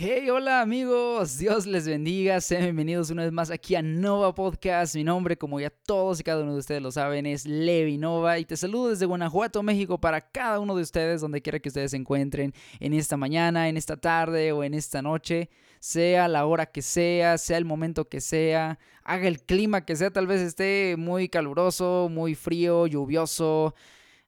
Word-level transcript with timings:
Hey, 0.00 0.30
hola 0.30 0.60
amigos, 0.60 1.38
Dios 1.38 1.66
les 1.66 1.88
bendiga, 1.88 2.40
sean 2.40 2.62
bienvenidos 2.62 3.10
una 3.10 3.24
vez 3.24 3.32
más 3.32 3.50
aquí 3.50 3.74
a 3.74 3.82
Nova 3.82 4.32
Podcast. 4.32 4.94
Mi 4.94 5.02
nombre, 5.02 5.36
como 5.36 5.58
ya 5.58 5.70
todos 5.70 6.20
y 6.20 6.22
cada 6.22 6.44
uno 6.44 6.52
de 6.52 6.60
ustedes 6.60 6.80
lo 6.80 6.92
saben, 6.92 7.26
es 7.26 7.44
Levi 7.46 7.98
Nova 7.98 8.38
y 8.38 8.44
te 8.44 8.56
saludo 8.56 8.90
desde 8.90 9.06
Guanajuato, 9.06 9.60
México, 9.64 10.00
para 10.00 10.20
cada 10.20 10.60
uno 10.60 10.76
de 10.76 10.82
ustedes, 10.82 11.20
donde 11.20 11.42
quiera 11.42 11.58
que 11.58 11.68
ustedes 11.68 11.90
se 11.90 11.96
encuentren 11.96 12.54
en 12.78 12.92
esta 12.92 13.16
mañana, 13.16 13.68
en 13.68 13.76
esta 13.76 13.96
tarde 13.96 14.52
o 14.52 14.62
en 14.62 14.74
esta 14.74 15.02
noche, 15.02 15.50
sea 15.80 16.28
la 16.28 16.46
hora 16.46 16.66
que 16.66 16.80
sea, 16.80 17.36
sea 17.36 17.58
el 17.58 17.64
momento 17.64 18.08
que 18.08 18.20
sea, 18.20 18.78
haga 19.02 19.26
el 19.26 19.42
clima 19.42 19.84
que 19.84 19.96
sea, 19.96 20.12
tal 20.12 20.28
vez 20.28 20.42
esté 20.42 20.94
muy 20.96 21.28
caluroso, 21.28 22.08
muy 22.08 22.36
frío, 22.36 22.86
lluvioso 22.86 23.74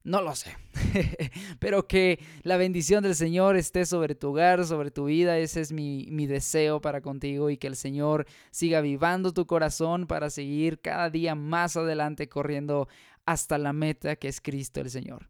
no 0.03 0.21
lo 0.21 0.35
sé. 0.35 0.55
Pero 1.59 1.87
que 1.87 2.19
la 2.43 2.57
bendición 2.57 3.03
del 3.03 3.15
Señor 3.15 3.55
esté 3.55 3.85
sobre 3.85 4.15
tu 4.15 4.29
hogar, 4.29 4.65
sobre 4.65 4.91
tu 4.91 5.05
vida. 5.05 5.37
Ese 5.37 5.61
es 5.61 5.71
mi, 5.71 6.07
mi, 6.09 6.25
deseo 6.25 6.81
para 6.81 7.01
contigo 7.01 7.49
y 7.49 7.57
que 7.57 7.67
el 7.67 7.75
Señor 7.75 8.25
siga 8.51 8.81
vivando 8.81 9.33
tu 9.33 9.45
corazón 9.45 10.07
para 10.07 10.29
seguir 10.29 10.79
cada 10.81 11.09
día 11.09 11.35
más 11.35 11.77
adelante 11.77 12.29
corriendo 12.29 12.87
hasta 13.25 13.57
la 13.57 13.73
meta 13.73 14.15
que 14.15 14.27
es 14.27 14.41
Cristo 14.41 14.81
el 14.81 14.89
Señor. 14.89 15.29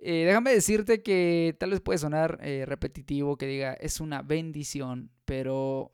Eh, 0.00 0.24
déjame 0.26 0.52
decirte 0.52 1.02
que 1.02 1.56
tal 1.58 1.70
vez 1.70 1.80
puede 1.80 1.98
sonar 1.98 2.38
eh, 2.42 2.64
repetitivo 2.66 3.36
que 3.36 3.46
diga 3.46 3.74
es 3.74 4.00
una 4.00 4.22
bendición, 4.22 5.10
pero 5.24 5.92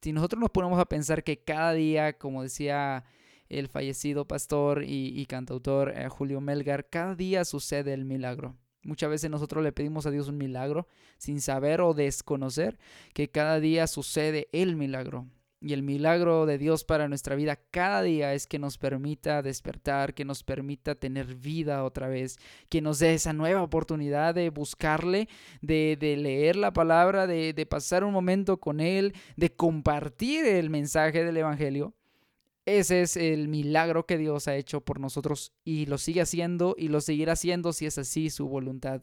si 0.00 0.12
nosotros 0.12 0.40
nos 0.40 0.50
ponemos 0.50 0.78
a 0.78 0.86
pensar 0.86 1.24
que 1.24 1.42
cada 1.42 1.72
día, 1.72 2.16
como 2.16 2.42
decía 2.42 3.04
el 3.50 3.68
fallecido 3.68 4.26
pastor 4.26 4.84
y, 4.86 5.26
cantautor 5.26 5.92
eh, 5.94 6.08
Julio 6.08 6.40
Melgar, 6.40 6.88
cada 6.88 7.14
día 7.14 7.44
sucede 7.44 7.92
el 7.92 8.04
milagro. 8.04 8.56
Muchas 8.82 9.10
veces 9.10 9.30
nosotros 9.30 9.62
le 9.62 9.72
pedimos 9.72 10.06
a 10.06 10.10
Dios 10.10 10.28
un 10.28 10.38
milagro 10.38 10.86
sin 11.18 11.40
saber 11.42 11.82
o 11.82 11.92
desconocer 11.92 12.78
que 13.12 13.28
cada 13.30 13.60
día 13.60 13.86
sucede 13.86 14.48
el 14.52 14.76
milagro. 14.76 15.26
Y 15.62 15.74
el 15.74 15.82
milagro 15.82 16.46
de 16.46 16.56
Dios 16.56 16.84
para 16.84 17.06
nuestra 17.06 17.36
vida 17.36 17.60
cada 17.70 18.02
día 18.02 18.32
es 18.32 18.46
que 18.46 18.58
nos 18.58 18.78
permita 18.78 19.42
despertar, 19.42 20.14
que 20.14 20.24
nos 20.24 20.42
permita 20.42 20.94
tener 20.94 21.34
vida 21.34 21.84
otra 21.84 22.08
vez, 22.08 22.38
que 22.70 22.80
nos 22.80 22.98
dé 23.00 23.12
esa 23.12 23.34
nueva 23.34 23.62
oportunidad 23.62 24.34
de 24.34 24.48
buscarle, 24.48 25.28
de, 25.60 25.98
leer 26.00 26.56
la 26.56 26.72
palabra, 26.72 27.26
de, 27.26 27.52
de 27.52 27.66
pasar 27.66 28.04
un 28.04 28.12
momento 28.14 28.58
con 28.58 28.80
Él, 28.80 29.12
de 29.36 29.54
compartir 29.54 30.46
el 30.46 30.70
mensaje 30.70 31.24
del 31.24 31.36
Evangelio 31.36 31.94
ese 32.66 33.02
es 33.02 33.16
el 33.16 33.48
milagro 33.48 34.06
que 34.06 34.18
Dios 34.18 34.46
ha 34.48 34.56
hecho 34.56 34.80
por 34.82 35.00
nosotros 35.00 35.52
y 35.64 35.86
lo 35.86 35.98
sigue 35.98 36.20
haciendo 36.20 36.74
y 36.78 36.88
lo 36.88 37.00
seguirá 37.00 37.32
haciendo 37.32 37.72
si 37.72 37.86
es 37.86 37.98
así 37.98 38.30
su 38.30 38.48
voluntad 38.48 39.02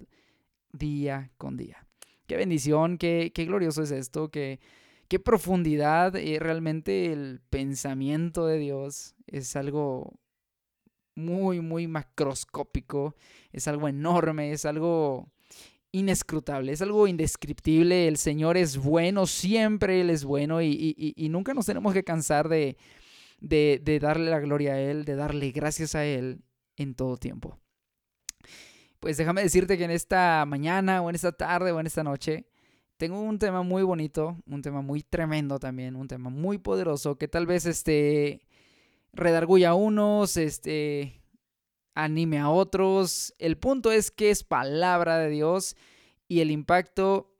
día 0.71 1.31
con 1.37 1.57
día. 1.57 1.87
Qué 2.27 2.35
bendición, 2.37 2.97
qué, 2.97 3.31
qué 3.33 3.45
glorioso 3.45 3.83
es 3.83 3.91
esto, 3.91 4.29
qué, 4.29 4.59
qué 5.07 5.19
profundidad. 5.19 6.15
y 6.15 6.37
realmente 6.39 7.11
el 7.11 7.41
pensamiento 7.49 8.45
de 8.45 8.59
Dios 8.59 9.15
es 9.25 9.55
algo 9.55 10.19
muy, 11.15 11.61
muy 11.61 11.87
macroscópico, 11.87 13.15
es 13.51 13.67
algo 13.67 13.87
enorme, 13.87 14.51
es 14.51 14.65
algo 14.65 15.31
inescrutable, 15.91 16.73
es 16.73 16.81
algo 16.83 17.07
indescriptible. 17.07 18.07
El 18.07 18.17
Señor 18.17 18.55
es 18.55 18.77
bueno, 18.77 19.25
siempre 19.25 20.01
Él 20.01 20.11
es 20.11 20.23
bueno 20.23 20.61
y, 20.61 20.95
y 20.95 21.29
nunca 21.29 21.55
nos 21.55 21.65
tenemos 21.65 21.93
que 21.93 22.03
cansar 22.03 22.49
de 22.49 22.77
de, 23.39 23.99
darle 24.01 24.31
la 24.31 24.39
gloria 24.39 24.73
a 24.73 24.79
Él, 24.79 25.05
de 25.05 25.15
darle 25.15 25.51
gracias 25.51 25.95
a 25.95 26.05
Él 26.05 26.41
en 26.75 26.95
todo 26.95 27.17
tiempo. 27.17 27.59
Pues 28.99 29.17
déjame 29.17 29.43
decirte 29.43 29.77
que 29.77 29.83
en 29.83 29.91
esta 29.91 30.45
mañana 30.45 31.01
o 31.01 31.09
en 31.09 31.15
esta 31.15 31.31
tarde 31.31 31.71
o 31.71 31.79
en 31.79 31.87
esta 31.87 32.03
noche 32.03 32.47
tengo 32.97 33.21
un 33.21 33.37
tema 33.37 33.61
muy 33.61 33.83
bonito, 33.83 34.37
un 34.47 34.61
tema 34.61 34.81
muy 34.81 35.03
tremendo 35.03 35.59
también, 35.59 35.95
un 35.95 36.07
tema 36.07 36.29
muy 36.29 36.57
poderoso 36.57 37.17
que 37.17 37.27
tal 37.27 37.45
vez 37.45 37.65
este 37.67 38.41
redarguya 39.13 39.69
a 39.69 39.75
unos, 39.75 40.35
este 40.37 41.21
anime 41.93 42.39
a 42.39 42.49
otros. 42.49 43.35
El 43.37 43.57
punto 43.57 43.91
es 43.91 44.09
que 44.11 44.31
es 44.31 44.43
palabra 44.43 45.19
de 45.19 45.29
Dios 45.29 45.75
y 46.27 46.39
el 46.39 46.51
impacto 46.51 47.36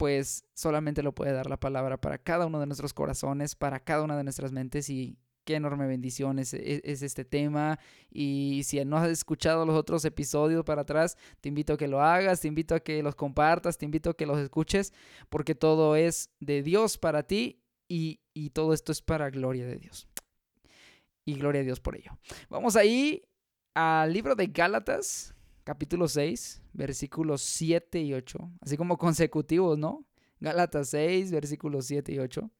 pues 0.00 0.46
solamente 0.54 1.02
lo 1.02 1.14
puede 1.14 1.32
dar 1.32 1.50
la 1.50 1.60
palabra 1.60 2.00
para 2.00 2.16
cada 2.16 2.46
uno 2.46 2.58
de 2.58 2.64
nuestros 2.64 2.94
corazones, 2.94 3.54
para 3.54 3.80
cada 3.80 4.02
una 4.02 4.16
de 4.16 4.24
nuestras 4.24 4.50
mentes 4.50 4.88
y 4.88 5.18
qué 5.44 5.56
enorme 5.56 5.86
bendición 5.86 6.38
es, 6.38 6.54
e, 6.54 6.80
este 6.82 7.26
tema. 7.26 7.78
Y 8.10 8.62
si 8.64 8.82
no 8.86 8.96
has 8.96 9.10
escuchado 9.10 9.66
los 9.66 9.76
otros 9.76 10.02
episodios 10.06 10.64
para 10.64 10.82
atrás, 10.82 11.18
te 11.42 11.50
invito 11.50 11.74
a 11.74 11.76
que 11.76 11.86
lo 11.86 12.00
hagas, 12.00 12.40
te 12.40 12.48
invito 12.48 12.74
a 12.74 12.80
que 12.80 13.02
los 13.02 13.14
compartas, 13.14 13.76
te 13.76 13.84
invito 13.84 14.08
a 14.08 14.16
que 14.16 14.24
los 14.24 14.38
escuches, 14.38 14.94
porque 15.28 15.54
todo 15.54 15.96
es 15.96 16.30
de 16.40 16.62
Dios 16.62 16.96
para 16.96 17.24
ti 17.24 17.60
y, 17.86 18.20
y 18.32 18.48
todo 18.48 18.72
esto 18.72 18.92
es 18.92 19.02
para 19.02 19.28
gloria 19.28 19.66
de 19.66 19.76
Dios. 19.76 20.08
Y 21.26 21.34
gloria 21.34 21.60
a 21.60 21.64
Dios 21.64 21.78
por 21.78 21.94
ello. 21.94 22.12
Vamos 22.48 22.74
ahí 22.74 23.22
al 23.74 24.14
libro 24.14 24.34
de 24.34 24.46
Gálatas, 24.46 25.34
capítulo 25.64 26.08
6, 26.08 26.62
versículos 26.72 27.42
7 27.42 28.00
y 28.00 28.14
8, 28.14 28.38
así 28.60 28.76
como 28.76 28.96
consecutivos, 28.96 29.78
¿no? 29.78 30.04
Gálatas 30.40 30.88
6, 30.90 31.30
versículos 31.32 31.86
7 31.86 32.12
y 32.12 32.18
8. 32.18 32.50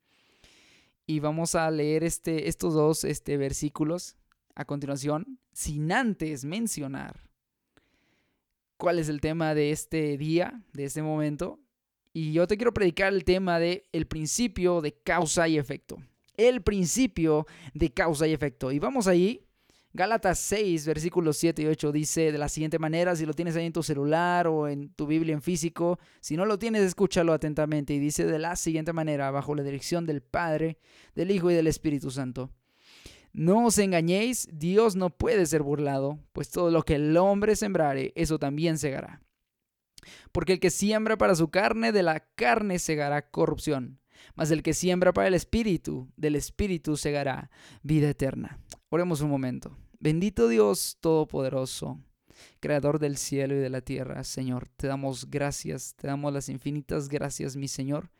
Y 1.06 1.20
vamos 1.20 1.54
a 1.54 1.70
leer 1.70 2.04
este, 2.04 2.48
estos 2.48 2.74
dos 2.74 3.04
este, 3.04 3.36
versículos 3.36 4.16
a 4.54 4.64
continuación, 4.64 5.38
sin 5.52 5.90
antes 5.90 6.44
mencionar 6.44 7.30
cuál 8.76 8.98
es 8.98 9.08
el 9.08 9.20
tema 9.20 9.54
de 9.54 9.70
este 9.70 10.16
día, 10.18 10.62
de 10.72 10.84
este 10.84 11.02
momento. 11.02 11.60
Y 12.12 12.32
yo 12.32 12.46
te 12.46 12.56
quiero 12.56 12.74
predicar 12.74 13.12
el 13.12 13.24
tema 13.24 13.60
de 13.60 13.84
el 13.92 14.06
principio 14.06 14.80
de 14.80 14.92
causa 14.92 15.46
y 15.46 15.58
efecto. 15.58 15.98
El 16.36 16.62
principio 16.62 17.46
de 17.74 17.92
causa 17.92 18.26
y 18.26 18.32
efecto. 18.32 18.72
Y 18.72 18.78
vamos 18.78 19.06
ahí 19.06 19.46
Gálatas 19.92 20.38
6, 20.38 20.86
versículos 20.86 21.36
7 21.38 21.62
y 21.62 21.66
8 21.66 21.90
dice 21.90 22.30
de 22.30 22.38
la 22.38 22.48
siguiente 22.48 22.78
manera, 22.78 23.16
si 23.16 23.26
lo 23.26 23.34
tienes 23.34 23.56
ahí 23.56 23.66
en 23.66 23.72
tu 23.72 23.82
celular 23.82 24.46
o 24.46 24.68
en 24.68 24.90
tu 24.90 25.06
Biblia 25.06 25.34
en 25.34 25.42
físico, 25.42 25.98
si 26.20 26.36
no 26.36 26.46
lo 26.46 26.60
tienes, 26.60 26.82
escúchalo 26.82 27.32
atentamente 27.32 27.92
y 27.92 27.98
dice 27.98 28.24
de 28.24 28.38
la 28.38 28.54
siguiente 28.54 28.92
manera, 28.92 29.32
bajo 29.32 29.54
la 29.54 29.64
dirección 29.64 30.06
del 30.06 30.22
Padre, 30.22 30.78
del 31.16 31.32
Hijo 31.32 31.50
y 31.50 31.54
del 31.54 31.66
Espíritu 31.66 32.12
Santo. 32.12 32.50
No 33.32 33.66
os 33.66 33.78
engañéis, 33.78 34.48
Dios 34.52 34.96
no 34.96 35.10
puede 35.10 35.46
ser 35.46 35.62
burlado, 35.62 36.20
pues 36.32 36.50
todo 36.50 36.70
lo 36.70 36.82
que 36.84 36.94
el 36.96 37.16
hombre 37.16 37.56
sembrare, 37.56 38.12
eso 38.14 38.38
también 38.38 38.78
segará. 38.78 39.22
Porque 40.32 40.54
el 40.54 40.60
que 40.60 40.70
siembra 40.70 41.18
para 41.18 41.34
su 41.34 41.48
carne, 41.48 41.92
de 41.92 42.02
la 42.02 42.20
carne 42.20 42.78
segará 42.78 43.30
corrupción, 43.30 43.99
mas 44.34 44.50
el 44.50 44.62
que 44.62 44.74
siembra 44.74 45.12
para 45.12 45.28
el 45.28 45.34
Espíritu, 45.34 46.08
del 46.16 46.36
Espíritu 46.36 46.96
segará 46.96 47.50
vida 47.82 48.08
eterna. 48.10 48.58
Oremos 48.88 49.20
un 49.20 49.30
momento. 49.30 49.76
Bendito 49.98 50.48
Dios 50.48 50.96
Todopoderoso, 51.00 52.00
Creador 52.60 52.98
del 52.98 53.16
cielo 53.16 53.54
y 53.54 53.58
de 53.58 53.70
la 53.70 53.82
tierra, 53.82 54.24
Señor, 54.24 54.68
te 54.76 54.86
damos 54.86 55.30
gracias, 55.30 55.94
te 55.94 56.06
damos 56.06 56.32
las 56.32 56.48
infinitas 56.48 57.08
gracias, 57.08 57.56
mi 57.56 57.68
Señor, 57.68 58.10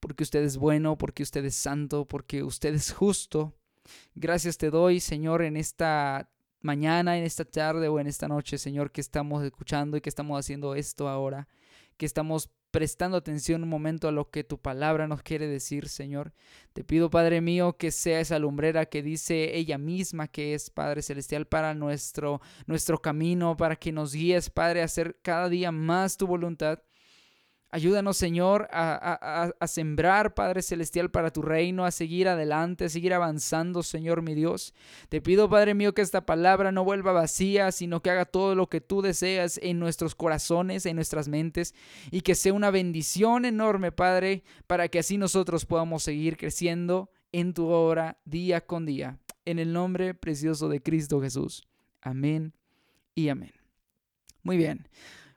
porque 0.00 0.22
usted 0.22 0.42
es 0.42 0.56
bueno, 0.56 0.96
porque 0.96 1.22
usted 1.22 1.44
es 1.44 1.54
santo, 1.54 2.06
porque 2.06 2.42
usted 2.42 2.74
es 2.74 2.92
justo. 2.92 3.54
Gracias 4.14 4.56
te 4.56 4.70
doy, 4.70 5.00
Señor, 5.00 5.42
en 5.42 5.56
esta 5.56 6.30
mañana, 6.60 7.16
en 7.16 7.24
esta 7.24 7.44
tarde 7.44 7.88
o 7.88 8.00
en 8.00 8.06
esta 8.06 8.28
noche, 8.28 8.58
Señor, 8.58 8.90
que 8.90 9.00
estamos 9.00 9.44
escuchando 9.44 9.96
y 9.96 10.00
que 10.00 10.08
estamos 10.08 10.38
haciendo 10.38 10.74
esto 10.74 11.08
ahora, 11.08 11.48
que 11.96 12.06
estamos 12.06 12.50
prestando 12.70 13.16
atención 13.16 13.62
un 13.62 13.68
momento 13.68 14.08
a 14.08 14.12
lo 14.12 14.30
que 14.30 14.44
tu 14.44 14.58
palabra 14.58 15.06
nos 15.06 15.22
quiere 15.22 15.46
decir, 15.46 15.88
Señor. 15.88 16.32
Te 16.72 16.84
pido, 16.84 17.10
Padre 17.10 17.40
mío, 17.40 17.76
que 17.78 17.90
sea 17.90 18.20
esa 18.20 18.38
lumbrera 18.38 18.86
que 18.86 19.02
dice 19.02 19.56
ella 19.56 19.78
misma 19.78 20.28
que 20.28 20.54
es 20.54 20.70
Padre 20.70 21.02
Celestial 21.02 21.46
para 21.46 21.74
nuestro, 21.74 22.40
nuestro 22.66 22.98
camino, 23.00 23.56
para 23.56 23.76
que 23.76 23.92
nos 23.92 24.12
guíes, 24.12 24.50
Padre, 24.50 24.82
a 24.82 24.84
hacer 24.84 25.18
cada 25.22 25.48
día 25.48 25.72
más 25.72 26.16
tu 26.16 26.26
voluntad 26.26 26.80
Ayúdanos, 27.76 28.16
Señor, 28.16 28.68
a, 28.72 29.52
sembrar, 29.66 30.32
Padre 30.32 30.62
Celestial, 30.62 31.10
para 31.10 31.30
tu 31.30 31.42
reino, 31.42 31.84
a 31.84 31.90
seguir 31.90 32.26
adelante, 32.26 32.86
a 32.86 32.88
seguir 32.88 33.12
avanzando, 33.12 33.82
Señor 33.82 34.22
mi 34.22 34.34
Dios. 34.34 34.72
Te 35.10 35.20
pido, 35.20 35.50
Padre 35.50 35.74
mío, 35.74 35.92
que 35.92 36.00
esta 36.00 36.24
palabra 36.24 36.72
no 36.72 36.84
vuelva 36.84 37.12
vacía, 37.12 37.70
sino 37.72 38.00
que 38.00 38.08
haga 38.08 38.24
todo 38.24 38.54
lo 38.54 38.70
que 38.70 38.80
tú 38.80 39.02
deseas 39.02 39.60
en 39.62 39.78
nuestros 39.78 40.14
corazones, 40.14 40.86
en 40.86 40.96
nuestras 40.96 41.28
mentes, 41.28 41.74
y 42.10 42.22
que 42.22 42.34
sea 42.34 42.54
una 42.54 42.70
bendición 42.70 43.44
enorme, 43.44 43.92
Padre, 43.92 44.42
para 44.66 44.88
que 44.88 45.00
así 45.00 45.18
nosotros 45.18 45.66
podamos 45.66 46.02
seguir 46.02 46.38
creciendo 46.38 47.10
en 47.30 47.52
tu 47.52 47.66
obra 47.66 48.16
día 48.24 48.64
con 48.64 48.86
día. 48.86 49.18
En 49.44 49.58
el 49.58 49.74
nombre 49.74 50.14
precioso 50.14 50.70
de 50.70 50.80
Cristo 50.82 51.20
Jesús. 51.20 51.68
Amén 52.00 52.54
y 53.14 53.28
amén. 53.28 53.52
Muy 54.42 54.56
bien. 54.56 54.88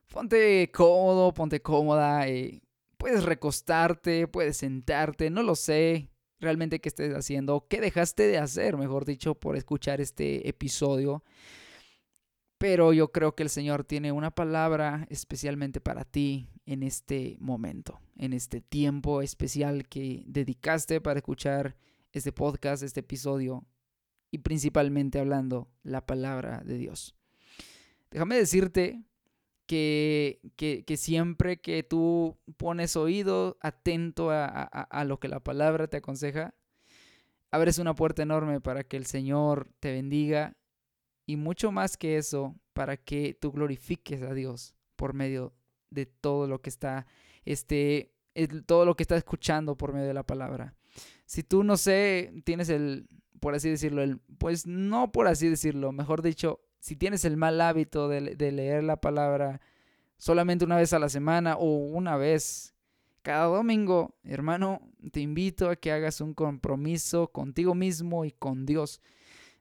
Ponte 0.09 0.71
cómodo, 0.71 1.33
ponte 1.33 1.61
cómoda. 1.61 2.27
Eh, 2.27 2.61
puedes 2.97 3.23
recostarte, 3.23 4.27
puedes 4.27 4.57
sentarte, 4.57 5.29
no 5.29 5.43
lo 5.43 5.55
sé 5.55 6.09
realmente 6.39 6.79
qué 6.79 6.89
estés 6.89 7.13
haciendo, 7.13 7.67
qué 7.69 7.79
dejaste 7.81 8.23
de 8.23 8.37
hacer, 8.37 8.77
mejor 8.77 9.05
dicho, 9.05 9.35
por 9.35 9.55
escuchar 9.55 10.01
este 10.01 10.47
episodio. 10.47 11.23
Pero 12.57 12.91
yo 12.91 13.11
creo 13.11 13.35
que 13.35 13.43
el 13.43 13.49
Señor 13.49 13.83
tiene 13.85 14.11
una 14.11 14.31
palabra 14.31 15.05
especialmente 15.09 15.79
para 15.79 16.03
ti 16.05 16.49
en 16.65 16.83
este 16.83 17.37
momento, 17.39 17.99
en 18.17 18.33
este 18.33 18.61
tiempo 18.61 19.21
especial 19.21 19.87
que 19.87 20.23
dedicaste 20.25 21.01
para 21.01 21.19
escuchar 21.19 21.77
este 22.11 22.31
podcast, 22.31 22.83
este 22.83 23.01
episodio 23.01 23.65
y 24.31 24.39
principalmente 24.39 25.19
hablando 25.19 25.69
la 25.83 26.05
palabra 26.05 26.61
de 26.65 26.77
Dios. 26.77 27.15
Déjame 28.11 28.35
decirte 28.37 29.03
que, 29.69 30.41
que, 30.55 30.97
siempre 30.97 31.61
que 31.61 31.83
tú 31.83 32.39
pones 32.57 32.95
oído 32.95 33.59
atento 33.61 34.31
a, 34.31 34.47
a 34.47 35.05
lo 35.05 35.19
que 35.19 35.27
la 35.27 35.41
palabra 35.41 35.87
te 35.87 35.97
aconseja, 35.97 36.55
abres 37.51 37.77
una 37.77 37.93
puerta 37.93 38.23
enorme 38.23 38.61
para 38.61 38.83
que 38.83 38.97
el 38.97 39.05
Señor 39.05 39.69
te 39.79 39.91
bendiga 39.91 40.57
y 41.27 41.35
mucho 41.35 41.71
más 41.71 41.97
que 41.97 42.17
eso, 42.17 42.55
para 42.73 42.97
que 42.97 43.37
tú 43.39 43.51
glorifiques 43.51 44.23
a 44.23 44.33
Dios 44.33 44.73
por 44.95 45.13
medio 45.13 45.53
de 45.91 46.07
todo 46.07 46.47
lo 46.47 46.63
que 46.63 46.71
está, 46.71 47.05
este, 47.45 48.15
todo 48.65 48.85
lo 48.85 48.95
que 48.95 49.03
está 49.03 49.17
escuchando 49.17 49.77
por 49.77 49.93
medio 49.93 50.07
de 50.07 50.15
la 50.15 50.25
palabra. 50.25 50.73
Si 51.27 51.43
tú, 51.43 51.63
no 51.63 51.77
sé, 51.77 52.33
tienes 52.43 52.69
el, 52.69 53.07
por 53.39 53.53
así 53.53 53.69
decirlo, 53.69 54.01
el, 54.01 54.17
pues 54.39 54.65
no 54.65 55.11
por 55.11 55.27
así 55.27 55.47
decirlo, 55.47 55.91
mejor 55.91 56.23
dicho, 56.23 56.59
si 56.79 56.95
tienes 56.95 57.25
el 57.25 57.37
mal 57.37 57.59
hábito 57.61 58.07
de, 58.07 58.21
leer 58.21 58.83
la 58.83 58.99
palabra 59.01 59.61
solamente 60.17 60.65
una 60.65 60.77
vez 60.77 60.93
a 60.93 60.99
la 60.99 61.09
semana 61.09 61.57
o 61.57 61.77
una 61.77 62.17
vez 62.17 62.73
cada 63.21 63.45
domingo, 63.45 64.15
hermano, 64.23 64.81
te 65.11 65.19
invito 65.19 65.69
a 65.69 65.75
que 65.75 65.91
hagas 65.91 66.21
un 66.21 66.33
compromiso 66.33 67.27
contigo 67.31 67.75
mismo 67.75 68.25
y 68.25 68.31
con 68.31 68.65
Dios 68.65 69.01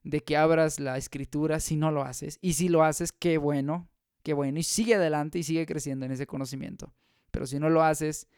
de 0.05 0.21
que 0.23 0.37
abras 0.37 0.79
la 0.81 0.97
escritura 0.97 1.61
si 1.61 1.77
no 1.77 1.91
lo 1.91 2.03
haces. 2.03 2.39
Y 2.41 2.55
si 2.55 2.69
lo 2.69 2.85
haces, 2.85 3.13
qué 3.13 3.37
bueno, 3.37 3.89
qué 4.23 4.33
bueno. 4.33 4.59
Y 4.59 4.63
sigue 4.63 4.95
adelante 4.95 5.39
y 5.39 5.43
sigue 5.43 5.67
creciendo 5.67 6.07
en 6.07 6.13
ese 6.13 6.27
conocimiento. 6.27 6.95
Pero 7.31 7.47
si 7.47 7.59
no 7.59 7.69
lo 7.69 7.83
haces, 7.83 8.29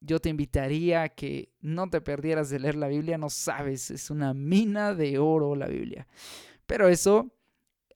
yo 0.00 0.20
te 0.20 0.28
invitaría 0.28 1.02
a 1.02 1.08
que 1.08 1.52
no 1.60 1.90
te 1.90 2.00
perdieras 2.00 2.48
de 2.48 2.60
leer 2.60 2.76
la 2.76 2.88
Biblia. 2.88 3.18
No 3.18 3.28
sabes, 3.28 3.90
es 3.90 4.10
una 4.10 4.34
mina 4.34 4.94
de 4.94 5.18
oro 5.18 5.56
la 5.56 5.66
Biblia. 5.66 6.06
Pero 6.66 6.88
eso, 6.88 7.32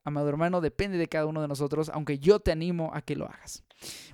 amado 0.05 0.29
hermano, 0.29 0.61
depende 0.61 0.99
de 0.99 1.09
cada 1.09 1.27
uno 1.27 1.41
de 1.41 1.49
nosotros, 1.49 1.91
aunque 1.93 2.19
yo 2.19 2.41
te 2.41 2.53
animo 2.53 2.91
a 2.95 3.03
que 3.03 3.17
lo 3.17 3.27
hagas. 3.27 3.65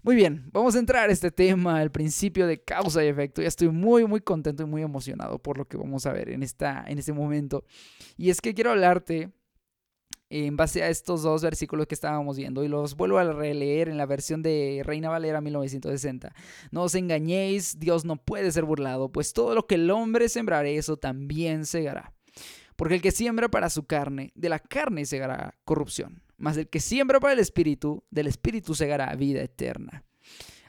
Muy 0.02 0.14
bien, 0.14 0.49
vamos 0.52 0.75
a 0.75 0.79
entrar 0.79 1.08
a 1.08 1.12
este 1.12 1.31
tema, 1.31 1.82
el 1.82 1.90
principio 1.90 2.46
de 2.46 2.62
causa 2.62 3.05
y 3.05 3.08
efecto. 3.08 3.43
Ya 3.43 3.49
estoy 3.49 3.69
muy, 3.69 4.06
muy 4.06 4.20
contento 4.20 4.62
y 4.62 4.67
muy 4.67 4.82
emocionado 4.82 5.38
por 5.38 5.58
lo 5.58 5.67
que 5.67 5.76
vamos 5.76 6.06
a 6.06 6.12
ver 6.12 6.31
en, 6.31 6.43
esta, 6.43 6.85
en 6.87 6.99
este 6.99 7.12
momento. 7.12 7.64
Y 8.17 8.31
es 8.31 8.40
que 8.40 8.55
quiero 8.55 8.70
hablarte 8.70 9.31
en 10.31 10.56
base 10.56 10.82
a 10.82 10.88
estos 10.88 11.23
dos 11.23 11.43
versículos 11.43 11.87
que 11.87 11.94
estábamos 11.94 12.37
viendo 12.37 12.62
y 12.62 12.69
los 12.69 12.96
vuelvo 12.96 13.19
a 13.19 13.32
releer 13.32 13.88
en 13.88 13.96
la 13.96 14.06
versión 14.06 14.43
de 14.43 14.82
Reina 14.84 15.08
Valera 15.08 15.41
1960. 15.41 16.34
No 16.70 16.82
os 16.82 16.94
engañéis, 16.94 17.79
Dios 17.79 18.05
no 18.05 18.17
puede 18.17 18.52
ser 18.52 18.64
burlado, 18.64 19.11
pues 19.11 19.32
todo 19.32 19.55
lo 19.55 19.67
que 19.67 19.76
el 19.76 19.91
hombre 19.91 20.29
sembrare, 20.29 20.76
eso 20.76 20.96
también 20.96 21.64
segará. 21.64 22.12
Porque 22.79 22.95
el 22.95 23.03
que 23.03 23.11
siembra 23.11 23.51
para 23.51 23.69
su 23.69 23.85
carne, 23.85 24.33
de 24.35 24.49
la 24.49 24.59
carne 24.59 25.05
segará 25.05 25.55
corrupción 25.67 26.23
mas 26.39 26.57
el 26.57 26.69
que 26.69 26.81
siembra 26.81 27.21
para 27.21 27.35
el 27.35 27.41
Espíritu, 27.41 28.05
del 28.11 28.29
Espíritu 28.29 28.75
segará 28.75 29.15
vida 29.17 29.43
eterna. 29.43 30.05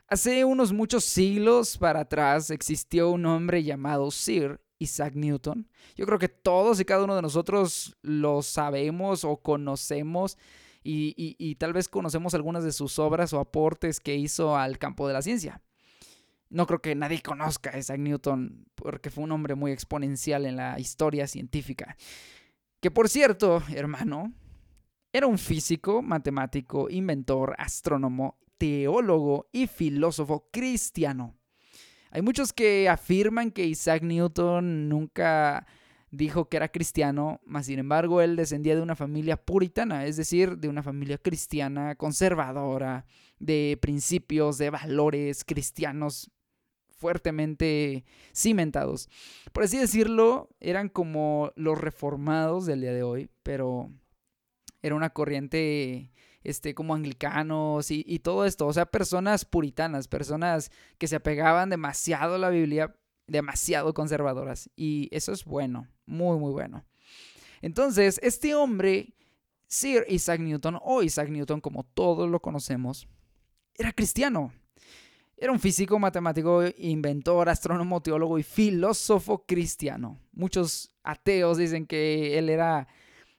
Hace 0.08 0.44
unos 0.44 0.74
muchos 0.74 1.06
siglos 1.06 1.78
para 1.78 2.02
atrás 2.02 2.50
existió 2.50 3.12
un 3.12 3.26
hombre 3.28 3.64
llamado 3.64 4.10
Sir 4.10 4.60
Isaac 4.80 5.14
Newton. 5.14 5.70
Yo 5.96 6.08
creo 6.08 6.18
que 6.18 6.28
todos 6.28 6.80
y 6.80 6.86
cada 6.86 7.04
uno 7.04 7.16
de 7.16 7.22
nosotros 7.22 7.96
lo 8.02 8.42
sabemos 8.42 9.24
o 9.24 9.38
conocemos 9.38 10.38
y, 10.82 11.56
tal 11.56 11.74
vez 11.74 11.88
conocemos 11.88 12.34
algunas 12.34 12.64
de 12.64 12.72
sus 12.72 12.98
obras 12.98 13.32
o 13.34 13.40
aportes 13.40 14.00
que 14.00 14.16
hizo 14.16 14.58
al 14.58 14.80
campo 14.80 15.08
de 15.08 15.14
la 15.14 15.22
ciencia. 15.22 15.62
No 16.50 16.66
creo 16.66 16.82
que 16.82 16.96
nadie 16.96 17.22
conozca 17.22 17.72
a 17.72 17.78
Isaac 17.78 18.00
Newton 18.00 18.66
porque 18.76 19.12
fue 19.12 19.24
un 19.24 19.32
hombre 19.32 19.56
muy 19.56 19.72
exponencial 19.72 20.46
en 20.46 20.56
la 20.56 20.80
historia 20.80 21.28
científica. 21.28 21.96
Que 22.80 22.90
por 22.90 23.08
cierto, 23.10 23.62
hermano, 23.76 24.34
era 25.14 25.28
un 25.28 25.38
físico, 25.38 26.02
matemático, 26.02 26.90
inventor, 26.90 27.56
astrónomo, 27.58 28.40
teólogo 28.58 29.50
y 29.52 29.68
filósofo 29.68 30.48
cristiano. 30.52 31.36
Hay 32.12 32.22
muchos 32.22 32.54
que 32.54 32.90
afirman 32.90 33.52
que 33.52 33.66
Isaac 33.66 34.02
Newton 34.02 34.90
nunca 34.90 35.68
dijo 36.12 36.50
que 36.50 36.58
era 36.58 36.70
cristiano, 36.70 37.40
mas 37.46 37.68
sin 37.68 37.78
embargo 37.80 38.22
él 38.22 38.36
descendía 38.36 38.76
de 38.76 38.82
una 38.82 38.96
familia 38.96 39.38
puritana, 39.38 40.06
es 40.06 40.18
decir, 40.18 40.58
de 40.58 40.68
una 40.68 40.82
familia 40.82 41.20
cristiana 41.20 41.96
conservadora, 41.96 43.06
de 43.38 43.78
principios, 43.80 44.58
de 44.58 44.72
valores 44.72 45.44
cristianos 45.44 46.32
fuertemente 47.00 48.06
cimentados. 48.36 49.10
Por 49.54 49.64
así 49.64 49.78
decirlo, 49.78 50.50
eran 50.60 50.90
como 50.90 51.52
los 51.56 51.80
reformados 51.80 52.66
del 52.66 52.82
día 52.82 52.94
de 52.94 53.04
hoy, 53.04 53.30
pero 53.44 53.90
era 54.82 54.96
una 54.96 55.10
corriente 55.10 56.12
este, 56.44 56.76
como 56.76 56.94
anglicanos 56.94 57.92
y, 57.92 58.04
y, 58.08 58.20
todo 58.20 58.46
esto, 58.46 58.68
o 58.68 58.74
sea, 58.74 58.86
personas 58.86 59.46
puritanas, 59.46 60.08
personas 60.08 60.72
que 60.98 61.08
se 61.08 61.18
apegaban 61.18 61.70
demasiado 61.70 62.36
a 62.36 62.38
la 62.40 62.50
Biblia, 62.50 62.96
demasiado 63.28 63.94
conservadoras, 63.94 64.70
y 64.76 65.10
eso 65.12 65.32
es 65.32 65.46
bueno, 65.46 65.88
muy, 66.06 66.38
muy 66.38 66.52
bueno. 66.52 66.86
Entonces, 67.62 68.20
este 68.24 68.56
hombre, 68.56 69.16
Sir 69.68 70.06
Isaac 70.08 70.40
Newton, 70.40 70.80
o 70.82 71.04
Isaac 71.04 71.30
Newton 71.30 71.62
como 71.62 71.84
todos 71.84 72.30
lo 72.30 72.40
conocemos, 72.42 73.08
era 73.76 73.94
cristiano. 73.94 74.54
Era 75.42 75.54
un 75.54 75.60
físico, 75.60 75.98
matemático, 76.00 76.64
inventor, 76.78 77.48
astrónomo, 77.48 78.02
teólogo 78.02 78.38
y 78.38 78.44
filósofo 78.44 79.46
cristiano. 79.46 80.20
Muchos 80.34 80.92
ateos 81.02 81.58
dicen 81.58 81.86
que 81.86 82.38
él 82.38 82.50
era 82.50 82.90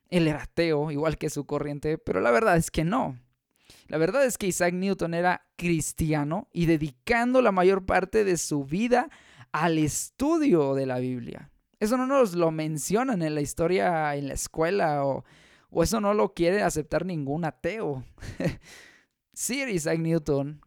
él 0.08 0.26
era 0.26 0.42
ateo, 0.42 0.90
igual 0.90 1.18
que 1.18 1.28
su 1.28 1.44
corriente, 1.44 1.98
pero 1.98 2.20
la 2.20 2.30
verdad 2.30 2.56
es 2.56 2.70
que 2.70 2.84
no. 2.84 3.18
La 3.86 3.98
verdad 3.98 4.24
es 4.24 4.38
que 4.38 4.46
Isaac 4.46 4.72
Newton 4.72 5.12
era 5.12 5.46
cristiano 5.56 6.48
y 6.52 6.66
dedicando 6.66 7.42
la 7.42 7.52
mayor 7.52 7.84
parte 7.84 8.24
de 8.24 8.38
su 8.38 8.64
vida 8.64 9.10
al 9.52 9.76
estudio 9.76 10.74
de 10.74 10.86
la 10.86 10.98
Biblia. 11.00 11.50
Eso 11.80 11.98
no 11.98 12.06
nos 12.06 12.34
lo 12.34 12.50
mencionan 12.50 13.20
en 13.20 13.34
la 13.34 13.42
historia, 13.42 14.14
en 14.16 14.28
la 14.28 14.34
escuela, 14.34 15.04
o, 15.04 15.24
o 15.70 15.82
eso 15.82 16.00
no 16.00 16.14
lo 16.14 16.32
quiere 16.32 16.62
aceptar 16.62 17.04
ningún 17.04 17.44
ateo. 17.44 18.04
Sir 19.34 19.68
Isaac 19.68 19.98
Newton 19.98 20.60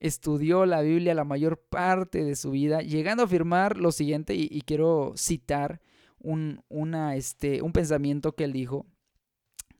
estudió 0.00 0.66
la 0.66 0.82
Biblia 0.82 1.14
la 1.14 1.24
mayor 1.24 1.58
parte 1.58 2.24
de 2.24 2.36
su 2.36 2.50
vida, 2.50 2.80
llegando 2.80 3.22
a 3.22 3.26
afirmar 3.26 3.76
lo 3.76 3.92
siguiente, 3.92 4.34
y 4.34 4.60
quiero 4.62 5.14
citar 5.16 5.80
un, 6.18 6.62
una, 6.68 7.16
este, 7.16 7.62
un 7.62 7.72
pensamiento 7.72 8.32
que 8.32 8.44
él 8.44 8.52
dijo. 8.52 8.86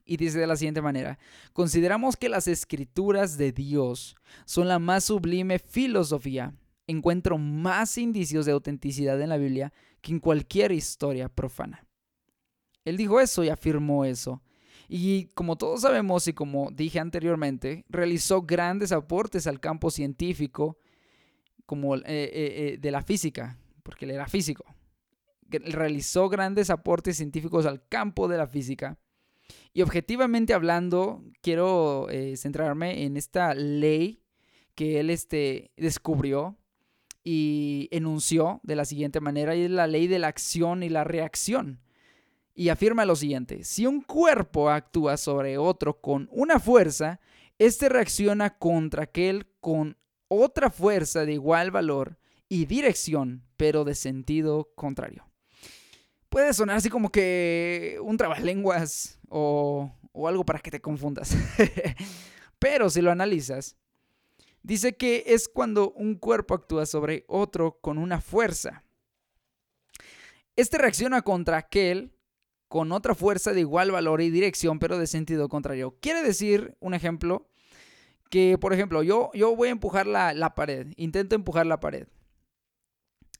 Y 0.05 0.15
dice 0.15 0.39
de 0.39 0.47
la 0.47 0.55
siguiente 0.55 0.81
manera, 0.81 1.19
consideramos 1.51 2.15
que 2.15 2.29
las 2.29 2.47
escrituras 2.47 3.37
de 3.37 3.51
Dios 3.51 4.15
son 4.45 4.69
la 4.69 4.79
más 4.79 5.05
sublime 5.05 5.59
filosofía. 5.59 6.55
Encuentro 6.87 7.37
más 7.37 7.97
indicios 7.97 8.45
de 8.45 8.53
autenticidad 8.53 9.21
en 9.21 9.27
la 9.27 9.37
Biblia 9.37 9.73
que 9.99 10.13
en 10.13 10.21
cualquier 10.21 10.71
historia 10.71 11.27
profana. 11.27 11.85
Él 12.85 12.95
dijo 12.95 13.19
eso 13.19 13.43
y 13.43 13.49
afirmó 13.49 14.05
eso. 14.05 14.41
Y 14.87 15.25
como 15.33 15.57
todos 15.57 15.81
sabemos 15.81 16.27
y 16.27 16.33
como 16.33 16.71
dije 16.71 16.99
anteriormente, 16.99 17.85
realizó 17.89 18.43
grandes 18.43 18.91
aportes 18.91 19.45
al 19.47 19.59
campo 19.59 19.91
científico 19.91 20.77
como 21.65 21.95
eh, 21.97 22.01
eh, 22.05 22.31
eh, 22.33 22.77
de 22.79 22.91
la 22.91 23.01
física, 23.01 23.57
porque 23.83 24.05
él 24.05 24.11
era 24.11 24.27
físico 24.27 24.65
realizó 25.49 26.27
grandes 26.27 26.69
aportes 26.69 27.15
científicos 27.15 27.65
al 27.65 27.87
campo 27.87 28.27
de 28.27 28.37
la 28.37 28.47
física. 28.47 28.99
Y 29.71 29.81
objetivamente 29.81 30.53
hablando, 30.53 31.23
quiero 31.41 32.07
centrarme 32.35 33.05
en 33.05 33.15
esta 33.15 33.53
ley 33.53 34.21
que 34.75 34.99
él 34.99 35.09
este, 35.09 35.71
descubrió 35.77 36.57
y 37.23 37.87
enunció 37.91 38.59
de 38.63 38.75
la 38.75 38.83
siguiente 38.83 39.21
manera, 39.21 39.55
y 39.55 39.63
es 39.63 39.71
la 39.71 39.87
ley 39.87 40.07
de 40.07 40.19
la 40.19 40.27
acción 40.27 40.83
y 40.83 40.89
la 40.89 41.05
reacción. 41.05 41.79
Y 42.57 42.69
afirma 42.69 43.05
lo 43.05 43.15
siguiente, 43.15 43.63
si 43.63 43.85
un 43.85 44.01
cuerpo 44.01 44.69
actúa 44.69 45.15
sobre 45.15 45.57
otro 45.57 46.01
con 46.01 46.27
una 46.31 46.59
fuerza, 46.59 47.19
éste 47.59 47.87
reacciona 47.87 48.57
contra 48.57 49.03
aquel 49.03 49.45
con 49.59 49.95
otra 50.27 50.71
fuerza 50.71 51.23
de 51.23 51.33
igual 51.33 51.69
valor 51.69 52.17
y 52.49 52.65
dirección, 52.65 53.43
pero 53.57 53.83
de 53.83 53.93
sentido 53.93 54.71
contrario 54.75 55.27
puede 56.29 56.53
sonar 56.53 56.77
así 56.77 56.89
como 56.89 57.11
que 57.11 57.97
un 58.01 58.17
trabalenguas 58.17 59.19
o, 59.29 59.91
o 60.11 60.27
algo 60.27 60.45
para 60.45 60.59
que 60.59 60.71
te 60.71 60.81
confundas. 60.81 61.35
Pero 62.59 62.89
si 62.89 63.01
lo 63.01 63.11
analizas, 63.11 63.75
dice 64.63 64.95
que 64.95 65.23
es 65.27 65.47
cuando 65.47 65.91
un 65.91 66.15
cuerpo 66.15 66.55
actúa 66.55 66.85
sobre 66.85 67.23
otro 67.27 67.79
con 67.81 67.97
una 67.97 68.19
fuerza. 68.21 68.83
Este 70.55 70.77
reacciona 70.77 71.21
contra 71.21 71.57
aquel 71.57 72.13
con 72.67 72.91
otra 72.91 73.15
fuerza 73.15 73.53
de 73.53 73.61
igual 73.61 73.91
valor 73.91 74.21
y 74.21 74.29
dirección, 74.29 74.79
pero 74.79 74.97
de 74.97 75.07
sentido 75.07 75.49
contrario. 75.49 75.97
Quiere 76.01 76.21
decir, 76.21 76.75
un 76.79 76.93
ejemplo, 76.93 77.49
que, 78.29 78.57
por 78.57 78.73
ejemplo, 78.73 79.03
yo, 79.03 79.31
yo 79.33 79.55
voy 79.55 79.69
a 79.69 79.71
empujar 79.71 80.05
la, 80.07 80.33
la 80.33 80.53
pared, 80.55 80.87
intento 80.97 81.35
empujar 81.35 81.65
la 81.65 81.79
pared. 81.79 82.07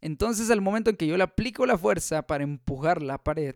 Entonces, 0.01 0.49
al 0.49 0.61
momento 0.61 0.89
en 0.89 0.95
que 0.95 1.07
yo 1.07 1.17
le 1.17 1.23
aplico 1.23 1.65
la 1.65 1.77
fuerza 1.77 2.27
para 2.27 2.43
empujar 2.43 3.01
la 3.01 3.23
pared, 3.23 3.55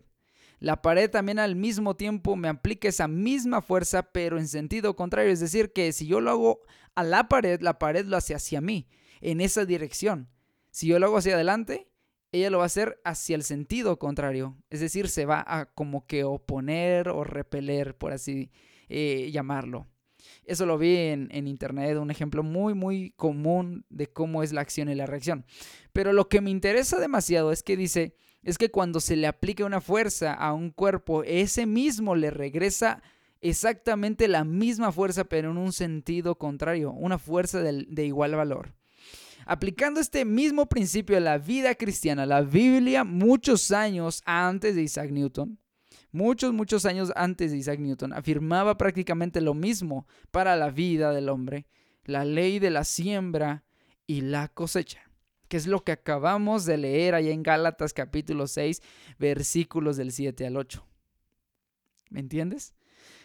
la 0.61 0.81
pared 0.83 1.09
también 1.09 1.39
al 1.39 1.55
mismo 1.55 1.95
tiempo 1.95 2.35
me 2.35 2.47
aplica 2.47 2.87
esa 2.87 3.07
misma 3.07 3.61
fuerza, 3.63 4.03
pero 4.11 4.37
en 4.37 4.47
sentido 4.47 4.95
contrario. 4.95 5.31
Es 5.31 5.39
decir, 5.39 5.73
que 5.73 5.91
si 5.91 6.05
yo 6.05 6.21
lo 6.21 6.29
hago 6.29 6.61
a 6.93 7.03
la 7.03 7.27
pared, 7.27 7.61
la 7.61 7.79
pared 7.79 8.05
lo 8.05 8.15
hace 8.15 8.35
hacia 8.35 8.61
mí, 8.61 8.87
en 9.21 9.41
esa 9.41 9.65
dirección. 9.65 10.29
Si 10.69 10.85
yo 10.85 10.99
lo 10.99 11.07
hago 11.07 11.17
hacia 11.17 11.33
adelante, 11.33 11.90
ella 12.31 12.50
lo 12.50 12.59
va 12.59 12.63
a 12.63 12.67
hacer 12.67 13.00
hacia 13.03 13.35
el 13.35 13.43
sentido 13.43 14.00
contrario. 14.00 14.57
Es 14.69 14.79
decir, 14.79 15.09
se 15.09 15.25
va 15.25 15.43
a 15.45 15.65
como 15.65 16.05
que 16.07 16.23
oponer 16.23 17.09
o 17.09 17.23
repeler, 17.23 17.97
por 17.97 18.13
así 18.13 18.51
eh, 18.89 19.29
llamarlo. 19.31 19.88
Eso 20.45 20.65
lo 20.65 20.77
vi 20.77 20.95
en, 20.97 21.47
internet, 21.47 21.97
un 21.97 22.11
ejemplo 22.11 22.43
muy, 22.43 22.73
muy 22.73 23.11
común 23.11 23.85
de 23.89 24.07
cómo 24.07 24.43
es 24.43 24.53
la 24.53 24.61
acción 24.61 24.89
y 24.89 24.95
la 24.95 25.05
reacción. 25.05 25.45
Pero 25.93 26.13
lo 26.13 26.29
que 26.29 26.41
me 26.41 26.51
interesa 26.51 27.00
demasiado 27.00 27.51
es 27.51 27.63
que 27.63 27.75
dice, 27.75 28.15
es 28.43 28.57
que 28.57 28.69
cuando 28.69 29.00
se 29.00 29.15
le 29.15 29.27
aplica 29.27 29.65
una 29.65 29.81
fuerza 29.81 30.33
a 30.33 30.53
un 30.53 30.71
cuerpo, 30.71 31.23
ese 31.23 31.65
mismo 31.65 32.15
le 32.15 32.31
regresa 32.31 33.01
exactamente 33.41 34.27
la 34.27 34.43
misma 34.43 34.91
fuerza, 34.91 35.23
pero 35.23 35.51
en 35.51 35.57
un 35.57 35.73
sentido 35.73 36.35
contrario, 36.35 36.91
una 36.91 37.17
fuerza 37.17 37.61
de 37.61 38.05
igual 38.05 38.35
valor. 38.35 38.73
Aplicando 39.45 40.00
este 40.00 40.25
mismo 40.25 40.67
principio 40.67 41.17
a 41.17 41.21
la 41.21 41.38
vida 41.38 41.75
cristiana, 41.75 42.25
la 42.25 42.41
Biblia, 42.41 43.03
muchos 43.03 43.71
años 43.71 44.21
antes 44.25 44.75
de 44.75 44.83
Isaac 44.83 45.12
Newton, 45.12 45.60
muchos, 46.12 46.53
muchos 46.53 46.86
años 46.86 47.12
antes 47.15 47.51
de 47.51 47.57
Isaac 47.57 47.79
Newton, 47.79 48.13
afirmaba 48.13 48.77
prácticamente 48.77 49.41
lo 49.41 49.53
mismo 49.53 50.05
para 50.31 50.55
la 50.55 50.69
vida 50.69 51.12
del 51.12 51.29
hombre, 51.29 51.65
la 52.03 52.25
ley 52.25 52.60
de 52.60 52.69
la 52.69 52.83
siembra 52.83 53.63
y 54.07 54.21
la 54.21 54.48
cosecha, 54.48 55.01
que 55.48 55.57
es 55.57 55.67
lo 55.67 55.83
que 55.83 55.91
acabamos 55.91 56.65
de 56.65 56.77
leer 56.77 57.15
allá 57.15 57.31
en 57.31 57.43
Gálatas 57.43 57.93
capítulo 57.93 58.48
6, 58.48 58.81
versículos 59.17 59.98
del 59.98 60.12
7 60.12 60.45
al 60.45 60.57
8. 60.57 60.86
¿Me 62.10 62.19
entiendes? 62.19 62.75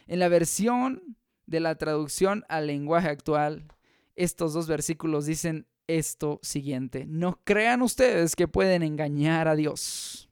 En 0.06 0.20
la 0.20 0.28
versión 0.28 1.16
de 1.46 1.60
la 1.60 1.74
traducción 1.76 2.44
al 2.48 2.68
lenguaje 2.68 3.08
actual, 3.08 3.66
estos 4.14 4.54
dos 4.54 4.66
versículos 4.66 5.26
dicen 5.26 5.66
esto 5.86 6.40
siguiente. 6.42 7.04
No 7.06 7.40
crean 7.44 7.82
ustedes 7.82 8.36
que 8.36 8.48
pueden 8.48 8.82
engañar 8.82 9.48
a 9.48 9.54
Dios. 9.54 10.28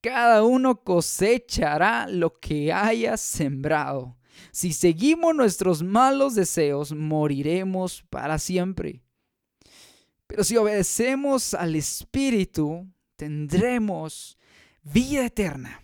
Cada 0.00 0.42
uno 0.42 0.82
cosechará 0.82 2.08
lo 2.08 2.38
que 2.40 2.72
haya 2.72 3.16
sembrado. 3.16 4.16
Si 4.50 4.72
seguimos 4.72 5.34
nuestros 5.34 5.82
malos 5.82 6.34
deseos, 6.34 6.92
moriremos 6.92 8.02
para 8.10 8.38
siempre. 8.38 9.02
Pero 10.26 10.44
si 10.44 10.56
obedecemos 10.56 11.54
al 11.54 11.76
Espíritu, 11.76 12.88
tendremos 13.16 14.38
vida 14.82 15.26
eterna. 15.26 15.82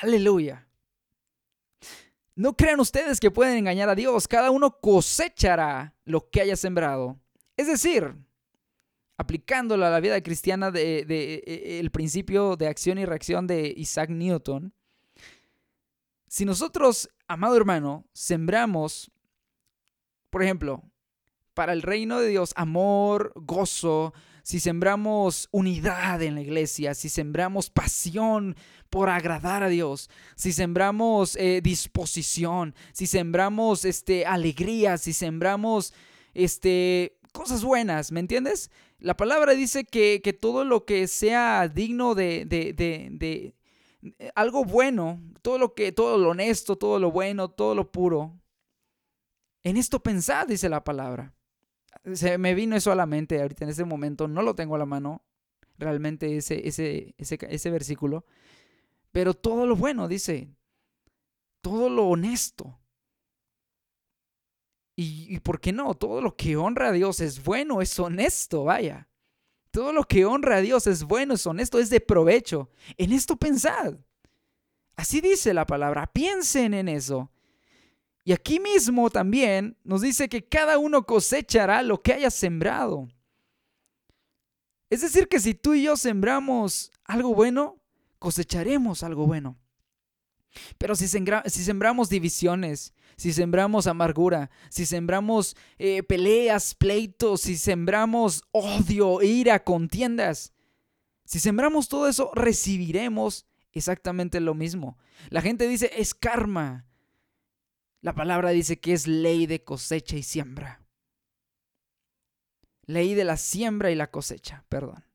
Aleluya. 0.00 0.66
No 2.36 2.56
crean 2.56 2.80
ustedes 2.80 3.20
que 3.20 3.30
pueden 3.30 3.56
engañar 3.56 3.88
a 3.88 3.94
Dios. 3.94 4.26
Cada 4.26 4.50
uno 4.50 4.80
cosechará 4.80 5.94
lo 6.04 6.28
que 6.30 6.40
haya 6.40 6.56
sembrado. 6.56 7.18
Es 7.56 7.68
decir, 7.68 8.16
aplicándolo 9.16 9.86
a 9.86 9.90
la 9.90 10.00
vida 10.00 10.20
cristiana 10.22 10.70
de, 10.70 11.04
de, 11.04 11.42
e, 11.46 11.78
el 11.78 11.90
principio 11.90 12.56
de 12.56 12.66
acción 12.66 12.98
y 12.98 13.04
reacción 13.04 13.46
de 13.46 13.72
Isaac 13.76 14.10
Newton, 14.10 14.72
si 16.26 16.44
nosotros, 16.44 17.08
amado 17.28 17.56
hermano, 17.56 18.04
sembramos, 18.12 19.12
por 20.30 20.42
ejemplo, 20.42 20.82
para 21.54 21.72
el 21.72 21.82
reino 21.82 22.18
de 22.18 22.28
Dios, 22.28 22.52
amor, 22.56 23.32
gozo, 23.36 24.12
si 24.44 24.60
sembramos 24.60 25.48
unidad 25.52 26.20
en 26.22 26.34
la 26.34 26.42
iglesia, 26.42 26.94
si 26.94 27.08
sembramos 27.08 27.70
pasión 27.70 28.56
por 28.90 29.08
agradar 29.08 29.62
a 29.62 29.68
Dios, 29.68 30.10
si 30.36 30.52
sembramos 30.52 31.34
eh, 31.36 31.62
disposición, 31.62 32.74
si 32.92 33.06
sembramos 33.06 33.86
este, 33.86 34.26
alegría, 34.26 34.98
si 34.98 35.14
sembramos 35.14 35.94
este, 36.34 37.16
cosas 37.32 37.64
buenas, 37.64 38.12
¿me 38.12 38.20
entiendes? 38.20 38.70
La 38.98 39.16
palabra 39.16 39.54
dice 39.54 39.84
que, 39.86 40.20
todo 40.38 40.66
lo 40.66 40.84
que 40.84 41.08
sea 41.08 41.66
digno 41.68 42.14
de, 42.14 42.44
de, 42.44 42.74
de, 42.74 43.54
eh, 44.02 44.30
algo 44.34 44.66
bueno, 44.66 45.22
todo 45.40 45.56
lo 45.56 45.74
que, 45.74 45.90
todo 45.90 46.18
lo 46.18 46.28
honesto, 46.28 46.76
todo 46.76 46.98
lo 46.98 47.10
bueno, 47.10 47.48
todo 47.48 47.74
lo 47.74 47.90
puro, 47.90 48.38
en 49.62 49.78
esto 49.78 50.02
pensad, 50.02 50.46
dice 50.48 50.68
la 50.68 50.84
palabra 50.84 51.32
se 52.12 52.38
me 52.38 52.54
vino 52.54 52.76
eso 52.76 52.92
a 52.92 52.96
la 52.96 53.06
mente 53.06 53.40
ahorita 53.40 53.64
en 53.64 53.70
este 53.70 53.84
momento, 53.84 54.28
no 54.28 54.42
lo 54.42 54.54
tengo 54.54 54.74
a 54.74 54.78
la 54.78 54.86
mano, 54.86 55.22
realmente 55.78 56.36
ese, 56.36 56.66
ese, 56.66 57.14
ese, 57.18 57.38
ese 57.48 57.70
versículo, 57.70 58.24
pero 59.12 59.34
todo 59.34 59.66
lo 59.66 59.76
bueno, 59.76 60.08
dice, 60.08 60.48
todo 61.60 61.88
lo 61.88 62.06
honesto. 62.06 62.78
Y, 64.96 65.34
y 65.34 65.40
por 65.40 65.60
qué 65.60 65.72
no, 65.72 65.94
todo 65.94 66.20
lo 66.20 66.36
que 66.36 66.56
honra 66.56 66.88
a 66.88 66.92
Dios 66.92 67.20
es 67.20 67.42
bueno, 67.42 67.80
es 67.80 67.98
honesto, 67.98 68.64
vaya. 68.64 69.08
Todo 69.70 69.92
lo 69.92 70.04
que 70.04 70.24
honra 70.24 70.58
a 70.58 70.60
Dios 70.60 70.86
es 70.86 71.02
bueno, 71.02 71.34
es 71.34 71.44
honesto, 71.46 71.80
es 71.80 71.90
de 71.90 72.00
provecho. 72.00 72.70
En 72.96 73.12
esto 73.12 73.36
pensad. 73.36 73.96
Así 74.94 75.20
dice 75.20 75.52
la 75.52 75.66
palabra, 75.66 76.06
piensen 76.06 76.74
en 76.74 76.88
eso. 76.88 77.32
Y 78.24 78.32
aquí 78.32 78.58
mismo 78.58 79.10
también 79.10 79.76
nos 79.84 80.00
dice 80.00 80.28
que 80.28 80.48
cada 80.48 80.78
uno 80.78 81.04
cosechará 81.04 81.82
lo 81.82 82.02
que 82.02 82.14
haya 82.14 82.30
sembrado. 82.30 83.08
Es 84.88 85.02
decir, 85.02 85.28
que 85.28 85.40
si 85.40 85.54
tú 85.54 85.74
y 85.74 85.82
yo 85.82 85.96
sembramos 85.96 86.90
algo 87.04 87.34
bueno, 87.34 87.82
cosecharemos 88.18 89.02
algo 89.02 89.26
bueno. 89.26 89.58
Pero 90.78 90.94
si, 90.94 91.08
sembramos 91.08 92.08
divisiones, 92.08 92.94
si 93.16 93.32
sembramos 93.32 93.86
amargura, 93.86 94.50
si 94.70 94.86
sembramos 94.86 95.56
eh, 95.78 96.02
peleas, 96.02 96.74
pleitos, 96.74 97.42
si 97.42 97.56
sembramos 97.56 98.42
odio, 98.52 99.20
ira, 99.22 99.64
contiendas, 99.64 100.52
si 101.24 101.40
sembramos 101.40 101.88
todo 101.88 102.08
eso, 102.08 102.30
recibiremos 102.34 103.46
exactamente 103.72 104.40
lo 104.40 104.54
mismo. 104.54 104.96
La 105.30 105.42
gente 105.42 105.66
dice, 105.66 105.90
es 105.96 106.14
karma. 106.14 106.86
La 108.04 108.14
palabra 108.14 108.50
dice 108.50 108.78
que 108.78 108.92
es 108.92 109.06
ley 109.06 109.46
de 109.46 109.64
cosecha 109.64 110.14
y 110.14 110.22
siembra. 110.22 110.86
Ley 112.84 113.14
de 113.14 113.24
la 113.24 113.38
siembra 113.38 113.90
y 113.90 113.94
la 113.94 114.10
cosecha, 114.10 114.66
perdón. 114.68 115.06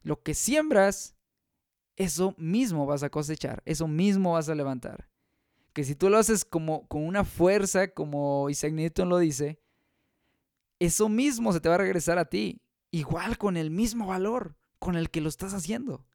Lo 0.00 0.22
que 0.22 0.32
siembras, 0.32 1.16
eso 1.96 2.34
mismo 2.38 2.86
vas 2.86 3.02
a 3.02 3.10
cosechar, 3.10 3.62
eso 3.66 3.88
mismo 3.88 4.32
vas 4.32 4.48
a 4.48 4.54
levantar. 4.54 5.10
Que 5.74 5.84
si 5.84 5.94
tú 5.94 6.08
lo 6.08 6.16
haces 6.16 6.46
como 6.46 6.88
con 6.88 7.04
una 7.04 7.24
fuerza, 7.24 7.88
como 7.88 8.48
Isaac 8.48 8.72
Newton 8.72 9.10
lo 9.10 9.18
dice, 9.18 9.60
eso 10.78 11.10
mismo 11.10 11.52
se 11.52 11.60
te 11.60 11.68
va 11.68 11.74
a 11.74 11.78
regresar 11.78 12.18
a 12.18 12.30
ti, 12.30 12.62
igual 12.90 13.36
con 13.36 13.58
el 13.58 13.70
mismo 13.70 14.06
valor 14.06 14.56
con 14.78 14.96
el 14.96 15.10
que 15.10 15.20
lo 15.20 15.28
estás 15.28 15.52
haciendo. 15.52 16.06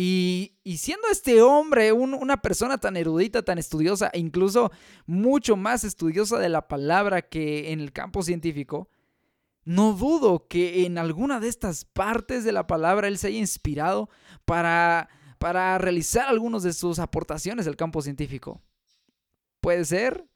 Y, 0.00 0.54
siendo 0.78 1.08
este 1.10 1.42
hombre 1.42 1.90
una 1.90 2.40
persona 2.40 2.78
tan 2.78 2.96
erudita, 2.96 3.42
tan 3.42 3.58
estudiosa, 3.58 4.10
e 4.12 4.20
incluso 4.20 4.70
mucho 5.06 5.56
más 5.56 5.82
estudiosa 5.82 6.38
de 6.38 6.48
la 6.48 6.68
palabra 6.68 7.22
que 7.22 7.72
en 7.72 7.80
el 7.80 7.90
campo 7.92 8.22
científico, 8.22 8.88
no 9.64 9.94
dudo 9.94 10.46
que 10.46 10.86
en 10.86 10.98
alguna 10.98 11.40
de 11.40 11.48
estas 11.48 11.84
partes 11.84 12.44
de 12.44 12.52
la 12.52 12.68
palabra 12.68 13.08
él 13.08 13.18
se 13.18 13.26
haya 13.26 13.38
inspirado 13.38 14.08
para, 14.44 15.08
para 15.40 15.76
realizar 15.78 16.28
algunas 16.28 16.62
de 16.62 16.74
sus 16.74 17.00
aportaciones 17.00 17.66
al 17.66 17.74
campo 17.74 18.00
científico. 18.00 18.62
Puede 19.60 19.84
ser, 19.84 20.28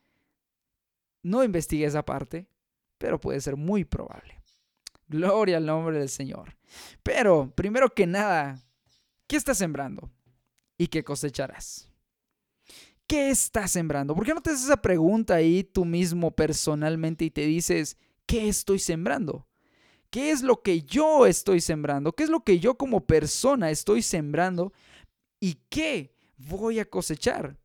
no 1.22 1.44
investigué 1.44 1.86
esa 1.86 2.04
parte, 2.04 2.48
pero 2.98 3.20
puede 3.20 3.40
ser 3.40 3.56
muy 3.56 3.84
probable. 3.84 4.42
Gloria 5.06 5.58
al 5.58 5.66
nombre 5.66 6.00
del 6.00 6.08
Señor. 6.08 6.56
Pero, 7.04 7.52
primero 7.54 7.94
que 7.94 8.08
nada, 8.08 8.58
¿Qué 9.32 9.38
estás 9.38 9.56
sembrando? 9.56 10.10
¿Y 10.76 10.88
qué 10.88 11.02
cosecharás? 11.02 11.88
¿Qué 13.06 13.30
estás 13.30 13.70
sembrando? 13.70 14.14
¿Por 14.14 14.26
qué 14.26 14.34
no 14.34 14.42
te 14.42 14.50
haces 14.50 14.66
esa 14.66 14.76
pregunta 14.76 15.36
ahí 15.36 15.64
tú 15.64 15.86
mismo 15.86 16.32
personalmente 16.32 17.24
y 17.24 17.30
te 17.30 17.46
dices, 17.46 17.96
¿qué 18.26 18.46
estoy 18.46 18.78
sembrando? 18.78 19.48
¿Qué 20.10 20.32
es 20.32 20.42
lo 20.42 20.60
que 20.60 20.82
yo 20.82 21.24
estoy 21.24 21.62
sembrando? 21.62 22.12
¿Qué 22.12 22.24
es 22.24 22.28
lo 22.28 22.40
que 22.40 22.58
yo 22.58 22.76
como 22.76 23.06
persona 23.06 23.70
estoy 23.70 24.02
sembrando? 24.02 24.74
¿Y 25.40 25.54
qué 25.70 26.14
voy 26.36 26.78
a 26.78 26.84
cosechar? 26.84 27.58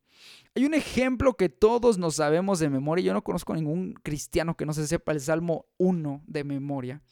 Hay 0.54 0.64
un 0.64 0.72
ejemplo 0.72 1.34
que 1.34 1.50
todos 1.50 1.98
nos 1.98 2.14
sabemos 2.14 2.60
de 2.60 2.70
memoria. 2.70 3.04
Yo 3.04 3.12
no 3.12 3.22
conozco 3.22 3.54
ningún 3.54 3.92
cristiano 4.02 4.56
que 4.56 4.64
no 4.64 4.72
se 4.72 4.86
sepa 4.86 5.12
el 5.12 5.20
Salmo 5.20 5.66
1 5.76 6.22
de 6.26 6.44
memoria. 6.44 7.02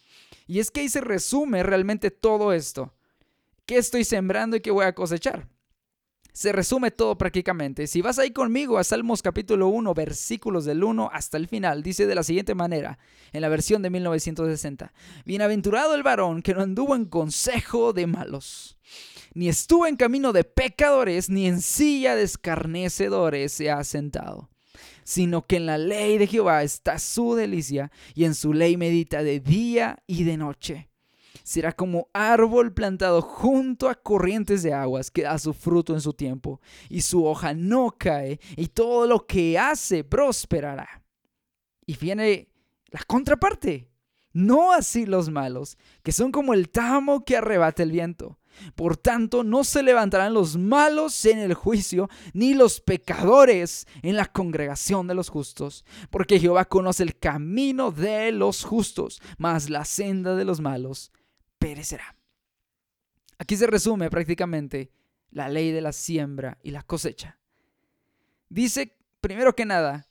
Y 0.47 0.61
es 0.61 0.71
que 0.71 0.81
ahí 0.81 0.89
se 0.89 1.03
resume 1.03 1.63
realmente 1.63 2.11
todo 2.11 2.55
esto. 2.55 2.96
¿Qué 3.67 3.79
estoy 3.79 4.05
sembrando 4.05 4.57
y 4.57 4.61
qué 4.61 4.71
voy 4.71 4.85
a 4.85 4.95
cosechar? 4.95 5.49
Se 6.33 6.53
resume 6.53 6.91
todo 6.91 7.19
prácticamente. 7.19 7.87
Si 7.87 8.01
vas 8.03 8.19
ahí 8.19 8.31
conmigo 8.31 8.79
a 8.79 8.85
Salmos 8.85 9.23
capítulo 9.23 9.69
1, 9.69 9.93
versículos 9.95 10.65
del 10.65 10.85
1 10.85 11.11
hasta 11.13 11.37
el 11.37 11.49
final, 11.49 11.83
dice 11.83 12.07
de 12.07 12.15
la 12.15 12.23
siguiente 12.23 12.55
manera, 12.55 12.99
en 13.33 13.41
la 13.41 13.49
versión 13.49 13.83
de 13.83 13.91
1960, 13.91 14.93
Bienaventurado 15.25 15.95
el 15.95 16.03
varón 16.03 16.43
que 16.43 16.55
no 16.55 16.63
anduvo 16.63 16.95
en 16.95 17.07
consejo 17.07 17.93
de 17.93 18.07
malos 18.07 18.77
ni 19.37 19.51
estuvo 19.51 19.87
en 19.87 19.97
camino 19.97 20.33
de 20.33 20.45
pecadores, 20.45 21.29
ni 21.29 21.47
en 21.47 21.61
silla 21.61 22.17
de 22.17 22.23
escarnecedores 22.23 23.53
se 23.53 23.71
ha 23.71 23.85
sentado, 23.85 24.49
sino 25.05 25.47
que 25.47 25.57
en 25.57 25.67
la 25.67 25.77
ley 25.77 26.17
de 26.17 26.27
Jehová 26.27 26.63
está 26.63 26.99
su 26.99 27.35
delicia, 27.35 27.93
y 28.15 28.25
en 28.25 28.35
su 28.35 28.55
ley 28.55 28.79
medita 28.79 29.23
de 29.23 29.41
día 29.41 29.99
y 30.07 30.25
de 30.25 30.39
noche. 30.39 30.89
Será 31.47 31.71
como 31.71 32.09
árbol 32.13 32.73
plantado 32.75 33.23
junto 33.23 33.89
a 33.89 33.95
corrientes 33.95 34.65
de 34.65 34.73
aguas 34.73 35.13
que 35.13 35.23
da 35.23 35.39
su 35.39 35.55
fruto 35.55 35.95
en 35.95 36.01
su 36.01 36.13
tiempo, 36.13 36.61
y 36.89 37.03
su 37.03 37.25
hoja 37.25 37.55
no 37.55 37.95
cae, 37.97 38.41
y 38.57 38.67
todo 38.67 39.07
lo 39.07 39.27
que 39.29 39.57
hace 39.57 40.03
prosperará. 40.03 41.05
Y 41.87 41.97
viene 41.97 42.49
la 42.89 42.99
contraparte. 43.07 43.89
No 44.33 44.73
así 44.73 45.07
los 45.07 45.31
malos, 45.31 45.79
que 46.03 46.11
son 46.11 46.33
como 46.33 46.53
el 46.53 46.69
tamo 46.69 47.25
que 47.25 47.37
arrebata 47.37 47.85
el 47.85 47.93
viento. 47.93 48.41
Por 48.75 48.97
tanto, 48.97 49.45
no 49.45 49.63
se 49.63 49.85
levantarán 49.85 50.35
los 50.35 50.57
malos 50.57 51.25
en 51.27 51.39
el 51.39 51.55
juicio, 51.55 52.11
ni 52.33 52.55
los 52.55 52.81
pecadores 52.81 53.87
en 54.03 54.17
la 54.17 54.27
congregación 54.27 55.07
de 55.07 55.15
los 55.15 55.29
justos, 55.29 55.85
porque 56.11 56.41
Jehová 56.41 56.65
conoce 56.65 57.05
el 57.05 57.17
camino 57.17 57.93
de 57.93 58.33
los 58.33 58.65
justos, 58.65 59.23
mas 59.39 59.71
la 59.71 59.85
senda 59.85 60.35
de 60.35 60.45
los 60.45 60.61
malos 60.61 61.13
perecerá. 61.67 62.15
Aquí 63.39 63.57
se 63.57 63.67
resume 63.67 64.09
prácticamente 64.09 64.93
la 65.33 65.49
ley 65.49 65.73
de 65.73 65.81
la 65.81 65.93
siembra 65.93 66.59
y 66.63 66.71
la 66.71 66.85
cosecha. 66.85 67.41
Dice, 68.49 68.97
primero 69.21 69.57
que 69.57 69.65
nada, 69.67 70.07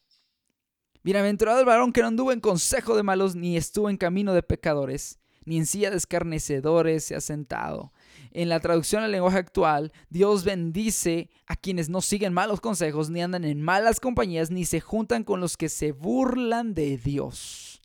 Bienaventurado 1.02 1.60
el 1.60 1.66
varón 1.66 1.94
que 1.94 2.02
no 2.02 2.08
anduvo 2.08 2.32
en 2.32 2.40
consejo 2.40 2.98
de 2.98 3.04
malos, 3.04 3.36
ni 3.36 3.56
estuvo 3.56 3.92
en 3.92 3.98
camino 3.98 4.34
de 4.34 4.42
pecadores, 4.42 5.20
ni 5.46 5.58
en 5.58 5.68
silla 5.68 5.92
de 5.92 5.98
escarnecedores 5.98 7.04
se 7.04 7.16
ha 7.16 7.22
sentado, 7.22 7.94
en 8.32 8.50
la 8.50 8.60
traducción 8.60 9.04
al 9.04 9.12
lenguaje 9.12 9.38
actual, 9.38 9.94
Dios 10.10 10.44
bendice 10.44 11.30
a 11.46 11.56
quienes 11.56 11.88
no 11.88 12.02
siguen 12.02 12.34
malos 12.34 12.60
consejos, 12.60 13.12
ni 13.12 13.22
andan 13.22 13.46
en 13.46 13.62
malas 13.62 14.00
compañías, 14.00 14.52
ni 14.52 14.66
se 14.66 14.82
juntan 14.82 15.24
con 15.24 15.40
los 15.40 15.56
que 15.56 15.70
se 15.70 15.94
burlan 15.94 16.74
de 16.74 16.98
Dios. 16.98 17.82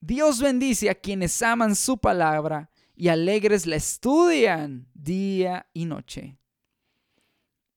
Dios 0.00 0.40
bendice 0.40 0.90
a 0.90 0.94
quienes 0.94 1.40
aman 1.42 1.76
su 1.76 1.98
palabra 1.98 2.70
y 2.96 3.08
alegres 3.08 3.66
la 3.66 3.76
estudian 3.76 4.88
día 4.94 5.66
y 5.72 5.84
noche. 5.84 6.38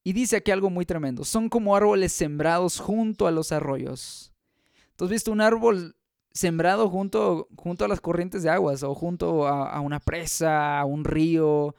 Y 0.03 0.13
dice 0.13 0.37
aquí 0.37 0.51
algo 0.51 0.69
muy 0.69 0.85
tremendo. 0.85 1.23
Son 1.23 1.49
como 1.49 1.75
árboles 1.75 2.11
sembrados 2.11 2.79
junto 2.79 3.27
a 3.27 3.31
los 3.31 3.51
arroyos. 3.51 4.33
¿Tú 4.95 5.05
has 5.05 5.11
visto 5.11 5.31
un 5.31 5.41
árbol 5.41 5.95
sembrado 6.33 6.89
junto, 6.89 7.47
junto 7.55 7.85
a 7.85 7.87
las 7.87 8.01
corrientes 8.01 8.43
de 8.43 8.49
aguas 8.49 8.83
o 8.83 8.93
junto 8.95 9.47
a, 9.47 9.79
una 9.79 9.99
presa, 9.99 10.79
a 10.79 10.85
un 10.85 11.05
río, 11.05 11.75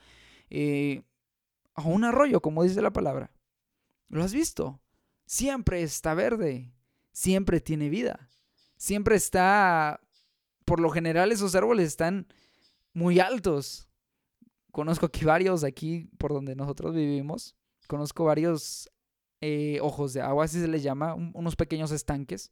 eh, 0.49 1.03
a 1.75 1.83
un 1.83 2.05
arroyo, 2.05 2.41
como 2.41 2.63
dice 2.63 2.81
la 2.81 2.93
palabra. 2.93 3.31
¿Lo 4.09 4.23
has 4.23 4.33
visto? 4.33 4.81
Siempre 5.27 5.83
está 5.83 6.15
verde, 6.15 6.73
siempre 7.13 7.61
tiene 7.61 7.89
vida, 7.89 8.29
siempre 8.77 9.17
está, 9.17 10.01
por 10.65 10.81
lo 10.81 10.91
general 10.91 11.33
esos 11.33 11.55
árboles 11.55 11.89
están 11.89 12.27
muy 12.93 13.21
altos. 13.21 13.89
Conozco 14.71 15.07
aquí 15.07 15.25
varios, 15.25 15.65
aquí 15.65 16.09
por 16.19 16.33
donde 16.33 16.57
nosotros 16.57 16.95
vivimos, 16.95 17.57
conozco 17.87 18.25
varios 18.25 18.91
eh, 19.41 19.79
ojos 19.81 20.15
de 20.15 20.21
agua, 20.21 20.45
así 20.45 20.61
se 20.61 20.69
les 20.69 20.83
llama, 20.83 21.15
unos 21.15 21.55
pequeños 21.55 21.93
estanques 21.93 22.51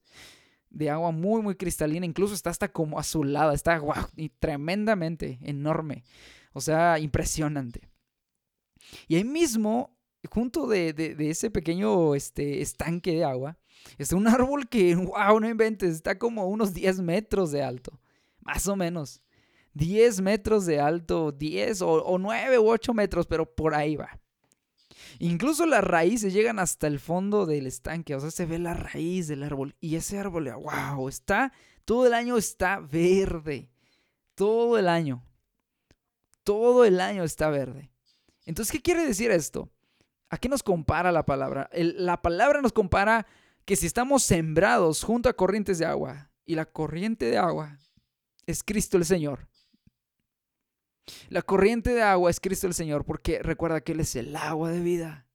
de 0.72 0.90
agua 0.90 1.10
muy, 1.10 1.42
muy 1.42 1.54
cristalina. 1.54 2.06
Incluso 2.06 2.34
está 2.34 2.50
hasta 2.50 2.68
como 2.68 2.98
azulada. 2.98 3.54
Está 3.54 3.78
wow, 3.78 3.94
y 4.16 4.30
tremendamente 4.30 5.38
enorme. 5.42 6.04
O 6.52 6.60
sea, 6.60 6.98
impresionante. 6.98 7.88
Y 9.08 9.16
ahí 9.16 9.24
mismo, 9.24 9.96
junto 10.30 10.66
de, 10.66 11.16
ese 11.18 11.50
pequeño 11.50 12.14
este, 12.14 12.60
estanque 12.60 13.12
de 13.12 13.24
agua, 13.24 13.58
está 13.98 14.16
un 14.16 14.28
árbol 14.28 14.68
que, 14.68 14.94
wow, 14.96 15.40
no 15.40 15.48
inventes, 15.48 15.94
está 15.94 16.18
como 16.18 16.48
unos 16.48 16.74
10 16.74 17.00
metros 17.00 17.52
de 17.52 17.62
alto. 17.62 17.98
Más 18.42 18.66
o 18.68 18.76
menos. 18.76 19.22
10 19.74 20.20
metros 20.20 20.66
de 20.66 20.80
alto, 20.80 21.32
10 21.32 21.82
o, 21.82 21.90
o 21.90 22.18
9 22.18 22.58
u 22.58 22.68
8 22.68 22.92
metros, 22.94 23.26
pero 23.26 23.46
por 23.46 23.74
ahí 23.74 23.96
va. 23.96 24.20
Incluso 25.18 25.66
las 25.66 25.84
raíces 25.84 26.32
llegan 26.32 26.58
hasta 26.58 26.86
el 26.86 27.00
fondo 27.00 27.46
del 27.46 27.66
estanque, 27.66 28.14
o 28.14 28.20
sea, 28.20 28.30
se 28.30 28.46
ve 28.46 28.58
la 28.58 28.74
raíz 28.74 29.28
del 29.28 29.42
árbol 29.42 29.74
y 29.80 29.96
ese 29.96 30.18
árbol, 30.18 30.52
wow, 30.52 31.08
está, 31.08 31.52
todo 31.84 32.06
el 32.06 32.14
año 32.14 32.36
está 32.36 32.80
verde, 32.80 33.70
todo 34.34 34.78
el 34.78 34.88
año, 34.88 35.24
todo 36.44 36.84
el 36.84 37.00
año 37.00 37.24
está 37.24 37.50
verde. 37.50 37.90
Entonces, 38.44 38.72
¿qué 38.72 38.82
quiere 38.82 39.06
decir 39.06 39.30
esto? 39.30 39.70
¿A 40.28 40.38
qué 40.38 40.48
nos 40.48 40.62
compara 40.62 41.12
la 41.12 41.24
palabra? 41.24 41.68
la 41.72 42.20
palabra 42.22 42.62
nos 42.62 42.72
compara 42.72 43.26
que 43.64 43.76
si 43.76 43.86
estamos 43.86 44.22
sembrados 44.22 45.04
junto 45.04 45.28
a 45.28 45.34
corrientes 45.34 45.78
de 45.78 45.86
agua 45.86 46.30
y 46.44 46.54
la 46.54 46.64
corriente 46.64 47.26
de 47.26 47.38
agua 47.38 47.78
es 48.46 48.62
Cristo 48.62 48.96
el 48.96 49.04
Señor, 49.04 49.48
la 51.28 51.42
corriente 51.42 51.90
de 51.90 52.02
agua 52.02 52.30
es 52.30 52.40
Cristo 52.40 52.66
el 52.66 52.74
Señor 52.74 53.04
porque 53.04 53.42
recuerda 53.42 53.80
que 53.80 53.92
Él 53.92 54.00
es 54.00 54.14
el 54.16 54.34
agua 54.36 54.70
de 54.70 54.80
vida. 54.80 55.26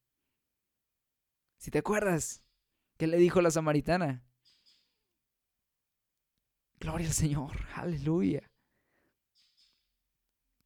Si 1.58 1.72
te 1.72 1.80
acuerdas, 1.80 2.44
¿qué 2.98 3.08
le 3.08 3.18
dijo 3.18 3.42
la 3.42 3.52
samaritana? 3.52 4.24
Gloria 6.80 7.08
al 7.08 7.14
Señor, 7.14 7.52
aleluya. 7.76 8.50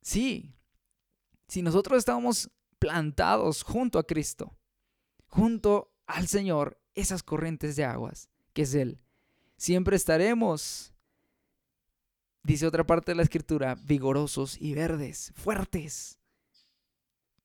Sí, 0.02 0.54
si 1.48 1.62
nosotros 1.62 2.00
estamos 2.00 2.50
plantados 2.80 3.64
junto 3.64 4.00
a 4.00 4.04
Cristo, 4.06 4.58
junto 5.28 5.94
al 6.06 6.28
Señor, 6.28 6.80
esas 6.94 7.24
corrientes 7.24 7.76
de 7.76 7.86
aguas, 7.86 8.30
que 8.54 8.64
es 8.64 8.74
Él, 8.74 9.00
siempre 9.58 9.96
estaremos 9.96 10.91
dice 12.44 12.68
otra 12.68 12.86
parte 12.86 13.12
de 13.12 13.16
la 13.16 13.24
escritura, 13.24 13.76
vigorosos 13.84 14.58
y 14.60 14.74
verdes, 14.74 15.32
fuertes. 15.36 16.20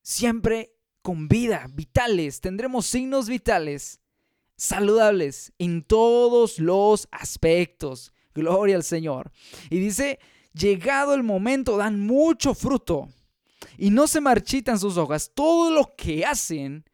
Siempre 0.03 0.77
con 1.03 1.29
vida, 1.29 1.67
vitales. 1.73 2.41
Tendremos 2.41 2.87
signos 2.87 3.29
vitales, 3.29 4.01
saludables 4.57 5.53
en 5.59 5.83
todos 5.83 6.59
los 6.59 7.09
aspectos. 7.11 8.13
Gloria 8.35 8.77
al 8.77 8.83
Señor. 8.83 9.31
Y 9.71 9.79
dice, 9.79 10.19
llegado 10.53 11.15
el 11.15 11.23
momento, 11.23 11.77
dan 11.77 12.01
mucho 12.01 12.55
fruto 12.55 13.09
y 13.79 13.91
no 13.91 14.07
se 14.07 14.21
marchitan 14.21 14.79
sus 14.79 14.97
hojas. 14.97 15.31
Todo 15.35 15.71
lo 15.71 15.95
que 15.97 16.25
hacen 16.25 16.85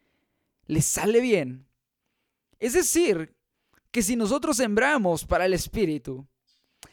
les 0.66 0.86
sale 0.86 1.20
bien. 1.20 1.66
Es 2.58 2.74
decir, 2.74 3.34
que 3.90 4.02
si 4.02 4.16
nosotros 4.16 4.56
sembramos 4.56 5.24
para 5.24 5.46
el 5.46 5.52
Espíritu, 5.52 6.26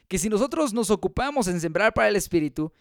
que 0.10 0.18
si 0.18 0.28
nosotros 0.28 0.74
nos 0.74 0.90
ocupamos 0.90 1.48
en 1.48 1.62
sembrar 1.62 1.94
para 1.94 2.10
el 2.10 2.16
Espíritu, 2.18 2.74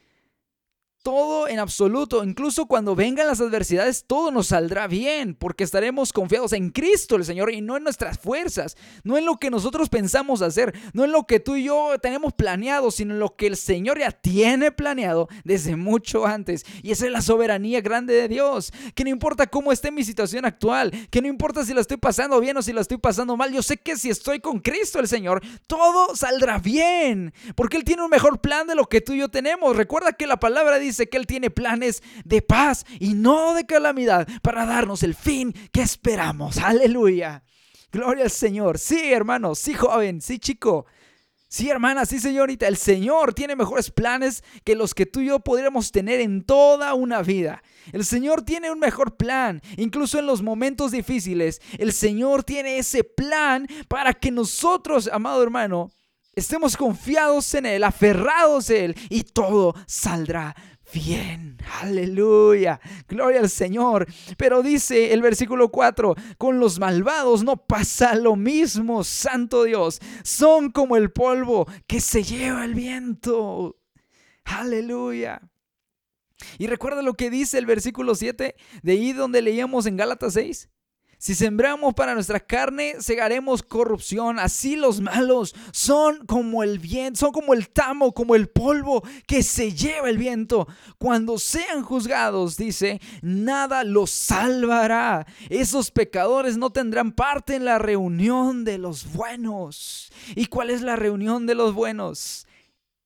todo 1.09 1.49
en 1.49 1.59
absoluto, 1.59 2.23
incluso 2.23 2.67
cuando 2.67 2.95
vengan 2.95 3.29
las 3.29 3.41
adversidades, 3.41 4.05
todo 4.07 4.31
nos 4.31 4.49
saldrá 4.49 4.87
bien, 4.87 5.35
porque 5.35 5.65
estaremos 5.65 6.13
confiados 6.13 6.53
en 6.53 6.69
Cristo 6.69 7.17
el 7.17 7.25
Señor 7.25 7.51
y 7.51 7.63
no 7.63 7.79
en 7.79 7.83
nuestras 7.85 8.19
fuerzas, 8.19 8.77
no 9.05 9.17
en 9.17 9.25
lo 9.25 9.39
que 9.39 9.49
nosotros 9.49 9.89
pensamos 9.89 10.43
hacer, 10.43 10.79
no 10.93 11.07
en 11.07 11.13
lo 11.13 11.27
que 11.27 11.41
tú 11.41 11.57
y 11.57 11.65
yo 11.65 11.95
tenemos 12.03 12.35
planeado, 12.35 12.91
sino 12.91 13.15
en 13.15 13.21
lo 13.21 13.37
que 13.37 13.47
el 13.47 13.57
Señor 13.57 13.99
ya 13.99 14.11
tiene 14.11 14.71
planeado 14.71 15.29
desde 15.45 15.77
mucho 15.77 16.27
antes. 16.27 16.67
Y 16.83 16.91
esa 16.91 17.07
es 17.07 17.13
la 17.13 17.23
soberanía 17.23 17.81
grande 17.81 18.13
de 18.13 18.29
Dios, 18.29 18.71
que 18.95 19.05
no 19.05 19.09
importa 19.09 19.47
cómo 19.47 19.73
esté 19.73 19.91
mi 19.91 20.05
situación 20.05 20.45
actual, 20.45 20.93
que 21.11 21.23
no 21.23 21.29
importa 21.29 21.65
si 21.65 21.73
la 21.73 21.81
estoy 21.81 21.97
pasando 21.97 22.39
bien 22.39 22.59
o 22.59 22.61
si 22.61 22.75
la 22.75 22.83
estoy 22.83 22.99
pasando 22.99 23.35
mal, 23.35 23.51
yo 23.51 23.63
sé 23.63 23.79
que 23.79 23.97
si 23.97 24.11
estoy 24.11 24.41
con 24.41 24.61
Cristo 24.61 24.99
el 24.99 25.09
Señor, 25.09 25.41
todo 25.67 26.15
saldrá 26.15 26.59
bien, 26.59 27.33
porque 27.55 27.79
Él 27.79 27.85
tiene 27.85 28.03
un 28.03 28.11
mejor 28.11 28.43
plan 28.43 28.67
de 28.67 28.75
lo 28.75 28.85
que 28.85 29.01
tú 29.01 29.15
y 29.15 29.21
yo 29.21 29.31
tenemos. 29.31 29.75
Recuerda 29.75 30.13
que 30.13 30.27
la 30.27 30.39
palabra 30.39 30.79
dice, 30.79 30.98
dice 30.99 31.09
que 31.09 31.17
Él 31.17 31.27
tiene 31.27 31.51
planes 31.51 32.03
de 32.25 32.43
paz 32.43 32.85
y 32.99 33.15
no 33.15 33.55
de 33.55 33.67
calamidad 33.67 34.27
para 34.43 34.67
darnos 34.67 35.03
el 35.03 35.15
fin 35.15 35.55
que 35.73 35.83
esperamos. 35.83 36.59
Aleluya. 36.59 37.45
Gloria 37.93 38.25
al 38.25 38.31
Señor. 38.31 38.79
Sí, 38.79 39.13
hermano, 39.13 39.55
sí, 39.55 39.75
joven, 39.75 40.21
sí, 40.21 40.39
chico. 40.39 40.87
Sí, 41.51 41.71
hermana, 41.71 42.05
sí, 42.05 42.21
señorita, 42.21 42.69
el 42.69 42.77
Señor 42.77 43.33
tiene 43.33 43.57
mejores 43.57 43.91
planes 43.91 44.45
que 44.65 44.75
los 44.75 44.93
que 44.93 45.07
tú 45.07 45.21
y 45.21 45.27
yo 45.29 45.41
podríamos 45.41 45.91
tener 45.93 46.21
en 46.21 46.45
toda 46.45 46.93
una 46.93 47.23
vida. 47.23 47.63
El 47.91 48.05
Señor 48.05 48.43
tiene 48.43 48.71
un 48.71 48.79
mejor 48.79 49.17
plan, 49.17 49.63
incluso 49.79 50.19
en 50.19 50.27
los 50.27 50.43
momentos 50.43 50.91
difíciles. 50.91 51.63
El 51.79 51.95
Señor 51.95 52.45
tiene 52.45 52.77
ese 52.77 53.03
plan 53.03 53.67
para 53.89 54.13
que 54.13 54.31
nosotros, 54.31 55.09
amado 55.11 55.43
hermano, 55.43 55.91
estemos 56.35 56.77
confiados 56.77 57.55
en 57.55 57.65
Él, 57.65 57.83
aferrados 57.83 58.69
a 58.69 58.77
Él 58.77 58.95
y 59.09 59.23
todo 59.23 59.75
saldrá 59.87 60.55
bien. 60.93 61.57
Aleluya. 61.81 62.81
Gloria 63.09 63.41
al 63.41 63.51
Señor. 63.51 64.07
Pero 64.37 64.63
dice 64.63 65.13
el 65.13 65.23
versículo 65.23 65.71
4, 65.71 66.15
con 66.37 66.59
los 66.59 66.79
malvados 66.79 67.45
no 67.45 67.57
pasa 67.57 68.15
lo 68.15 68.37
mismo, 68.37 69.05
Santo 69.05 69.65
Dios. 69.65 70.01
Son 70.23 70.71
como 70.71 70.97
el 70.97 71.11
polvo 71.11 71.67
que 71.87 72.01
se 72.01 72.23
lleva 72.23 72.65
el 72.65 72.75
viento. 72.75 73.77
Aleluya. 74.45 75.41
Y 76.59 76.67
recuerda 76.69 77.03
lo 77.03 77.15
que 77.15 77.31
dice 77.31 77.59
el 77.59 77.67
versículo 77.67 78.15
7 78.15 78.55
de 78.83 78.93
ahí 78.93 79.13
donde 79.13 79.43
leíamos 79.43 79.87
en 79.87 79.97
Gálatas 79.97 80.35
6. 80.35 80.69
Si 81.21 81.35
sembramos 81.35 81.95
para 81.95 82.15
nuestra 82.15 82.39
carne, 82.39 82.95
segaremos 83.01 83.65
corrupción. 83.65 84.39
Así 84.39 84.77
los 84.77 85.01
malos 85.01 85.53
son 85.73 86.25
como 86.27 86.63
el 86.63 86.79
viento, 86.79 87.19
son 87.19 87.33
como 87.33 87.55
el 87.55 87.71
tamo, 87.71 88.15
como 88.15 88.37
el 88.37 88.49
polvo 88.49 89.03
que 89.27 89.43
se 89.43 89.73
lleva 89.73 90.09
el 90.09 90.17
viento. 90.17 90.69
Cuando 90.97 91.39
sean 91.39 91.83
juzgados, 91.83 92.57
dice, 92.57 93.01
nada 93.21 93.83
los 93.83 94.11
salvará. 94.11 95.27
Esos 95.49 95.91
pecadores 95.91 96.57
no 96.57 96.71
tendrán 96.71 97.11
parte 97.11 97.57
en 97.57 97.65
la 97.65 97.79
reunión 97.79 98.65
de 98.65 98.79
los 98.79 99.13
buenos. 99.13 100.13
¿Y 100.37 100.47
cuál 100.47 100.71
es 100.71 100.83
la 100.83 100.95
reunión 100.95 101.47
de 101.47 101.57
los 101.57 101.75
buenos? 101.75 102.48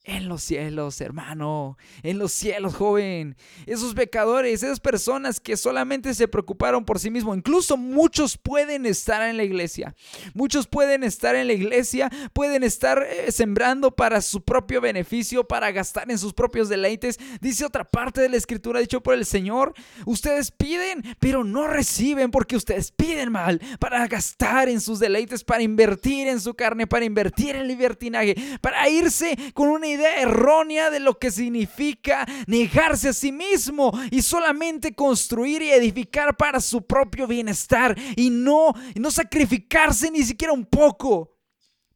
En 0.04 0.28
los 0.28 0.42
cielos, 0.42 1.00
hermano, 1.00 1.78
en 2.02 2.18
los 2.18 2.32
cielos, 2.32 2.74
joven. 2.74 3.36
Esos 3.66 3.94
pecadores, 3.94 4.64
esas 4.64 4.80
personas 4.80 5.38
que 5.38 5.56
solamente 5.56 6.12
se 6.14 6.26
preocuparon 6.26 6.84
por 6.84 6.98
sí 6.98 7.08
mismos. 7.08 7.36
Incluso 7.36 7.76
muchos 7.76 8.36
pueden 8.36 8.84
estar 8.84 9.22
en 9.22 9.36
la 9.36 9.44
iglesia. 9.44 9.94
Muchos 10.34 10.66
pueden 10.66 11.04
estar 11.04 11.36
en 11.36 11.46
la 11.46 11.52
iglesia, 11.52 12.10
pueden 12.32 12.64
estar 12.64 13.06
eh, 13.08 13.30
sembrando 13.30 13.92
para 13.92 14.22
su 14.22 14.42
propio 14.42 14.80
beneficio, 14.80 15.46
para 15.46 15.70
gastar 15.70 16.10
en 16.10 16.18
sus 16.18 16.34
propios 16.34 16.68
deleites. 16.68 17.20
Dice 17.40 17.64
otra 17.64 17.84
parte 17.84 18.20
de 18.20 18.28
la 18.28 18.38
escritura 18.38 18.80
dicho 18.80 19.04
por 19.04 19.14
el 19.14 19.24
Señor. 19.24 19.72
Ustedes 20.04 20.50
piden, 20.50 21.04
pero 21.20 21.44
no 21.44 21.68
reciben 21.68 22.32
porque 22.32 22.56
ustedes 22.56 22.90
piden 22.90 23.30
mal 23.30 23.60
para 23.78 24.04
gastar 24.08 24.68
en 24.68 24.80
sus 24.80 24.98
deleites, 24.98 25.44
para 25.44 25.62
invertir 25.62 26.26
en 26.26 26.40
su 26.40 26.54
carne, 26.54 26.88
para 26.88 27.04
invertir 27.04 27.54
en 27.54 27.68
libertinaje, 27.68 28.34
para 28.60 28.88
irse 28.88 29.38
con 29.54 29.68
una 29.68 29.91
idea 29.92 30.20
errónea 30.20 30.90
de 30.90 31.00
lo 31.00 31.18
que 31.18 31.30
significa 31.30 32.26
negarse 32.46 33.10
a 33.10 33.12
sí 33.12 33.32
mismo 33.32 33.92
y 34.10 34.22
solamente 34.22 34.94
construir 34.94 35.62
y 35.62 35.70
edificar 35.70 36.36
para 36.36 36.60
su 36.60 36.86
propio 36.86 37.26
bienestar 37.26 37.96
y 38.16 38.30
no, 38.30 38.74
no 38.96 39.10
sacrificarse 39.10 40.10
ni 40.10 40.22
siquiera 40.22 40.52
un 40.52 40.64
poco 40.64 41.36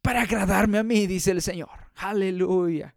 para 0.01 0.21
agradarme 0.21 0.77
a 0.77 0.83
mí, 0.83 1.05
dice 1.07 1.31
el 1.31 1.41
Señor. 1.41 1.91
Aleluya. 1.95 2.95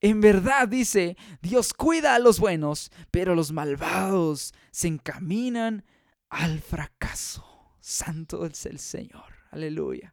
En 0.00 0.20
verdad 0.20 0.66
dice, 0.66 1.16
Dios 1.42 1.74
cuida 1.74 2.14
a 2.14 2.18
los 2.18 2.40
buenos, 2.40 2.90
pero 3.10 3.34
los 3.34 3.52
malvados 3.52 4.54
se 4.70 4.88
encaminan 4.88 5.84
al 6.30 6.60
fracaso. 6.60 7.44
Santo 7.80 8.46
es 8.46 8.66
el 8.66 8.78
Señor. 8.78 9.34
Aleluya. 9.50 10.12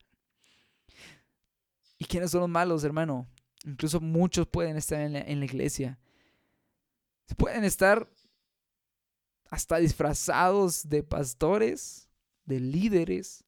¿Y 1.97 2.05
quiénes 2.05 2.31
son 2.31 2.41
los 2.41 2.49
malos, 2.49 2.83
hermano? 2.83 3.27
Incluso 3.67 3.99
muchos 3.99 4.47
pueden 4.47 4.77
estar 4.77 5.01
en 5.01 5.11
la, 5.39 5.45
iglesia. 5.45 5.99
Pueden 7.35 7.65
estar 7.65 8.09
hasta 9.49 9.75
disfrazados 9.77 10.87
de 10.87 11.03
pastores, 11.03 12.07
de 12.45 12.61
líderes. 12.61 13.43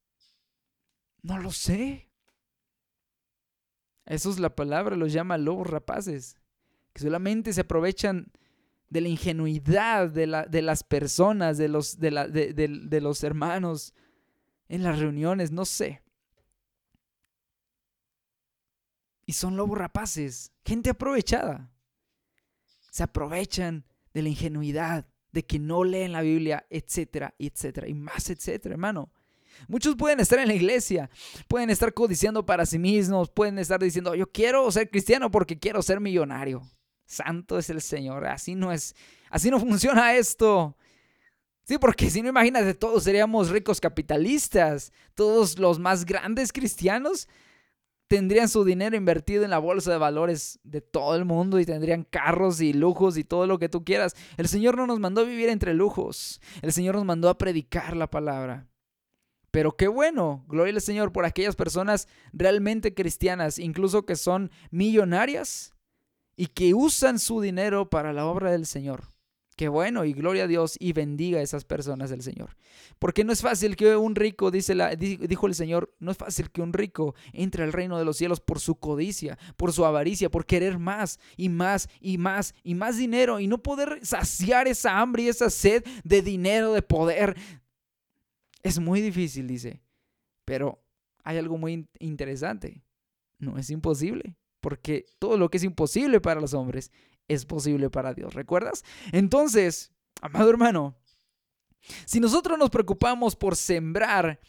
No 1.22 1.38
lo 1.38 1.50
sé. 1.50 2.10
Eso 4.04 4.28
es 4.28 4.38
la 4.38 4.54
palabra, 4.54 4.94
los 4.94 5.10
llama 5.10 5.38
lobos 5.38 5.68
rapaces, 5.68 6.36
que 6.92 7.00
solamente 7.00 7.54
se 7.54 7.62
aprovechan 7.62 8.30
de 8.90 9.00
la 9.00 9.08
ingenuidad 9.08 10.10
de, 10.10 10.26
la, 10.26 10.44
de 10.44 10.60
las 10.60 10.84
personas, 10.84 11.56
de 11.56 11.68
los, 11.68 11.98
de, 11.98 12.10
la, 12.10 12.28
de 12.28 13.00
los 13.00 13.24
hermanos 13.24 13.94
en 14.68 14.82
las 14.82 14.98
reuniones, 14.98 15.50
no 15.50 15.64
sé. 15.64 16.02
Y 19.30 19.32
son 19.32 19.56
lobos 19.56 19.78
rapaces, 19.78 20.50
gente 20.64 20.90
aprovechada. 20.90 21.70
Se 22.90 23.04
aprovechan 23.04 23.84
de 24.12 24.22
la 24.22 24.28
ingenuidad, 24.28 25.06
de 25.30 25.46
que 25.46 25.60
no 25.60 25.84
leen 25.84 26.10
la 26.10 26.20
Biblia, 26.20 26.66
etcétera, 26.68 27.32
etcétera, 27.38 27.86
y 27.86 27.94
más, 27.94 28.28
etcétera, 28.28 28.72
hermano. 28.72 29.08
Muchos 29.68 29.94
pueden 29.94 30.18
estar 30.18 30.40
en 30.40 30.48
la 30.48 30.54
iglesia, 30.54 31.08
pueden 31.46 31.70
estar 31.70 31.94
codiciando 31.94 32.44
para 32.44 32.66
sí 32.66 32.80
mismos, 32.80 33.30
pueden 33.30 33.60
estar 33.60 33.78
diciendo, 33.78 34.16
yo 34.16 34.26
quiero 34.32 34.68
ser 34.72 34.90
cristiano 34.90 35.30
porque 35.30 35.60
quiero 35.60 35.80
ser 35.80 36.00
millonario. 36.00 36.62
Santo 37.06 37.56
es 37.56 37.70
el 37.70 37.80
Señor, 37.80 38.26
así 38.26 38.56
no 38.56 38.72
es, 38.72 38.96
así 39.30 39.48
no 39.48 39.60
funciona 39.60 40.14
esto. 40.14 40.76
Sí, 41.62 41.78
porque 41.78 42.10
si 42.10 42.20
no 42.20 42.30
imagínate, 42.30 42.74
todos 42.74 43.04
seríamos 43.04 43.50
ricos 43.50 43.80
capitalistas, 43.80 44.92
todos 45.14 45.56
los 45.56 45.78
más 45.78 46.04
grandes 46.04 46.52
cristianos 46.52 47.28
tendrían 48.10 48.48
su 48.48 48.64
dinero 48.64 48.96
invertido 48.96 49.44
en 49.44 49.50
la 49.50 49.60
bolsa 49.60 49.92
de 49.92 49.96
valores 49.96 50.58
de 50.64 50.80
todo 50.80 51.14
el 51.14 51.24
mundo 51.24 51.60
y 51.60 51.64
tendrían 51.64 52.02
carros 52.02 52.60
y 52.60 52.72
lujos 52.72 53.16
y 53.16 53.22
todo 53.22 53.46
lo 53.46 53.60
que 53.60 53.68
tú 53.68 53.84
quieras. 53.84 54.16
El 54.36 54.48
Señor 54.48 54.76
no 54.76 54.88
nos 54.88 54.98
mandó 54.98 55.20
a 55.20 55.24
vivir 55.24 55.48
entre 55.48 55.74
lujos. 55.74 56.40
El 56.60 56.72
Señor 56.72 56.96
nos 56.96 57.04
mandó 57.04 57.28
a 57.28 57.38
predicar 57.38 57.96
la 57.96 58.10
palabra. 58.10 58.66
Pero 59.52 59.76
qué 59.76 59.86
bueno, 59.86 60.44
gloria 60.48 60.74
al 60.74 60.80
Señor 60.80 61.12
por 61.12 61.24
aquellas 61.24 61.54
personas 61.54 62.08
realmente 62.32 62.94
cristianas, 62.94 63.60
incluso 63.60 64.04
que 64.04 64.16
son 64.16 64.50
millonarias 64.72 65.72
y 66.34 66.48
que 66.48 66.74
usan 66.74 67.20
su 67.20 67.40
dinero 67.40 67.90
para 67.90 68.12
la 68.12 68.26
obra 68.26 68.50
del 68.50 68.66
Señor. 68.66 69.04
Qué 69.60 69.68
bueno 69.68 70.06
y 70.06 70.14
gloria 70.14 70.44
a 70.44 70.46
Dios 70.46 70.78
y 70.80 70.94
bendiga 70.94 71.38
a 71.38 71.42
esas 71.42 71.66
personas 71.66 72.08
del 72.08 72.22
Señor. 72.22 72.56
Porque 72.98 73.24
no 73.24 73.32
es 73.34 73.42
fácil 73.42 73.76
que 73.76 73.94
un 73.94 74.14
rico, 74.14 74.50
dice 74.50 74.74
la, 74.74 74.96
dijo 74.96 75.46
el 75.46 75.54
Señor, 75.54 75.94
no 75.98 76.12
es 76.12 76.16
fácil 76.16 76.50
que 76.50 76.62
un 76.62 76.72
rico 76.72 77.14
entre 77.34 77.64
al 77.64 77.74
reino 77.74 77.98
de 77.98 78.06
los 78.06 78.16
cielos 78.16 78.40
por 78.40 78.58
su 78.58 78.76
codicia, 78.76 79.38
por 79.58 79.74
su 79.74 79.84
avaricia, 79.84 80.30
por 80.30 80.46
querer 80.46 80.78
más 80.78 81.20
y 81.36 81.50
más 81.50 81.90
y 82.00 82.16
más 82.16 82.54
y 82.64 82.74
más 82.74 82.96
dinero 82.96 83.38
y 83.38 83.48
no 83.48 83.62
poder 83.62 83.98
saciar 84.02 84.66
esa 84.66 84.98
hambre 84.98 85.24
y 85.24 85.28
esa 85.28 85.50
sed 85.50 85.84
de 86.04 86.22
dinero, 86.22 86.72
de 86.72 86.80
poder. 86.80 87.36
Es 88.62 88.78
muy 88.78 89.02
difícil, 89.02 89.46
dice. 89.46 89.82
Pero 90.46 90.82
hay 91.22 91.36
algo 91.36 91.58
muy 91.58 91.86
interesante. 91.98 92.82
No 93.38 93.58
es 93.58 93.68
imposible. 93.68 94.38
Porque 94.60 95.04
todo 95.18 95.36
lo 95.36 95.50
que 95.50 95.58
es 95.58 95.64
imposible 95.64 96.18
para 96.18 96.40
los 96.40 96.54
hombres 96.54 96.90
es 97.30 97.46
posible 97.46 97.90
para 97.90 98.12
Dios. 98.12 98.34
¿Recuerdas? 98.34 98.84
Entonces, 99.12 99.92
amado 100.20 100.50
hermano, 100.50 100.96
si 102.04 102.20
nosotros 102.20 102.58
nos 102.58 102.70
preocupamos 102.70 103.36
por 103.36 103.56
sembrar 103.56 104.40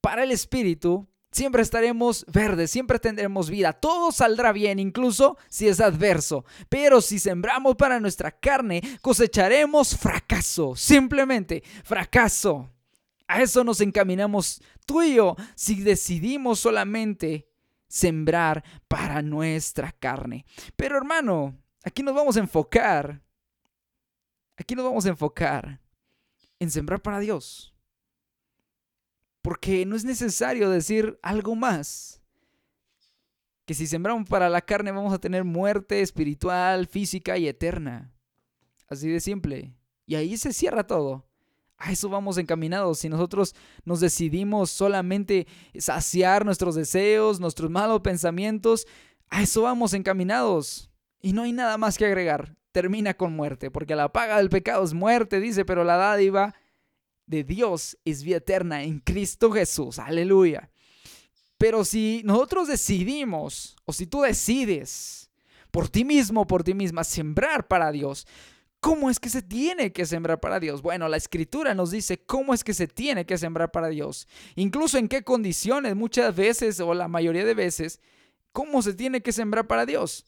para 0.00 0.24
el 0.24 0.32
Espíritu, 0.32 1.06
siempre 1.30 1.62
estaremos 1.62 2.24
verdes, 2.26 2.70
siempre 2.70 2.98
tendremos 2.98 3.50
vida, 3.50 3.72
todo 3.72 4.10
saldrá 4.10 4.52
bien, 4.52 4.78
incluso 4.78 5.36
si 5.48 5.68
es 5.68 5.80
adverso. 5.80 6.44
Pero 6.68 7.00
si 7.00 7.18
sembramos 7.18 7.76
para 7.76 8.00
nuestra 8.00 8.30
carne, 8.30 8.82
cosecharemos 9.00 9.96
fracaso, 9.96 10.74
simplemente 10.74 11.62
fracaso. 11.84 12.70
A 13.28 13.42
eso 13.42 13.62
nos 13.62 13.80
encaminamos 13.80 14.60
tú 14.86 15.02
y 15.02 15.14
yo 15.14 15.36
si 15.54 15.82
decidimos 15.82 16.58
solamente 16.58 17.48
sembrar 17.86 18.64
para 18.88 19.22
nuestra 19.22 19.92
carne. 19.92 20.46
Pero 20.76 20.96
hermano, 20.96 21.56
Aquí 21.84 22.02
nos 22.02 22.14
vamos 22.14 22.36
a 22.36 22.40
enfocar. 22.40 23.22
Aquí 24.56 24.74
nos 24.74 24.84
vamos 24.84 25.06
a 25.06 25.10
enfocar 25.10 25.80
en 26.58 26.70
sembrar 26.70 27.00
para 27.00 27.18
Dios. 27.18 27.74
Porque 29.42 29.86
no 29.86 29.96
es 29.96 30.04
necesario 30.04 30.68
decir 30.68 31.18
algo 31.22 31.54
más. 31.54 32.20
Que 33.64 33.74
si 33.74 33.86
sembramos 33.86 34.28
para 34.28 34.50
la 34.50 34.60
carne 34.60 34.92
vamos 34.92 35.14
a 35.14 35.20
tener 35.20 35.44
muerte 35.44 36.02
espiritual, 36.02 36.86
física 36.86 37.38
y 37.38 37.48
eterna. 37.48 38.12
Así 38.88 39.08
de 39.08 39.20
simple. 39.20 39.74
Y 40.04 40.16
ahí 40.16 40.36
se 40.36 40.52
cierra 40.52 40.86
todo. 40.86 41.24
A 41.78 41.92
eso 41.92 42.10
vamos 42.10 42.36
encaminados. 42.36 42.98
Si 42.98 43.08
nosotros 43.08 43.54
nos 43.84 44.00
decidimos 44.00 44.70
solamente 44.70 45.46
saciar 45.78 46.44
nuestros 46.44 46.74
deseos, 46.74 47.40
nuestros 47.40 47.70
malos 47.70 48.00
pensamientos, 48.00 48.86
a 49.30 49.42
eso 49.42 49.62
vamos 49.62 49.94
encaminados. 49.94 50.89
Y 51.20 51.32
no 51.32 51.42
hay 51.42 51.52
nada 51.52 51.78
más 51.78 51.98
que 51.98 52.06
agregar. 52.06 52.56
Termina 52.72 53.14
con 53.14 53.34
muerte, 53.34 53.70
porque 53.70 53.96
la 53.96 54.12
paga 54.12 54.38
del 54.38 54.48
pecado 54.48 54.84
es 54.84 54.94
muerte, 54.94 55.40
dice, 55.40 55.64
pero 55.64 55.84
la 55.84 55.96
dádiva 55.96 56.54
de 57.26 57.44
Dios 57.44 57.98
es 58.04 58.22
vida 58.22 58.36
eterna 58.36 58.82
en 58.82 59.00
Cristo 59.00 59.50
Jesús. 59.50 59.98
Aleluya. 59.98 60.70
Pero 61.58 61.84
si 61.84 62.22
nosotros 62.24 62.68
decidimos, 62.68 63.76
o 63.84 63.92
si 63.92 64.06
tú 64.06 64.22
decides 64.22 65.30
por 65.70 65.88
ti 65.88 66.04
mismo, 66.04 66.46
por 66.46 66.62
ti 66.62 66.74
misma, 66.74 67.04
sembrar 67.04 67.66
para 67.68 67.92
Dios, 67.92 68.26
¿Cómo 68.80 69.10
es 69.10 69.20
que 69.20 69.28
se 69.28 69.42
tiene 69.42 69.92
que 69.92 70.06
sembrar 70.06 70.40
para 70.40 70.58
Dios? 70.58 70.80
Bueno, 70.80 71.06
la 71.06 71.18
escritura 71.18 71.74
nos 71.74 71.90
dice 71.90 72.24
cómo 72.24 72.54
es 72.54 72.64
que 72.64 72.72
se 72.72 72.88
tiene 72.88 73.26
que 73.26 73.36
sembrar 73.36 73.70
para 73.70 73.88
Dios. 73.88 74.26
Incluso 74.56 74.96
en 74.96 75.06
qué 75.06 75.22
condiciones, 75.22 75.94
muchas 75.94 76.34
veces 76.34 76.80
o 76.80 76.94
la 76.94 77.06
mayoría 77.06 77.44
de 77.44 77.52
veces, 77.52 78.00
cómo 78.52 78.80
se 78.80 78.94
tiene 78.94 79.20
que 79.20 79.32
sembrar 79.32 79.66
para 79.66 79.84
Dios. 79.84 80.24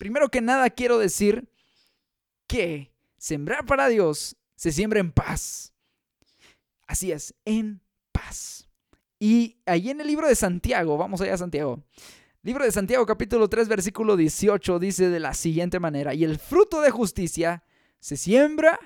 Primero 0.00 0.30
que 0.30 0.40
nada 0.40 0.70
quiero 0.70 0.96
decir 0.96 1.52
que 2.46 2.90
sembrar 3.18 3.66
para 3.66 3.86
Dios 3.88 4.34
se 4.56 4.72
siembra 4.72 4.98
en 4.98 5.12
paz. 5.12 5.74
Así 6.86 7.12
es, 7.12 7.34
en 7.44 7.82
paz. 8.10 8.66
Y 9.18 9.58
ahí 9.66 9.90
en 9.90 10.00
el 10.00 10.06
libro 10.06 10.26
de 10.26 10.34
Santiago, 10.34 10.96
vamos 10.96 11.20
allá 11.20 11.34
a 11.34 11.36
Santiago. 11.36 11.84
Libro 12.40 12.64
de 12.64 12.72
Santiago 12.72 13.04
capítulo 13.04 13.50
3 13.50 13.68
versículo 13.68 14.16
18 14.16 14.78
dice 14.78 15.10
de 15.10 15.20
la 15.20 15.34
siguiente 15.34 15.78
manera, 15.78 16.14
y 16.14 16.24
el 16.24 16.38
fruto 16.38 16.80
de 16.80 16.90
justicia 16.90 17.62
se 17.98 18.16
siembra, 18.16 18.80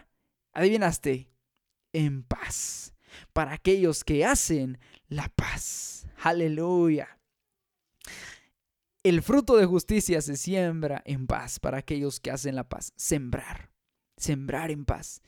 adivinaste, 0.53 1.29
en 1.92 2.24
paz, 2.24 2.92
para 3.33 3.53
aquellos 3.53 4.03
que 4.03 4.24
hacen 4.24 4.81
la 5.07 5.29
paz. 5.29 6.09
Aleluya. 6.24 7.13
El 9.05 9.21
fruto 9.21 9.59
de 9.59 9.67
justicia 9.67 10.23
se 10.23 10.35
siembra 10.35 11.03
en 11.05 11.27
paz 11.27 11.61
para 11.61 11.77
aquellos 11.77 12.21
que 12.21 12.31
hacen 12.31 12.57
la 12.57 12.71
paz. 12.71 12.95
Sembrar, 12.97 13.71
sembrar 14.17 14.71
en 14.71 14.87
paz. 14.87 15.21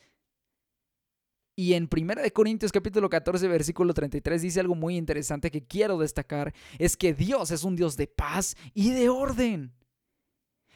Y 1.55 1.75
en 1.75 1.87
1 1.95 2.23
Corintios 2.33 2.73
capítulo 2.73 3.11
14 3.11 3.47
versículo 3.49 3.93
33 3.93 4.41
dice 4.41 4.61
algo 4.61 4.75
muy 4.75 4.97
interesante 4.97 5.51
que 5.51 5.67
quiero 5.67 5.99
destacar, 5.99 6.55
es 6.79 6.97
que 6.97 7.13
Dios 7.13 7.51
es 7.51 7.65
un 7.65 7.77
Dios 7.77 7.99
de 7.99 8.07
paz 8.07 8.57
y 8.73 8.93
de 8.93 9.11
orden. 9.11 9.75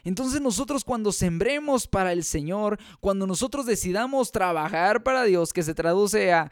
Entonces 0.04 0.42
nosotros 0.42 0.84
cuando 0.84 1.10
sembremos 1.10 1.86
para 1.86 2.12
el 2.12 2.22
Señor, 2.22 2.78
cuando 3.00 3.26
nosotros 3.26 3.64
decidamos 3.64 4.30
trabajar 4.30 5.02
para 5.02 5.24
Dios, 5.24 5.54
que 5.54 5.62
se 5.62 5.72
traduce 5.72 6.34
a 6.34 6.50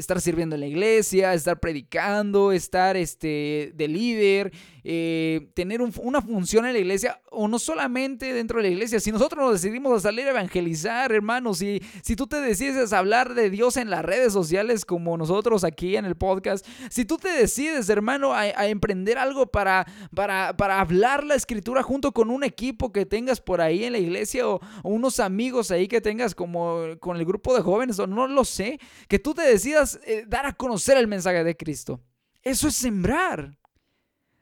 estar 0.00 0.20
sirviendo 0.20 0.54
en 0.54 0.60
la 0.60 0.66
iglesia, 0.66 1.34
estar 1.34 1.60
predicando, 1.60 2.52
estar 2.52 2.96
este, 2.96 3.72
de 3.74 3.88
líder, 3.88 4.52
eh, 4.82 5.50
tener 5.54 5.82
una 5.82 6.22
función 6.22 6.66
en 6.66 6.72
la 6.72 6.78
iglesia, 6.78 7.20
o 7.30 7.48
no 7.48 7.58
solamente 7.58 8.32
dentro 8.32 8.58
de 8.58 8.64
la 8.64 8.68
iglesia, 8.70 8.98
si 8.98 9.12
nosotros 9.12 9.44
nos 9.44 9.62
decidimos 9.62 9.96
a 9.98 10.00
salir 10.00 10.26
a 10.26 10.30
evangelizar, 10.30 11.12
hermanos, 11.12 11.58
si, 11.58 11.82
si 12.02 12.16
tú 12.16 12.26
te 12.26 12.40
decides 12.40 12.92
hablar 12.92 13.34
de 13.34 13.50
Dios 13.50 13.76
en 13.76 13.90
las 13.90 14.04
redes 14.04 14.32
sociales 14.32 14.84
como 14.84 15.16
nosotros 15.16 15.64
aquí 15.64 15.96
en 15.96 16.06
el 16.06 16.16
podcast, 16.16 16.66
si 16.88 17.04
tú 17.04 17.18
te 17.18 17.28
decides, 17.28 17.88
hermano, 17.88 18.34
a, 18.34 18.50
emprender 18.70 19.18
algo 19.18 19.46
para, 19.46 19.86
para, 20.14 20.56
para, 20.56 20.80
hablar 20.80 21.24
la 21.24 21.34
escritura 21.34 21.82
junto 21.82 22.12
con 22.12 22.30
un 22.30 22.44
equipo 22.44 22.92
que 22.92 23.04
tengas 23.04 23.40
por 23.40 23.60
ahí 23.60 23.84
en 23.84 23.92
la 23.92 23.98
iglesia 23.98 24.48
o, 24.48 24.60
o 24.82 24.88
unos 24.88 25.20
amigos 25.20 25.70
ahí 25.70 25.88
que 25.88 26.00
tengas 26.00 26.34
como 26.34 26.96
con 27.00 27.16
el 27.16 27.24
grupo 27.24 27.54
de 27.54 27.62
jóvenes, 27.62 27.98
o 27.98 28.06
no 28.06 28.26
lo 28.26 28.44
sé, 28.44 28.78
que 29.08 29.18
tú 29.18 29.34
te 29.34 29.42
decidas 29.42 29.89
eh, 30.04 30.24
dar 30.26 30.46
a 30.46 30.52
conocer 30.52 30.96
el 30.96 31.08
mensaje 31.08 31.42
de 31.42 31.56
Cristo. 31.56 32.00
Eso 32.42 32.68
es 32.68 32.74
sembrar. 32.74 33.58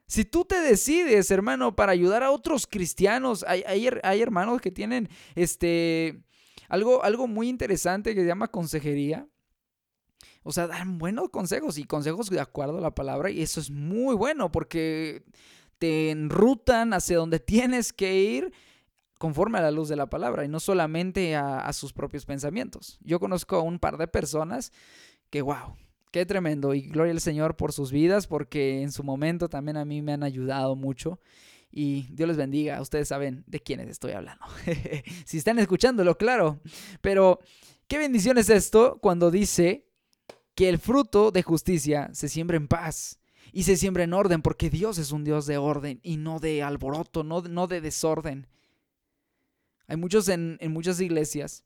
Si 0.06 0.24
tú 0.24 0.44
te 0.44 0.60
decides, 0.60 1.30
hermano, 1.30 1.76
para 1.76 1.92
ayudar 1.92 2.22
a 2.22 2.30
otros 2.30 2.66
cristianos, 2.66 3.44
hay, 3.46 3.62
hay, 3.66 4.22
hermanos 4.22 4.60
que 4.62 4.70
tienen 4.70 5.08
este, 5.34 6.22
algo, 6.68 7.04
algo 7.04 7.26
muy 7.26 7.48
interesante 7.48 8.14
que 8.14 8.22
se 8.22 8.26
llama 8.26 8.48
consejería. 8.48 9.28
O 10.42 10.52
sea, 10.52 10.66
dan 10.66 10.96
buenos 10.96 11.28
consejos 11.28 11.76
y 11.76 11.84
consejos 11.84 12.30
de 12.30 12.40
acuerdo 12.40 12.78
a 12.78 12.80
la 12.80 12.94
palabra. 12.94 13.30
Y 13.30 13.42
eso 13.42 13.60
es 13.60 13.70
muy 13.70 14.14
bueno 14.14 14.50
porque 14.50 15.24
te 15.78 16.10
enrutan 16.10 16.94
hacia 16.94 17.18
donde 17.18 17.38
tienes 17.40 17.92
que 17.92 18.14
ir 18.18 18.52
conforme 19.18 19.58
a 19.58 19.62
la 19.62 19.70
luz 19.70 19.90
de 19.90 19.96
la 19.96 20.08
palabra 20.08 20.44
y 20.44 20.48
no 20.48 20.58
solamente 20.58 21.36
a, 21.36 21.58
a 21.58 21.72
sus 21.74 21.92
propios 21.92 22.24
pensamientos. 22.24 22.98
Yo 23.02 23.20
conozco 23.20 23.56
a 23.56 23.62
un 23.62 23.78
par 23.78 23.98
de 23.98 24.08
personas 24.08 24.72
que, 25.30 25.42
wow, 25.42 25.76
Qué 26.10 26.24
tremendo 26.24 26.72
y 26.72 26.82
gloria 26.82 27.12
al 27.12 27.20
Señor 27.20 27.56
por 27.56 27.72
sus 27.72 27.92
vidas 27.92 28.26
porque 28.26 28.80
en 28.82 28.92
su 28.92 29.04
momento 29.04 29.48
también 29.48 29.76
a 29.76 29.84
mí 29.84 30.00
me 30.00 30.12
han 30.12 30.22
ayudado 30.22 30.74
mucho 30.74 31.20
y 31.70 32.06
Dios 32.14 32.28
les 32.28 32.38
bendiga, 32.38 32.80
ustedes 32.80 33.08
saben 33.08 33.44
de 33.46 33.60
quiénes 33.60 33.88
estoy 33.90 34.12
hablando. 34.12 34.44
si 35.26 35.36
están 35.36 35.58
escuchándolo, 35.58 36.16
claro. 36.16 36.60
Pero 37.02 37.40
qué 37.88 37.98
bendición 37.98 38.38
es 38.38 38.48
esto 38.48 38.98
cuando 39.02 39.30
dice 39.30 39.86
que 40.54 40.70
el 40.70 40.78
fruto 40.78 41.30
de 41.30 41.42
justicia 41.42 42.08
se 42.14 42.30
siembra 42.30 42.56
en 42.56 42.68
paz 42.68 43.20
y 43.52 43.64
se 43.64 43.76
siembra 43.76 44.04
en 44.04 44.14
orden 44.14 44.40
porque 44.40 44.70
Dios 44.70 44.96
es 44.96 45.12
un 45.12 45.24
Dios 45.24 45.46
de 45.46 45.58
orden 45.58 46.00
y 46.02 46.16
no 46.16 46.40
de 46.40 46.62
alboroto, 46.62 47.22
no, 47.22 47.42
no 47.42 47.66
de 47.66 47.82
desorden. 47.82 48.46
Hay 49.88 49.98
muchos 49.98 50.28
en, 50.30 50.56
en 50.60 50.72
muchas 50.72 51.00
iglesias 51.02 51.64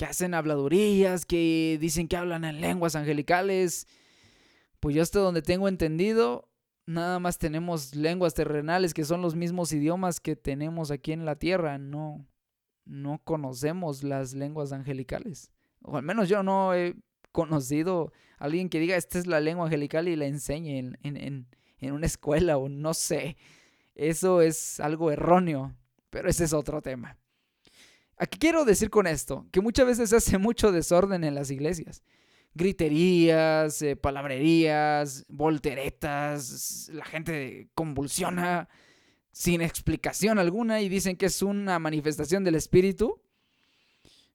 que 0.00 0.06
hacen 0.06 0.32
habladurías, 0.32 1.26
que 1.26 1.76
dicen 1.78 2.08
que 2.08 2.16
hablan 2.16 2.46
en 2.46 2.62
lenguas 2.62 2.96
angelicales. 2.96 3.86
Pues 4.80 4.96
yo 4.96 5.02
hasta 5.02 5.18
donde 5.18 5.42
tengo 5.42 5.68
entendido, 5.68 6.48
nada 6.86 7.18
más 7.18 7.36
tenemos 7.36 7.94
lenguas 7.94 8.32
terrenales 8.32 8.94
que 8.94 9.04
son 9.04 9.20
los 9.20 9.34
mismos 9.34 9.74
idiomas 9.74 10.18
que 10.18 10.36
tenemos 10.36 10.90
aquí 10.90 11.12
en 11.12 11.26
la 11.26 11.36
tierra. 11.36 11.76
No, 11.76 12.26
no 12.86 13.20
conocemos 13.24 14.02
las 14.02 14.32
lenguas 14.32 14.72
angelicales. 14.72 15.50
O 15.82 15.98
al 15.98 16.02
menos 16.02 16.30
yo 16.30 16.42
no 16.42 16.72
he 16.72 16.96
conocido 17.30 18.10
a 18.38 18.46
alguien 18.46 18.70
que 18.70 18.80
diga 18.80 18.96
esta 18.96 19.18
es 19.18 19.26
la 19.26 19.40
lengua 19.40 19.66
angelical 19.66 20.08
y 20.08 20.16
la 20.16 20.24
enseñe 20.24 20.78
en, 20.78 20.98
en, 21.02 21.46
en 21.76 21.92
una 21.92 22.06
escuela 22.06 22.56
o 22.56 22.70
no 22.70 22.94
sé. 22.94 23.36
Eso 23.94 24.40
es 24.40 24.80
algo 24.80 25.10
erróneo, 25.10 25.74
pero 26.08 26.30
ese 26.30 26.44
es 26.44 26.54
otro 26.54 26.80
tema. 26.80 27.19
¿A 28.20 28.26
qué 28.26 28.38
quiero 28.38 28.66
decir 28.66 28.90
con 28.90 29.06
esto? 29.06 29.46
Que 29.50 29.62
muchas 29.62 29.86
veces 29.86 30.10
se 30.10 30.16
hace 30.16 30.36
mucho 30.36 30.72
desorden 30.72 31.24
en 31.24 31.34
las 31.34 31.50
iglesias. 31.50 32.02
Griterías, 32.52 33.80
eh, 33.80 33.96
palabrerías, 33.96 35.24
volteretas, 35.26 36.90
la 36.92 37.06
gente 37.06 37.70
convulsiona 37.74 38.68
sin 39.32 39.62
explicación 39.62 40.38
alguna 40.38 40.82
y 40.82 40.90
dicen 40.90 41.16
que 41.16 41.26
es 41.26 41.40
una 41.40 41.78
manifestación 41.78 42.44
del 42.44 42.56
Espíritu. 42.56 43.22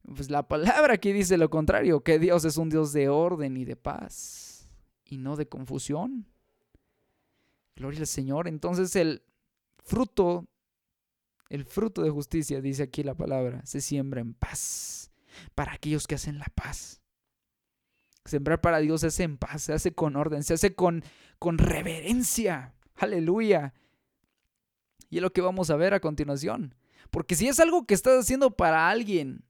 Pues 0.02 0.32
la 0.32 0.48
palabra 0.48 0.96
aquí 0.96 1.12
dice 1.12 1.38
lo 1.38 1.52
contrario, 1.52 2.02
que 2.02 2.18
Dios 2.18 2.44
es 2.44 2.58
un 2.58 2.70
Dios 2.70 2.92
de 2.92 3.08
orden 3.10 3.56
y 3.56 3.66
de 3.66 3.76
paz 3.76 4.68
y 5.06 5.18
no 5.18 5.36
de 5.36 5.48
confusión. 5.48 6.26
Gloria 7.76 8.00
al 8.00 8.08
Señor. 8.08 8.48
Entonces 8.48 8.96
el 8.96 9.22
fruto 9.84 10.48
el 11.50 11.66
fruto 11.66 12.02
de 12.02 12.10
justicia, 12.10 12.62
dice 12.62 12.84
aquí 12.84 13.04
la 13.04 13.16
palabra, 13.16 13.66
se 13.66 13.82
siembra 13.82 14.22
en 14.22 14.34
paz 14.34 15.12
para 15.54 15.74
aquellos 15.74 16.08
que 16.08 16.16
hacen 16.16 16.40
la 16.40 16.48
paz. 16.56 17.02
Sembrar 18.26 18.60
para 18.60 18.80
Dios 18.80 19.02
se 19.02 19.08
hace 19.08 19.24
en 19.24 19.38
paz, 19.38 19.64
se 19.64 19.74
hace 19.74 19.94
con 19.94 20.16
orden, 20.16 20.44
se 20.44 20.56
hace 20.56 20.74
con, 20.74 21.04
con 21.38 21.58
reverencia. 21.58 22.74
Aleluya. 22.96 23.74
Y 25.10 25.18
es 25.18 25.22
lo 25.22 25.32
que 25.32 25.42
vamos 25.42 25.70
a 25.70 25.76
ver 25.76 25.94
a 25.94 26.00
continuación. 26.00 26.74
Porque 27.12 27.36
si 27.36 27.48
es 27.48 27.60
algo 27.60 27.86
que 27.86 27.94
estás 27.94 28.20
haciendo 28.20 28.56
para 28.56 28.90
alguien, 28.90 29.45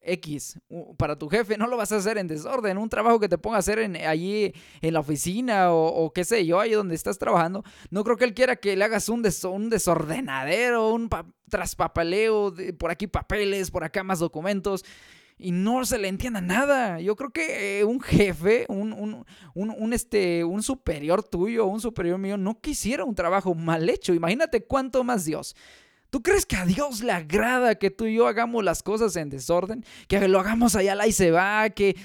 X 0.00 0.58
para 0.96 1.16
tu 1.16 1.28
jefe, 1.28 1.56
no 1.58 1.66
lo 1.66 1.76
vas 1.76 1.92
a 1.92 1.96
hacer 1.96 2.18
en 2.18 2.26
desorden. 2.26 2.78
Un 2.78 2.88
trabajo 2.88 3.20
que 3.20 3.28
te 3.28 3.38
ponga 3.38 3.56
a 3.56 3.60
hacer 3.60 3.78
en, 3.78 3.96
allí 3.96 4.52
en 4.80 4.94
la 4.94 5.00
oficina 5.00 5.72
o, 5.72 6.12
qué 6.12 6.24
sé 6.24 6.46
yo, 6.46 6.60
ahí 6.60 6.72
donde 6.72 6.94
estás 6.94 7.18
trabajando. 7.18 7.64
No 7.90 8.04
creo 8.04 8.16
que 8.16 8.24
él 8.24 8.34
quiera 8.34 8.56
que 8.56 8.76
le 8.76 8.84
hagas 8.84 9.08
un, 9.08 9.26
un 9.50 9.70
desordenadero, 9.70 10.92
un 10.92 11.08
traspapaleo, 11.48 12.54
por 12.78 12.90
aquí 12.90 13.06
papeles, 13.06 13.70
por 13.70 13.84
acá 13.84 14.02
más 14.02 14.18
documentos. 14.18 14.84
Y 15.40 15.52
no 15.52 15.84
se 15.84 15.98
le 15.98 16.08
entienda 16.08 16.40
nada. 16.40 17.00
Yo 17.00 17.14
creo 17.14 17.30
que 17.30 17.78
eh, 17.78 17.84
un 17.84 18.00
jefe, 18.00 18.66
un, 18.68 18.92
un, 18.92 19.24
un, 19.54 19.92
este, 19.92 20.42
un 20.42 20.64
superior 20.64 21.22
tuyo, 21.22 21.66
un 21.66 21.80
superior 21.80 22.18
mío, 22.18 22.36
no 22.36 22.60
quisiera 22.60 23.04
un 23.04 23.14
trabajo 23.14 23.54
mal 23.54 23.88
hecho. 23.88 24.14
Imagínate 24.14 24.64
cuánto 24.64 25.04
más 25.04 25.24
Dios. 25.24 25.54
¿Tú 26.10 26.22
crees 26.22 26.46
que 26.46 26.56
a 26.56 26.64
Dios 26.64 27.02
le 27.02 27.12
agrada 27.12 27.74
que 27.74 27.90
tú 27.90 28.06
y 28.06 28.14
yo 28.14 28.26
hagamos 28.26 28.64
las 28.64 28.82
cosas 28.82 29.14
en 29.16 29.28
desorden? 29.28 29.84
Que 30.06 30.26
lo 30.26 30.40
hagamos 30.40 30.74
allá 30.74 30.94
la 30.94 31.06
y 31.06 31.12
se 31.12 31.30
va, 31.30 31.68
que... 31.70 31.96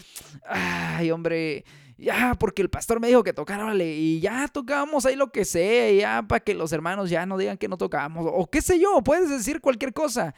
Ay, 0.46 1.10
hombre, 1.12 1.64
ya, 1.98 2.36
porque 2.38 2.62
el 2.62 2.70
pastor 2.70 3.00
me 3.00 3.08
dijo 3.08 3.24
que 3.24 3.34
tocara, 3.34 3.64
vale, 3.64 3.96
y 3.96 4.20
ya 4.20 4.48
tocamos 4.48 5.06
ahí 5.06 5.16
lo 5.16 5.32
que 5.32 5.46
sea, 5.46 5.92
ya 5.92 6.24
para 6.28 6.42
que 6.42 6.54
los 6.54 6.74
hermanos 6.74 7.10
ya 7.10 7.26
no 7.26 7.38
digan 7.38 7.58
que 7.58 7.68
no 7.68 7.78
tocamos, 7.78 8.28
o 8.30 8.50
qué 8.50 8.62
sé 8.62 8.80
yo, 8.80 9.02
puedes 9.04 9.30
decir 9.30 9.62
cualquier 9.62 9.94
cosa 9.94 10.36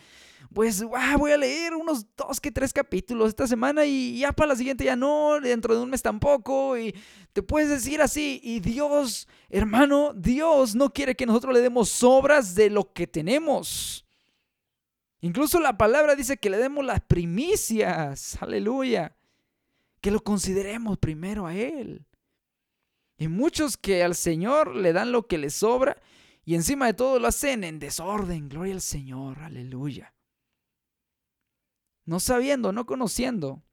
pues 0.56 0.82
ah, 0.96 1.18
voy 1.18 1.34
a 1.34 1.38
leer 1.38 1.74
unos 1.74 2.06
dos 2.16 2.40
que 2.40 2.50
tres 2.50 2.72
capítulos 2.72 3.28
esta 3.28 3.46
semana 3.46 3.84
y 3.84 4.20
ya 4.20 4.32
para 4.32 4.48
la 4.48 4.56
siguiente 4.56 4.86
ya 4.86 4.96
no, 4.96 5.38
dentro 5.42 5.76
de 5.76 5.84
un 5.84 5.90
mes 5.90 6.02
tampoco. 6.02 6.78
Y 6.78 6.96
te 7.34 7.44
puedes 7.44 7.70
decir 7.70 8.02
así, 8.02 8.40
y 8.42 8.62
Dios, 8.62 9.28
hermano, 9.50 10.14
Dios 10.16 10.74
no 10.74 10.94
quiere 10.94 11.14
que 11.14 11.26
nosotros 11.26 11.54
le 11.54 11.60
demos 11.60 11.90
sobras 11.90 12.56
de 12.56 12.70
lo 12.70 12.94
que 12.94 13.06
tenemos. 13.06 14.06
Incluso 15.20 15.60
la 15.60 15.78
palabra 15.78 16.16
dice 16.16 16.38
que 16.38 16.50
le 16.50 16.58
demos 16.58 16.86
las 16.86 17.02
primicias, 17.02 18.42
aleluya, 18.42 19.14
que 20.00 20.10
lo 20.10 20.24
consideremos 20.24 20.98
primero 21.00 21.48
a 21.48 21.54
Él. 21.54 22.06
Y 23.18 23.28
muchos 23.28 23.76
que 23.76 24.06
al 24.06 24.16
Señor 24.16 24.74
le 24.74 24.94
dan 24.94 25.12
lo 25.12 25.28
que 25.28 25.38
le 25.38 25.50
sobra 25.50 25.98
y 26.46 26.56
encima 26.56 26.86
de 26.86 26.94
todo 26.94 27.20
lo 27.20 27.28
hacen 27.28 27.66
en 27.66 27.78
desorden. 27.78 28.48
Gloria 28.48 28.76
al 28.76 28.82
Señor, 28.82 29.40
aleluya. 29.40 30.15
No 32.06 32.20
sabiendo, 32.20 32.72
no 32.72 32.86
conociendo 32.86 33.64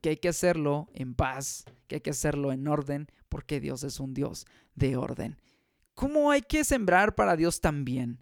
que 0.00 0.10
hay 0.10 0.16
que 0.16 0.28
hacerlo 0.28 0.88
en 0.94 1.14
paz, 1.14 1.64
que 1.86 1.96
hay 1.96 2.00
que 2.00 2.10
hacerlo 2.10 2.52
en 2.52 2.66
orden, 2.66 3.10
porque 3.28 3.60
Dios 3.60 3.82
es 3.84 4.00
un 4.00 4.14
Dios 4.14 4.46
de 4.74 4.96
orden. 4.96 5.40
¿Cómo 5.94 6.30
hay 6.30 6.42
que 6.42 6.64
sembrar 6.64 7.14
para 7.14 7.36
Dios 7.36 7.60
también? 7.60 8.20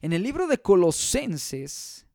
En 0.00 0.12
el 0.12 0.22
libro 0.22 0.46
de 0.46 0.58
Colosenses, 0.58 2.06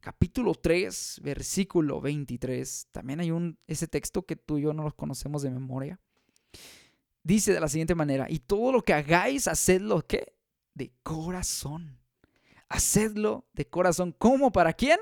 capítulo 0.00 0.54
3, 0.54 1.20
versículo 1.22 2.00
23, 2.00 2.88
también 2.92 3.20
hay 3.20 3.30
un, 3.30 3.58
ese 3.66 3.86
texto 3.86 4.22
que 4.22 4.36
tú 4.36 4.58
y 4.58 4.62
yo 4.62 4.72
no 4.72 4.82
los 4.82 4.94
conocemos 4.94 5.42
de 5.42 5.50
memoria. 5.50 6.00
Dice 7.22 7.52
de 7.52 7.60
la 7.60 7.68
siguiente 7.68 7.94
manera, 7.94 8.26
y 8.28 8.38
todo 8.38 8.72
lo 8.72 8.82
que 8.82 8.92
hagáis, 8.92 9.48
hacedlo, 9.48 10.06
¿qué? 10.06 10.34
De 10.74 10.92
corazón. 11.02 11.98
Hacedlo 12.68 13.46
de 13.52 13.66
corazón. 13.66 14.14
¿Cómo? 14.18 14.52
¿Para 14.52 14.72
quién? 14.72 14.98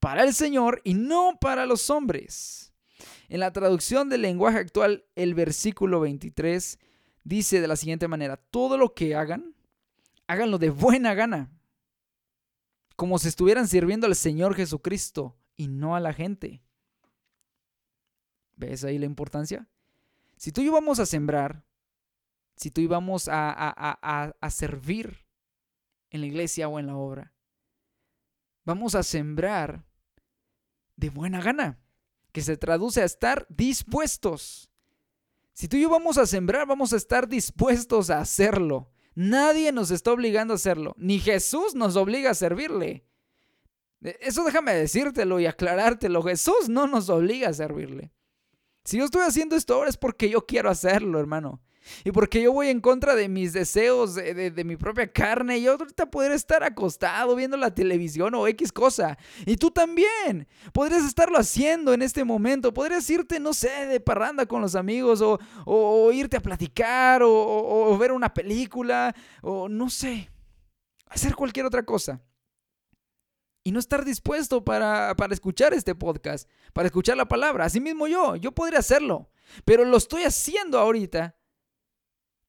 Para 0.00 0.24
el 0.24 0.34
Señor 0.34 0.80
y 0.84 0.94
no 0.94 1.38
para 1.40 1.66
los 1.66 1.90
hombres. 1.90 2.72
En 3.28 3.40
la 3.40 3.52
traducción 3.52 4.08
del 4.08 4.22
lenguaje 4.22 4.58
actual, 4.58 5.04
el 5.14 5.34
versículo 5.34 6.00
23 6.00 6.78
dice 7.22 7.60
de 7.60 7.68
la 7.68 7.76
siguiente 7.76 8.08
manera, 8.08 8.36
todo 8.36 8.76
lo 8.76 8.94
que 8.94 9.14
hagan, 9.14 9.54
háganlo 10.26 10.58
de 10.58 10.70
buena 10.70 11.14
gana 11.14 11.50
como 13.00 13.18
si 13.18 13.28
estuvieran 13.28 13.66
sirviendo 13.66 14.06
al 14.06 14.14
Señor 14.14 14.54
Jesucristo 14.54 15.34
y 15.56 15.68
no 15.68 15.96
a 15.96 16.00
la 16.00 16.12
gente. 16.12 16.62
¿Ves 18.56 18.84
ahí 18.84 18.98
la 18.98 19.06
importancia? 19.06 19.66
Si 20.36 20.52
tú 20.52 20.60
íbamos 20.60 20.98
a 20.98 21.06
sembrar, 21.06 21.64
si 22.56 22.70
tú 22.70 22.82
íbamos 22.82 23.26
a, 23.26 23.54
a, 23.56 24.34
a 24.38 24.50
servir 24.50 25.26
en 26.10 26.20
la 26.20 26.26
iglesia 26.26 26.68
o 26.68 26.78
en 26.78 26.88
la 26.88 26.96
obra, 26.96 27.32
vamos 28.66 28.94
a 28.94 29.02
sembrar 29.02 29.86
de 31.00 31.10
buena 31.10 31.40
gana, 31.40 31.80
que 32.32 32.42
se 32.42 32.56
traduce 32.56 33.02
a 33.02 33.06
estar 33.06 33.46
dispuestos. 33.48 34.70
Si 35.52 35.66
tú 35.66 35.76
y 35.76 35.82
yo 35.82 35.90
vamos 35.90 36.18
a 36.18 36.26
sembrar, 36.26 36.66
vamos 36.66 36.92
a 36.92 36.96
estar 36.96 37.26
dispuestos 37.26 38.10
a 38.10 38.20
hacerlo. 38.20 38.90
Nadie 39.14 39.72
nos 39.72 39.90
está 39.90 40.12
obligando 40.12 40.54
a 40.54 40.56
hacerlo, 40.56 40.94
ni 40.96 41.18
Jesús 41.18 41.74
nos 41.74 41.96
obliga 41.96 42.30
a 42.30 42.34
servirle. 42.34 43.04
E, 44.02 44.18
eso 44.20 44.44
déjame 44.44 44.74
decírtelo 44.74 45.40
y 45.40 45.46
aclarártelo. 45.46 46.22
Jesús 46.22 46.68
no 46.68 46.86
nos 46.86 47.08
obliga 47.08 47.48
a 47.48 47.54
servirle. 47.54 48.12
Si 48.84 48.98
yo 48.98 49.04
estoy 49.04 49.22
haciendo 49.22 49.56
esto 49.56 49.74
ahora 49.74 49.90
es 49.90 49.96
porque 49.96 50.30
yo 50.30 50.46
quiero 50.46 50.70
hacerlo, 50.70 51.18
hermano. 51.18 51.60
Y 52.04 52.12
porque 52.12 52.42
yo 52.42 52.52
voy 52.52 52.68
en 52.68 52.80
contra 52.80 53.14
de 53.14 53.28
mis 53.28 53.52
deseos, 53.52 54.14
de, 54.14 54.64
mi 54.64 54.76
propia 54.76 55.10
carne. 55.10 55.60
Yo 55.60 55.72
ahorita 55.72 56.10
podría 56.10 56.34
estar 56.34 56.62
acostado 56.62 57.34
viendo 57.34 57.56
la 57.56 57.74
televisión 57.74 58.34
o 58.34 58.46
X 58.46 58.72
cosa. 58.72 59.18
Y 59.46 59.56
tú 59.56 59.70
también. 59.70 60.46
Podrías 60.72 61.04
estarlo 61.04 61.38
haciendo 61.38 61.92
en 61.92 62.02
este 62.02 62.24
momento. 62.24 62.72
Podrías 62.72 63.08
irte, 63.10 63.40
no 63.40 63.52
sé, 63.52 63.86
de 63.86 64.00
parranda 64.00 64.46
con 64.46 64.60
los 64.60 64.74
amigos. 64.74 65.22
O, 65.22 66.12
irte 66.12 66.36
a 66.36 66.40
platicar. 66.40 67.22
O, 67.22 67.30
o 67.30 67.98
ver 67.98 68.12
una 68.12 68.32
película. 68.32 69.14
O 69.42 69.68
no 69.68 69.90
sé. 69.90 70.30
Hacer 71.06 71.34
cualquier 71.34 71.66
otra 71.66 71.82
cosa 71.84 72.20
y 73.62 73.72
no 73.72 73.78
estar 73.78 74.04
dispuesto 74.04 74.64
para, 74.64 75.14
para, 75.16 75.34
escuchar 75.34 75.74
este 75.74 75.94
podcast, 75.94 76.48
para 76.72 76.86
escuchar 76.86 77.16
la 77.16 77.28
palabra. 77.28 77.66
Así 77.66 77.78
mismo 77.78 78.06
yo, 78.06 78.36
yo 78.36 78.52
podría 78.52 78.78
hacerlo, 78.78 79.28
pero 79.64 79.84
lo 79.84 79.98
estoy 79.98 80.22
haciendo 80.22 80.78
ahorita 80.78 81.36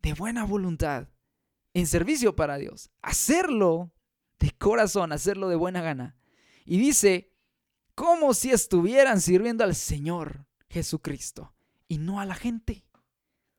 de 0.01 0.13
buena 0.13 0.45
voluntad, 0.45 1.07
en 1.73 1.87
servicio 1.87 2.35
para 2.35 2.57
Dios. 2.57 2.91
Hacerlo 3.01 3.93
de 4.39 4.51
corazón, 4.51 5.11
hacerlo 5.11 5.49
de 5.49 5.55
buena 5.55 5.81
gana. 5.81 6.17
Y 6.65 6.79
dice, 6.79 7.31
como 7.95 8.33
si 8.33 8.51
estuvieran 8.51 9.21
sirviendo 9.21 9.63
al 9.63 9.75
Señor 9.75 10.45
Jesucristo 10.69 11.53
y 11.87 11.97
no 11.97 12.19
a 12.19 12.25
la 12.25 12.35
gente. 12.35 12.85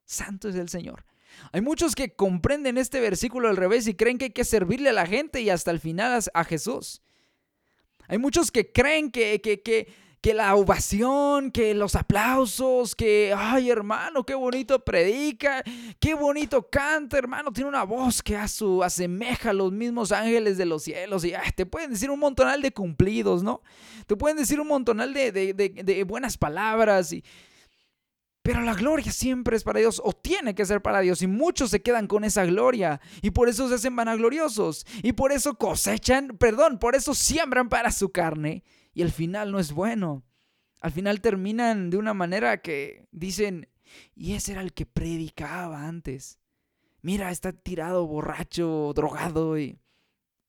Santo 0.04 0.48
es 0.48 0.56
el 0.56 0.68
Señor. 0.68 1.04
Hay 1.52 1.60
muchos 1.60 1.94
que 1.94 2.14
comprenden 2.14 2.76
este 2.76 3.00
versículo 3.00 3.48
al 3.48 3.56
revés 3.56 3.86
y 3.86 3.94
creen 3.94 4.18
que 4.18 4.26
hay 4.26 4.30
que 4.32 4.44
servirle 4.44 4.90
a 4.90 4.94
la 4.94 5.06
gente 5.06 5.40
y 5.40 5.50
hasta 5.50 5.70
el 5.70 5.80
final 5.80 6.22
a 6.34 6.44
Jesús. 6.44 7.02
Hay 8.08 8.18
muchos 8.18 8.50
que 8.50 8.72
creen 8.72 9.10
que, 9.10 9.40
que, 9.40 9.62
que, 9.62 9.92
que 10.22 10.34
la 10.34 10.54
ovación, 10.54 11.50
que 11.50 11.74
los 11.74 11.96
aplausos, 11.96 12.94
que, 12.94 13.34
ay 13.36 13.70
hermano, 13.70 14.24
qué 14.24 14.36
bonito 14.36 14.78
predica, 14.78 15.64
qué 15.98 16.14
bonito 16.14 16.70
canta, 16.70 17.18
hermano, 17.18 17.52
tiene 17.52 17.68
una 17.68 17.82
voz 17.82 18.22
que 18.22 18.36
a 18.36 18.46
su, 18.46 18.84
asemeja 18.84 19.50
a 19.50 19.52
los 19.52 19.72
mismos 19.72 20.12
ángeles 20.12 20.56
de 20.56 20.64
los 20.64 20.84
cielos. 20.84 21.24
Y 21.24 21.32
te 21.56 21.66
pueden 21.66 21.90
decir 21.90 22.08
un 22.08 22.20
montonal 22.20 22.62
de 22.62 22.70
cumplidos, 22.70 23.42
¿no? 23.42 23.62
Te 24.06 24.14
pueden 24.14 24.36
decir 24.36 24.60
un 24.60 24.68
montonal 24.68 25.12
de, 25.12 25.32
de, 25.32 26.04
buenas 26.04 26.38
palabras 26.38 27.12
y... 27.12 27.24
Pero 28.44 28.60
la 28.60 28.74
gloria 28.74 29.12
siempre 29.12 29.56
es 29.56 29.62
para 29.62 29.78
Dios 29.78 30.02
o 30.04 30.12
tiene 30.12 30.56
que 30.56 30.66
ser 30.66 30.82
para 30.82 30.98
Dios 30.98 31.22
y 31.22 31.28
muchos 31.28 31.70
se 31.70 31.80
quedan 31.80 32.08
con 32.08 32.24
esa 32.24 32.44
gloria 32.44 33.00
y 33.22 33.30
por 33.30 33.48
eso 33.48 33.68
se 33.68 33.76
hacen 33.76 33.94
vanagloriosos 33.94 34.84
y 35.00 35.12
por 35.12 35.30
eso 35.30 35.54
cosechan, 35.54 36.36
perdón, 36.38 36.80
por 36.80 36.96
eso 36.96 37.14
siembran 37.14 37.68
para 37.68 37.92
su 37.92 38.10
carne 38.10 38.64
y 38.94 39.02
al 39.02 39.10
final 39.10 39.52
no 39.52 39.58
es 39.58 39.72
bueno. 39.72 40.22
Al 40.80 40.92
final 40.92 41.20
terminan 41.20 41.90
de 41.90 41.96
una 41.96 42.14
manera 42.14 42.60
que 42.60 43.06
dicen, 43.12 43.68
y 44.14 44.34
ese 44.34 44.52
era 44.52 44.62
el 44.62 44.72
que 44.72 44.86
predicaba 44.86 45.86
antes. 45.86 46.38
Mira, 47.02 47.30
está 47.30 47.52
tirado, 47.52 48.06
borracho, 48.06 48.92
drogado 48.94 49.58
y 49.58 49.78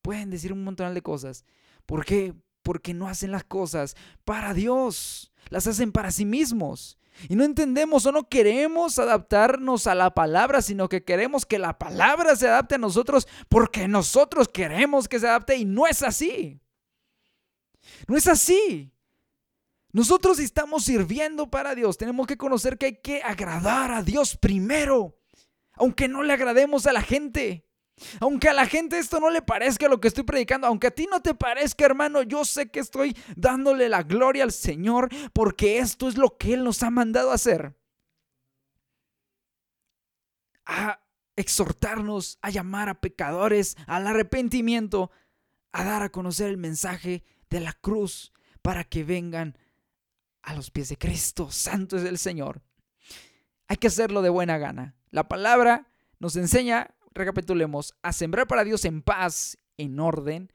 pueden 0.01 0.29
decir 0.29 0.53
un 0.53 0.63
montón 0.63 0.93
de 0.93 1.01
cosas. 1.01 1.45
¿Por 1.85 2.05
qué? 2.05 2.33
Porque 2.61 2.93
no 2.93 3.07
hacen 3.07 3.31
las 3.31 3.43
cosas 3.43 3.95
para 4.23 4.53
Dios, 4.53 5.31
las 5.49 5.67
hacen 5.67 5.91
para 5.91 6.11
sí 6.11 6.25
mismos. 6.25 6.97
Y 7.29 7.35
no 7.35 7.43
entendemos 7.43 8.05
o 8.05 8.11
no 8.11 8.27
queremos 8.27 8.97
adaptarnos 8.97 9.87
a 9.87 9.95
la 9.95 10.13
palabra, 10.13 10.61
sino 10.61 10.89
que 10.89 11.03
queremos 11.03 11.45
que 11.45 11.59
la 11.59 11.77
palabra 11.77 12.35
se 12.35 12.47
adapte 12.47 12.75
a 12.75 12.79
nosotros 12.79 13.27
porque 13.49 13.87
nosotros 13.87 14.47
queremos 14.47 15.07
que 15.07 15.19
se 15.19 15.27
adapte 15.27 15.55
y 15.55 15.65
no 15.65 15.85
es 15.85 16.01
así. 16.01 16.62
No 18.07 18.17
es 18.17 18.27
así. 18.27 18.91
Nosotros 19.91 20.39
estamos 20.39 20.85
sirviendo 20.85 21.49
para 21.49 21.75
Dios. 21.75 21.97
Tenemos 21.97 22.25
que 22.25 22.37
conocer 22.37 22.77
que 22.77 22.87
hay 22.87 22.95
que 23.01 23.21
agradar 23.21 23.91
a 23.91 24.01
Dios 24.01 24.35
primero. 24.35 25.19
Aunque 25.73 26.07
no 26.07 26.23
le 26.23 26.33
agrademos 26.33 26.87
a 26.87 26.93
la 26.93 27.01
gente. 27.01 27.67
Aunque 28.19 28.49
a 28.49 28.53
la 28.53 28.65
gente 28.65 28.97
esto 28.97 29.19
no 29.19 29.29
le 29.29 29.41
parezca 29.41 29.87
lo 29.87 30.01
que 30.01 30.07
estoy 30.07 30.23
predicando, 30.23 30.67
aunque 30.67 30.87
a 30.87 30.91
ti 30.91 31.07
no 31.09 31.21
te 31.21 31.35
parezca, 31.35 31.85
hermano, 31.85 32.23
yo 32.23 32.43
sé 32.43 32.71
que 32.71 32.79
estoy 32.79 33.15
dándole 33.35 33.87
la 33.87 34.03
gloria 34.03 34.43
al 34.43 34.51
Señor 34.51 35.09
porque 35.31 35.77
esto 35.77 36.07
es 36.07 36.17
lo 36.17 36.37
que 36.37 36.53
Él 36.53 36.63
nos 36.63 36.81
ha 36.83 36.89
mandado 36.89 37.31
a 37.31 37.35
hacer. 37.35 37.75
A 40.65 40.99
exhortarnos, 41.35 42.39
a 42.41 42.49
llamar 42.49 42.89
a 42.89 42.99
pecadores 42.99 43.75
al 43.85 44.07
arrepentimiento, 44.07 45.11
a 45.71 45.83
dar 45.83 46.01
a 46.03 46.09
conocer 46.09 46.49
el 46.49 46.57
mensaje 46.57 47.23
de 47.53 47.59
la 47.59 47.73
cruz 47.73 48.33
para 48.63 48.83
que 48.83 49.03
vengan 49.03 49.55
a 50.41 50.55
los 50.55 50.71
pies 50.71 50.89
de 50.89 50.97
Cristo. 50.97 51.51
Santo 51.51 51.97
es 51.97 52.03
el 52.03 52.17
Señor. 52.17 52.63
Hay 53.67 53.77
que 53.77 53.87
hacerlo 53.87 54.23
de 54.23 54.29
buena 54.29 54.57
gana. 54.57 54.95
La 55.11 55.27
palabra 55.27 55.87
nos 56.17 56.35
enseña, 56.35 56.95
recapitulemos, 57.13 57.93
a 58.01 58.11
sembrar 58.11 58.47
para 58.47 58.63
Dios 58.63 58.85
en 58.85 59.03
paz, 59.03 59.59
en 59.77 59.99
orden, 59.99 60.51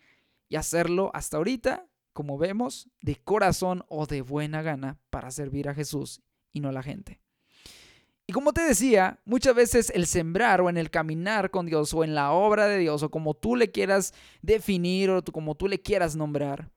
y 0.49 0.57
hacerlo 0.57 1.13
hasta 1.15 1.37
ahorita, 1.37 1.87
como 2.13 2.37
vemos, 2.37 2.89
de 3.01 3.15
corazón 3.15 3.85
o 3.89 4.07
de 4.07 4.23
buena 4.23 4.63
gana 4.63 4.99
para 5.11 5.31
servir 5.31 5.69
a 5.69 5.75
Jesús 5.75 6.21
y 6.53 6.59
no 6.59 6.71
a 6.71 6.73
la 6.73 6.83
gente. 6.83 7.21
Y 8.27 8.33
como 8.33 8.53
te 8.53 8.63
decía, 8.63 9.21
muchas 9.25 9.55
veces 9.55 9.91
el 9.95 10.07
sembrar 10.07 10.61
o 10.63 10.69
en 10.69 10.77
el 10.77 10.91
caminar 10.91 11.53
con 11.53 11.67
Dios 11.67 11.95
o 11.95 12.03
en 12.03 12.17
la 12.17 12.33
obra 12.33 12.67
de 12.67 12.79
Dios 12.79 13.05
o 13.05 13.11
como 13.11 13.35
tú 13.35 13.55
le 13.55 13.71
quieras 13.71 14.13
definir 14.43 15.11
o 15.11 15.23
como 15.23 15.55
tú 15.55 15.69
le 15.69 15.81
quieras 15.81 16.17
nombrar, 16.17 16.71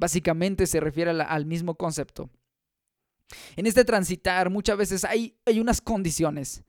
básicamente 0.00 0.66
se 0.66 0.80
refiere 0.80 1.10
al 1.10 1.46
mismo 1.46 1.76
concepto. 1.76 2.30
En 3.54 3.66
este 3.66 3.84
transitar 3.84 4.50
muchas 4.50 4.76
veces 4.76 5.04
hay, 5.04 5.36
hay 5.46 5.60
unas 5.60 5.80
condiciones. 5.80 6.64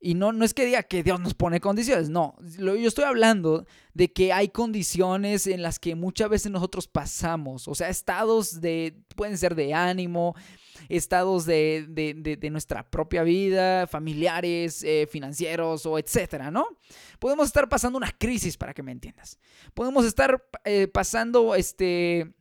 Y 0.00 0.14
no, 0.14 0.32
no 0.32 0.44
es 0.44 0.54
que 0.54 0.64
diga 0.64 0.84
que 0.84 1.02
Dios 1.02 1.18
nos 1.18 1.34
pone 1.34 1.60
condiciones, 1.60 2.08
no. 2.08 2.36
Yo 2.56 2.86
estoy 2.86 3.04
hablando 3.04 3.66
de 3.94 4.12
que 4.12 4.32
hay 4.32 4.48
condiciones 4.48 5.48
en 5.48 5.60
las 5.60 5.80
que 5.80 5.96
muchas 5.96 6.28
veces 6.28 6.52
nosotros 6.52 6.86
pasamos. 6.86 7.66
O 7.66 7.74
sea, 7.74 7.88
estados 7.88 8.60
de, 8.60 8.96
pueden 9.16 9.36
ser 9.36 9.56
de 9.56 9.74
ánimo, 9.74 10.36
estados 10.88 11.46
de, 11.46 11.84
de, 11.88 12.50
nuestra 12.50 12.88
propia 12.88 13.24
vida, 13.24 13.88
familiares, 13.88 14.84
eh, 14.84 15.08
financieros 15.10 15.84
o 15.84 15.98
etcétera, 15.98 16.52
¿no? 16.52 16.66
Podemos 17.18 17.48
estar 17.48 17.68
pasando 17.68 17.98
una 17.98 18.12
crisis, 18.12 18.56
para 18.56 18.72
que 18.72 18.84
me 18.84 18.92
entiendas. 18.92 19.36
Podemos 19.74 20.06
estar 20.06 20.48
eh, 20.64 20.86
pasando 20.86 21.56
este, 21.56 22.36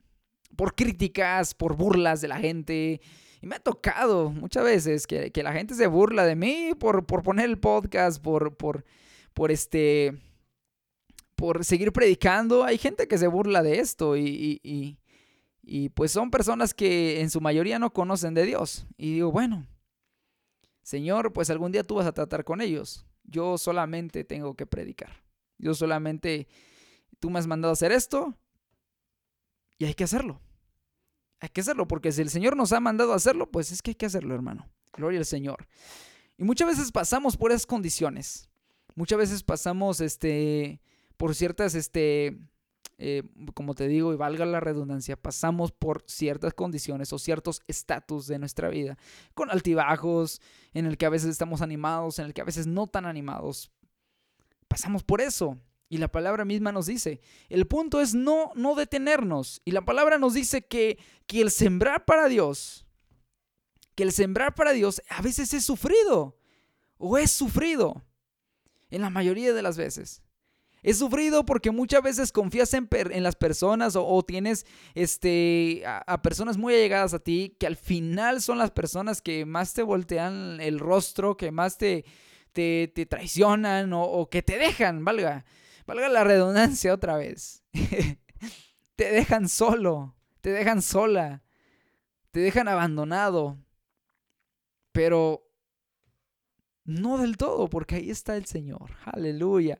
por 0.55 0.75
críticas, 0.75 1.53
por 1.53 1.75
burlas 1.75 2.21
de 2.21 2.27
la 2.27 2.39
gente 2.39 3.01
Y 3.41 3.47
me 3.47 3.55
ha 3.55 3.59
tocado 3.59 4.31
muchas 4.31 4.63
veces 4.63 5.07
que, 5.07 5.31
la 5.35 5.53
gente 5.53 5.75
se 5.75 5.87
burla 5.87 6.25
de 6.25 6.35
mí 6.35 6.71
por, 6.79 7.05
por 7.05 7.23
poner 7.23 7.45
el 7.45 7.59
podcast, 7.59 8.21
por, 8.21 8.55
por, 8.55 8.85
por 9.33 9.51
este, 9.51 10.17
por 11.35 11.63
seguir 11.63 11.91
predicando. 11.91 12.63
Hay 12.63 12.77
gente 12.77 13.07
que 13.07 13.17
se 13.17 13.27
burla 13.27 13.61
de 13.61 13.79
esto 13.79 14.17
y, 14.17 14.59
y, 14.63 14.97
y 15.61 15.89
pues 15.89 16.11
son 16.11 16.31
personas 16.31 16.73
que 16.73 17.21
en 17.21 17.29
su 17.29 17.41
mayoría 17.41 17.77
no 17.77 17.93
conocen 17.93 18.33
de 18.33 18.45
Dios. 18.45 18.87
Y 18.97 19.13
digo, 19.13 19.31
bueno, 19.31 19.67
Señor, 20.81 21.33
pues 21.33 21.49
algún 21.49 21.71
día 21.71 21.83
tú 21.83 21.95
vas 21.95 22.07
a 22.07 22.13
tratar 22.13 22.43
con 22.43 22.61
ellos. 22.61 23.05
Yo 23.23 23.57
solamente 23.57 24.23
tengo 24.23 24.55
que 24.55 24.65
predicar. 24.65 25.23
Yo 25.57 25.73
solamente, 25.73 26.47
tú 27.19 27.29
me 27.29 27.39
has 27.39 27.47
mandado 27.47 27.71
a 27.71 27.73
hacer 27.73 27.91
esto 27.91 28.37
y 29.77 29.85
hay 29.85 29.93
que 29.93 30.03
hacerlo. 30.03 30.41
Hay 31.39 31.49
que 31.49 31.61
hacerlo, 31.61 31.87
porque 31.87 32.11
si 32.11 32.21
el 32.21 32.29
Señor 32.29 32.55
nos 32.55 32.73
ha 32.73 32.79
mandado 32.79 33.13
a 33.13 33.15
hacerlo, 33.15 33.51
pues 33.51 33.71
es 33.71 33.81
que 33.81 33.91
hay 33.91 33.95
que 33.95 34.07
hacerlo, 34.07 34.33
hermano. 34.33 34.67
Gloria 34.93 35.19
al 35.19 35.25
Señor. 35.25 35.67
Y 36.37 36.43
muchas 36.43 36.67
veces 36.67 36.91
pasamos 36.91 37.37
por 37.37 37.51
esas 37.51 37.65
condiciones. 37.65 38.49
Muchas 38.95 39.19
veces 39.19 39.43
pasamos 39.43 40.01
este, 40.01 40.81
por 41.17 41.35
ciertas 41.35 41.75
este, 41.75 42.39
eh, 42.99 43.21
como 43.53 43.75
te 43.75 43.87
digo, 43.87 44.11
y 44.11 44.15
valga 44.15 44.45
la 44.45 44.59
redundancia, 44.59 45.15
pasamos 45.15 45.71
por 45.71 46.03
ciertas 46.07 46.55
condiciones 46.55 47.13
o 47.13 47.19
ciertos 47.19 47.61
estatus 47.67 48.25
de 48.25 48.39
nuestra 48.39 48.69
vida, 48.69 48.97
con 49.35 49.51
altibajos, 49.51 50.41
en 50.73 50.87
el 50.87 50.97
que 50.97 51.05
a 51.05 51.09
veces 51.09 51.29
estamos 51.29 51.61
animados, 51.61 52.17
en 52.17 52.25
el 52.25 52.33
que 52.33 52.41
a 52.41 52.45
veces 52.45 52.65
no 52.65 52.87
tan 52.87 53.05
animados. 53.05 53.71
Pasamos 54.67 55.03
por 55.03 55.21
eso. 55.21 55.57
Y 55.89 55.97
la 55.97 56.09
palabra 56.09 56.43
misma 56.43 56.71
nos 56.71 56.87
dice, 56.87 57.21
el 57.49 57.65
punto 57.67 58.01
es 58.01 58.13
no, 58.13 58.51
no 58.55 58.75
detenernos. 58.75 59.61
Y 59.63 59.71
la 59.71 59.85
palabra 59.85 60.17
nos 60.17 60.33
dice 60.33 60.65
que, 60.65 60.99
que 61.27 61.41
el 61.41 61.51
sembrar 61.51 62.05
para 62.05 62.27
Dios, 62.27 62.85
que 63.95 64.03
el 64.03 64.11
sembrar 64.11 64.53
para 64.53 64.73
Dios 64.73 65.01
a 65.09 65.21
veces 65.21 65.53
es 65.53 65.63
sufrido 65.63 66.37
o 66.97 67.17
es 67.17 67.31
sufrido, 67.31 68.03
en 68.89 69.01
la 69.01 69.09
mayoría 69.09 69.53
de 69.53 69.61
las 69.61 69.77
veces. 69.77 70.21
Es 70.83 70.99
sufrido 70.99 71.45
porque 71.45 71.71
muchas 71.71 72.01
veces 72.01 72.31
confías 72.31 72.73
en, 72.73 72.87
en 72.91 73.23
las 73.23 73.35
personas 73.35 73.95
o, 73.95 74.23
tienes 74.23 74.65
este, 74.93 75.83
a, 75.85 76.21
personas 76.21 76.57
muy 76.57 76.73
allegadas 76.75 77.13
a 77.13 77.19
ti 77.19 77.55
que 77.59 77.67
al 77.67 77.75
final 77.75 78.41
son 78.41 78.57
las 78.57 78.71
personas 78.71 79.21
que 79.21 79.45
más 79.45 79.73
te 79.73 79.81
voltean 79.81 80.61
el 80.61 80.79
rostro, 80.79 81.35
que 81.35 81.51
más 81.51 81.77
te, 81.77 82.05
te, 82.53 82.87
traicionan 83.09 83.91
o, 83.93 84.29
que 84.29 84.43
te 84.43 84.57
dejan, 84.57 85.03
valga, 85.03 85.45
valga 85.87 86.09
la 86.09 86.23
redundancia 86.23 86.93
otra 86.93 87.17
vez. 87.17 87.63
te 88.95 89.11
dejan 89.11 89.49
solo, 89.49 90.15
te 90.41 90.51
dejan 90.51 90.83
sola, 90.83 91.43
te 92.31 92.41
dejan 92.41 92.67
abandonado. 92.67 93.57
Pero 94.91 95.49
no 96.83 97.17
del 97.17 97.37
todo, 97.37 97.69
porque 97.69 97.95
ahí 97.95 98.09
está 98.11 98.35
el 98.37 98.45
Señor. 98.45 98.91
Aleluya. 99.05 99.79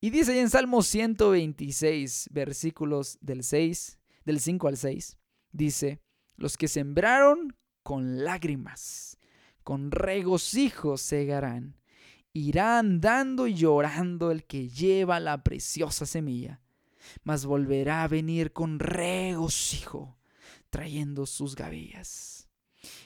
Y 0.00 0.10
dice 0.10 0.38
en 0.40 0.50
Salmo 0.50 0.82
126, 0.82 2.28
versículos 2.32 3.18
del 3.20 3.42
6, 3.42 3.98
del 4.24 4.40
5 4.40 4.68
al 4.68 4.76
6, 4.76 5.18
dice, 5.52 6.00
los 6.36 6.56
que 6.56 6.68
sembraron 6.68 7.56
con 7.82 8.24
lágrimas, 8.24 9.18
con 9.62 9.90
regocijo 9.90 10.96
segarán. 10.96 11.76
Irá 12.36 12.80
andando 12.80 13.46
y 13.46 13.54
llorando 13.54 14.30
el 14.30 14.44
que 14.44 14.68
lleva 14.68 15.20
la 15.20 15.42
preciosa 15.42 16.04
semilla, 16.04 16.60
mas 17.24 17.46
volverá 17.46 18.02
a 18.02 18.08
venir 18.08 18.52
con 18.52 18.78
regocijo, 18.78 20.18
trayendo 20.68 21.24
sus 21.24 21.56
gavillas. 21.56 22.50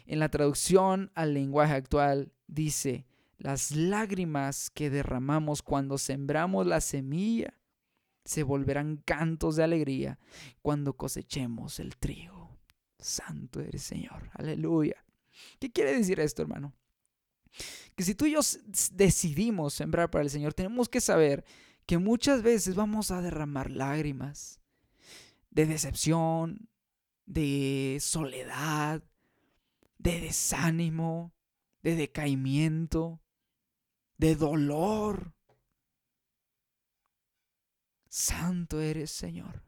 En 0.04 0.18
la 0.18 0.30
traducción 0.30 1.12
al 1.14 1.32
lenguaje 1.32 1.74
actual 1.74 2.32
dice, 2.48 3.06
las 3.38 3.70
lágrimas 3.70 4.68
que 4.68 4.90
derramamos 4.90 5.62
cuando 5.62 5.96
sembramos 5.96 6.66
la 6.66 6.80
semilla 6.80 7.54
se 8.24 8.42
volverán 8.42 8.96
cantos 8.96 9.54
de 9.54 9.62
alegría 9.62 10.18
cuando 10.60 10.96
cosechemos 10.96 11.78
el 11.78 11.96
trigo. 11.96 12.58
Santo 12.98 13.60
eres 13.60 13.84
Señor. 13.84 14.28
Aleluya. 14.32 15.04
¿Qué 15.60 15.70
quiere 15.70 15.96
decir 15.96 16.18
esto, 16.18 16.42
hermano? 16.42 16.74
Que 17.94 18.04
si 18.04 18.14
tú 18.14 18.26
y 18.26 18.32
yo 18.32 18.40
decidimos 18.92 19.74
sembrar 19.74 20.10
para 20.10 20.24
el 20.24 20.30
Señor, 20.30 20.54
tenemos 20.54 20.88
que 20.88 21.00
saber 21.00 21.44
que 21.86 21.98
muchas 21.98 22.42
veces 22.42 22.74
vamos 22.74 23.10
a 23.10 23.20
derramar 23.20 23.70
lágrimas 23.70 24.60
de 25.50 25.66
decepción, 25.66 26.68
de 27.26 27.98
soledad, 28.00 29.02
de 29.98 30.20
desánimo, 30.20 31.32
de 31.82 31.96
decaimiento, 31.96 33.20
de 34.16 34.36
dolor. 34.36 35.34
Santo 38.08 38.80
eres, 38.80 39.10
Señor. 39.10 39.62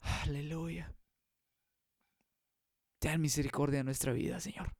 Aleluya. 0.00 0.94
Ten 2.98 3.20
misericordia 3.20 3.80
en 3.80 3.86
nuestra 3.86 4.12
vida, 4.12 4.40
Señor. 4.40 4.74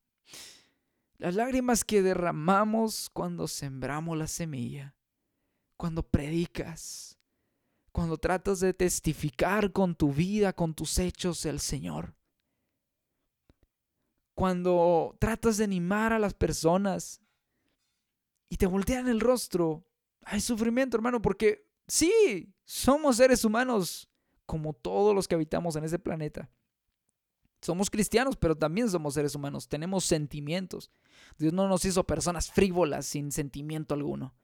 Las 1.19 1.35
lágrimas 1.35 1.85
que 1.85 2.03
derramamos 2.03 3.11
cuando 3.11 3.49
sembramos 3.49 4.17
la 4.19 4.27
semilla, 4.27 4.95
cuando 5.77 6.03
predicas, 6.03 7.19
cuando 7.93 8.19
tratas 8.19 8.61
de 8.61 8.75
testificar 8.75 9.73
con 9.73 9.95
tu 9.95 10.13
vida, 10.13 10.53
con 10.53 10.75
tus 10.75 10.99
hechos 10.99 11.47
el 11.47 11.61
Señor 11.61 12.17
cuando 14.37 15.17
tratas 15.19 15.57
de 15.57 15.65
animar 15.65 16.13
a 16.13 16.19
las 16.19 16.35
personas 16.35 17.23
y 18.51 18.59
te 18.59 18.67
voltean 18.67 19.09
el 19.09 19.19
rostro, 19.19 19.89
hay 20.25 20.43
sufrimiento, 20.43 20.99
hermano, 20.99 21.23
porque 21.23 21.67
sí, 21.89 22.55
somos 22.67 23.17
seres 23.17 23.47
humanos 23.47 24.11
como 24.45 24.75
todos 24.75 25.15
los 25.15 25.27
que 25.27 25.37
habitamos 25.37 25.75
en 25.77 25.85
este 25.85 25.99
planeta. 25.99 26.51
Somos 27.67 27.91
cristianos, 27.91 28.37
pero 28.37 28.55
también 28.55 28.89
somos 28.89 29.15
seres 29.15 29.35
humanos, 29.35 29.67
tenemos 29.67 30.05
sentimientos. 30.05 30.89
Dios 31.37 31.53
no 31.53 31.67
nos 31.67 31.85
hizo 31.85 32.05
personas 32.05 32.49
frívolas 32.53 33.07
sin 33.07 33.33
sentimiento 33.33 33.93
alguno. 33.93 34.37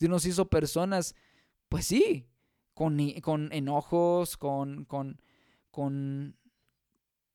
Dios 0.00 0.10
nos 0.10 0.26
hizo 0.26 0.46
personas, 0.46 1.14
pues 1.68 1.86
sí, 1.86 2.26
con, 2.74 2.98
con 3.20 3.52
enojos, 3.52 4.36
con, 4.36 4.84
con, 4.84 5.20
con 5.70 6.34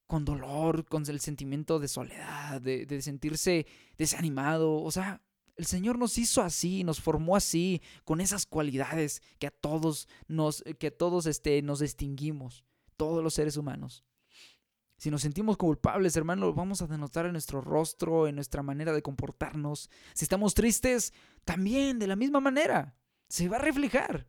con 0.05 0.25
dolor, 0.25 0.85
con 0.85 1.09
el 1.09 1.21
sentimiento 1.21 1.79
de 1.79 1.87
soledad, 1.87 2.61
de, 2.61 3.01
sentirse 3.01 3.65
desanimado. 3.97 4.83
O 4.83 4.91
sea, 4.91 5.21
el 5.55 5.65
Señor 5.65 5.97
nos 5.97 6.17
hizo 6.17 6.41
así, 6.41 6.83
nos 6.83 6.99
formó 6.99 7.37
así, 7.37 7.81
con 8.03 8.19
esas 8.19 8.45
cualidades 8.45 9.21
que 9.39 9.47
a 9.47 9.51
todos 9.51 10.09
nos, 10.27 10.61
que 10.77 10.91
todos 10.91 11.25
este, 11.25 11.61
nos 11.61 11.79
distinguimos, 11.79 12.65
todos 12.97 13.23
los 13.23 13.33
seres 13.33 13.55
humanos. 13.55 14.03
Si 14.97 15.11
nos 15.11 15.21
sentimos 15.21 15.57
culpables, 15.57 16.15
hermano, 16.15 16.45
lo 16.47 16.53
vamos 16.53 16.81
a 16.81 16.87
denotar 16.87 17.25
en 17.25 17.33
nuestro 17.33 17.61
rostro, 17.61 18.27
en 18.27 18.35
nuestra 18.35 18.63
manera 18.63 18.93
de 18.93 19.01
comportarnos. 19.01 19.89
Si 20.13 20.25
estamos 20.25 20.53
tristes, 20.53 21.13
también 21.43 21.99
de 21.99 22.07
la 22.07 22.15
misma 22.15 22.39
manera. 22.39 22.95
Se 23.27 23.49
va 23.49 23.57
a 23.57 23.59
reflejar. 23.59 24.27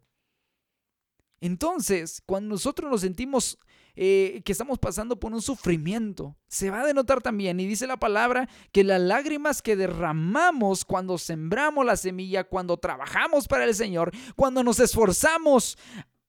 Entonces, 1.41 2.23
cuando 2.27 2.55
nosotros 2.55 2.91
nos 2.91 3.03
sentimos 3.03 3.59
eh, 3.95 4.43
que 4.45 4.53
estamos 4.53 4.79
pasando 4.79 5.21
por 5.21 5.33
un 5.33 5.43
sufrimiento, 5.43 6.37
se 6.49 6.71
va 6.71 6.81
a 6.81 6.87
denotar 6.87 7.23
también, 7.23 7.61
y 7.61 7.67
dice 7.67 7.87
la 7.87 7.99
palabra, 7.99 8.49
que 8.73 8.85
las 8.85 9.01
lágrimas 9.01 9.63
que 9.63 9.77
derramamos 9.77 10.85
cuando 10.85 11.19
sembramos 11.19 11.85
la 11.85 11.97
semilla, 11.97 12.45
cuando 12.45 12.79
trabajamos 12.79 13.49
para 13.49 13.65
el 13.65 13.75
Señor, 13.75 14.13
cuando 14.35 14.65
nos 14.65 14.81
esforzamos 14.81 15.79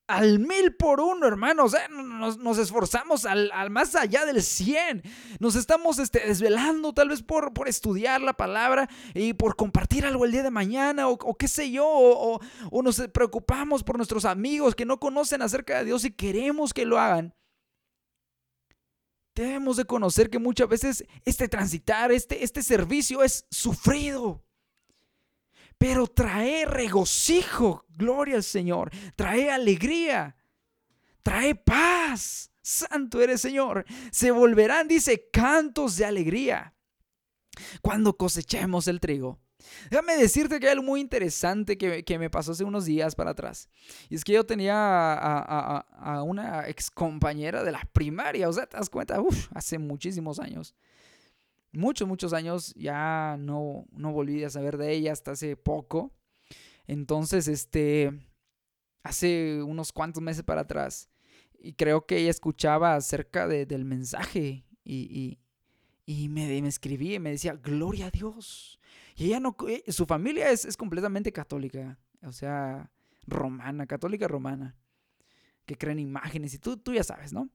al 0.07 0.39
mil 0.39 0.73
por 0.73 0.99
uno, 0.99 1.27
hermanos. 1.27 1.75
Nos, 1.89 2.57
esforzamos 2.57 3.25
al, 3.25 3.51
más 3.69 3.95
allá 3.95 4.25
del 4.25 4.41
cien. 4.41 5.03
Nos 5.39 5.55
estamos 5.55 5.99
este, 5.99 6.19
desvelando 6.25 6.93
tal 6.93 7.09
vez 7.09 7.21
por, 7.21 7.51
estudiar 7.67 8.21
la 8.21 8.33
palabra 8.33 8.89
y 9.13 9.33
por 9.33 9.55
compartir 9.55 10.05
algo 10.05 10.25
el 10.25 10.31
día 10.31 10.43
de 10.43 10.51
mañana 10.51 11.07
o, 11.09 11.35
qué 11.35 11.47
sé 11.47 11.69
yo. 11.71 11.85
O, 11.87 12.39
o, 12.71 12.83
nos 12.83 13.01
preocupamos 13.13 13.83
por 13.83 13.97
nuestros 13.97 14.25
amigos 14.25 14.75
que 14.75 14.85
no 14.85 14.99
conocen 14.99 15.41
acerca 15.41 15.79
de 15.79 15.85
Dios 15.85 16.05
y 16.05 16.11
queremos 16.11 16.73
que 16.73 16.85
lo 16.85 16.99
hagan. 16.99 17.33
Debemos 19.35 19.77
de 19.77 19.85
conocer 19.85 20.31
que 20.31 20.39
muchas 20.39 20.67
veces 20.67 21.05
este 21.23 21.47
transitar, 21.47 22.11
este, 22.11 22.43
este 22.43 22.63
servicio 22.63 23.21
es 23.21 23.45
sufrido 23.51 24.46
pero 25.77 26.07
trae 26.07 26.65
regocijo, 26.65 27.85
gloria 27.89 28.35
al 28.35 28.43
Señor, 28.43 28.91
trae 29.15 29.51
alegría, 29.51 30.35
trae 31.23 31.55
paz. 31.55 32.51
Santo 32.61 33.21
eres 33.21 33.39
Señor. 33.39 33.85
Se 34.11 34.29
volverán, 34.31 34.89
dice, 34.89 35.29
cantos 35.31 35.95
de 35.95 36.03
alegría 36.03 36.73
cuando 37.81 38.17
cosechemos 38.17 38.89
el 38.89 38.99
trigo. 38.99 39.39
Déjame 39.89 40.17
decirte 40.17 40.59
que 40.59 40.67
hay 40.67 40.73
algo 40.73 40.85
muy 40.85 40.99
interesante 40.99 41.77
que, 41.77 42.19
me 42.19 42.29
pasó 42.29 42.51
hace 42.51 42.63
unos 42.63 42.85
días 42.85 43.15
para 43.15 43.31
atrás. 43.31 43.69
Y 44.09 44.15
es 44.15 44.23
que 44.23 44.33
yo 44.33 44.45
tenía 44.45 44.75
a, 44.75 46.23
una 46.23 46.67
ex 46.67 46.91
compañera 46.91 47.63
de 47.63 47.71
la 47.71 47.87
primaria, 47.93 48.49
o 48.49 48.53
sea, 48.53 48.65
te 48.65 48.77
das 48.77 48.89
cuenta, 48.89 49.19
Uf, 49.21 49.47
hace 49.53 49.77
muchísimos 49.77 50.39
años. 50.39 50.75
Muchos, 51.77 52.07
muchos 52.07 52.33
años 52.33 52.73
ya 52.75 53.37
no, 53.39 53.85
no 53.91 54.11
volví 54.11 54.43
a 54.43 54.49
saber 54.49 54.77
de 54.77 54.93
ella 54.93 55.11
hasta 55.11 55.31
hace 55.31 55.55
poco. 55.55 56.11
Entonces, 56.87 57.47
este, 57.47 58.11
hace 59.03 59.61
unos 59.61 59.91
cuantos 59.91 60.23
meses 60.23 60.41
para 60.41 60.61
atrás, 60.61 61.07
y 61.59 61.73
creo 61.73 62.07
que 62.07 62.17
ella 62.17 62.31
escuchaba 62.31 62.95
acerca 62.95 63.47
del 63.47 63.85
mensaje 63.85 64.65
y, 64.83 65.37
y, 66.07 66.29
me, 66.29 66.47
me 66.61 66.67
escribía 66.67 67.15
y 67.15 67.19
me 67.19 67.29
decía, 67.29 67.53
gloria 67.53 68.07
a 68.07 68.11
Dios. 68.11 68.79
Y 69.15 69.25
ella 69.25 69.39
no, 69.39 69.55
eh, 69.67 69.83
su 69.91 70.07
familia 70.07 70.49
es, 70.49 70.65
es 70.65 70.77
completamente 70.77 71.31
católica, 71.31 71.99
o 72.23 72.31
sea, 72.31 72.91
romana, 73.27 73.85
católica 73.85 74.27
romana, 74.27 74.75
que 75.67 75.77
creen 75.77 75.99
imágenes 75.99 76.55
y 76.55 76.57
tú, 76.57 76.75
tú 76.77 76.91
ya 76.91 77.03
sabes, 77.03 77.33
¿no? 77.33 77.51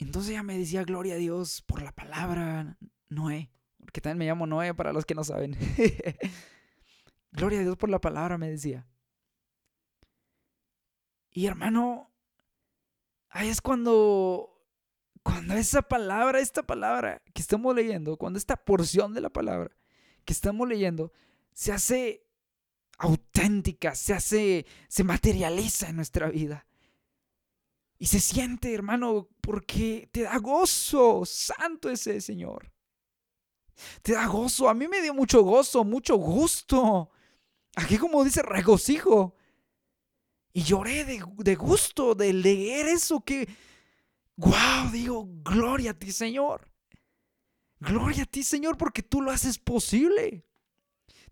Entonces 0.00 0.30
ella 0.30 0.42
me 0.42 0.58
decía, 0.58 0.82
gloria 0.84 1.14
a 1.14 1.18
Dios 1.18 1.62
por 1.62 1.82
la 1.82 1.92
palabra 1.92 2.78
Noé, 3.08 3.50
porque 3.78 4.00
también 4.00 4.18
me 4.18 4.26
llamo 4.26 4.46
Noé 4.46 4.74
para 4.74 4.92
los 4.92 5.04
que 5.04 5.14
no 5.14 5.24
saben. 5.24 5.56
gloria 7.32 7.60
a 7.60 7.62
Dios 7.62 7.76
por 7.76 7.90
la 7.90 8.00
palabra, 8.00 8.38
me 8.38 8.50
decía. 8.50 8.86
Y 11.30 11.46
hermano, 11.46 12.10
ahí 13.28 13.48
es 13.48 13.60
cuando, 13.60 14.64
cuando 15.22 15.54
esa 15.54 15.82
palabra, 15.82 16.40
esta 16.40 16.62
palabra 16.62 17.22
que 17.34 17.42
estamos 17.42 17.74
leyendo, 17.74 18.16
cuando 18.16 18.38
esta 18.38 18.56
porción 18.56 19.12
de 19.12 19.20
la 19.20 19.30
palabra 19.30 19.76
que 20.24 20.32
estamos 20.32 20.66
leyendo 20.66 21.12
se 21.52 21.72
hace 21.72 22.26
auténtica, 22.98 23.94
se 23.94 24.14
hace, 24.14 24.66
se 24.88 25.04
materializa 25.04 25.90
en 25.90 25.96
nuestra 25.96 26.30
vida. 26.30 26.66
Y 28.02 28.06
se 28.06 28.18
siente, 28.18 28.72
hermano, 28.72 29.28
porque 29.42 30.08
te 30.10 30.22
da 30.22 30.38
gozo. 30.38 31.22
Santo 31.26 31.90
ese 31.90 32.22
Señor. 32.22 32.72
Te 34.00 34.12
da 34.12 34.26
gozo. 34.26 34.70
A 34.70 34.74
mí 34.74 34.88
me 34.88 35.02
dio 35.02 35.12
mucho 35.12 35.42
gozo, 35.42 35.84
mucho 35.84 36.16
gusto. 36.16 37.10
Aquí 37.76 37.98
como 37.98 38.24
dice 38.24 38.40
regocijo. 38.40 39.34
Y 40.54 40.62
lloré 40.62 41.04
de, 41.04 41.22
de 41.36 41.54
gusto 41.56 42.14
de 42.14 42.32
leer 42.32 42.86
eso 42.86 43.20
que, 43.20 43.46
wow, 44.36 44.90
digo, 44.90 45.28
gloria 45.44 45.90
a 45.90 45.94
ti 45.94 46.10
Señor. 46.10 46.72
Gloria 47.80 48.22
a 48.22 48.26
ti 48.26 48.42
Señor 48.42 48.78
porque 48.78 49.02
tú 49.02 49.20
lo 49.20 49.30
haces 49.30 49.58
posible. 49.58 50.46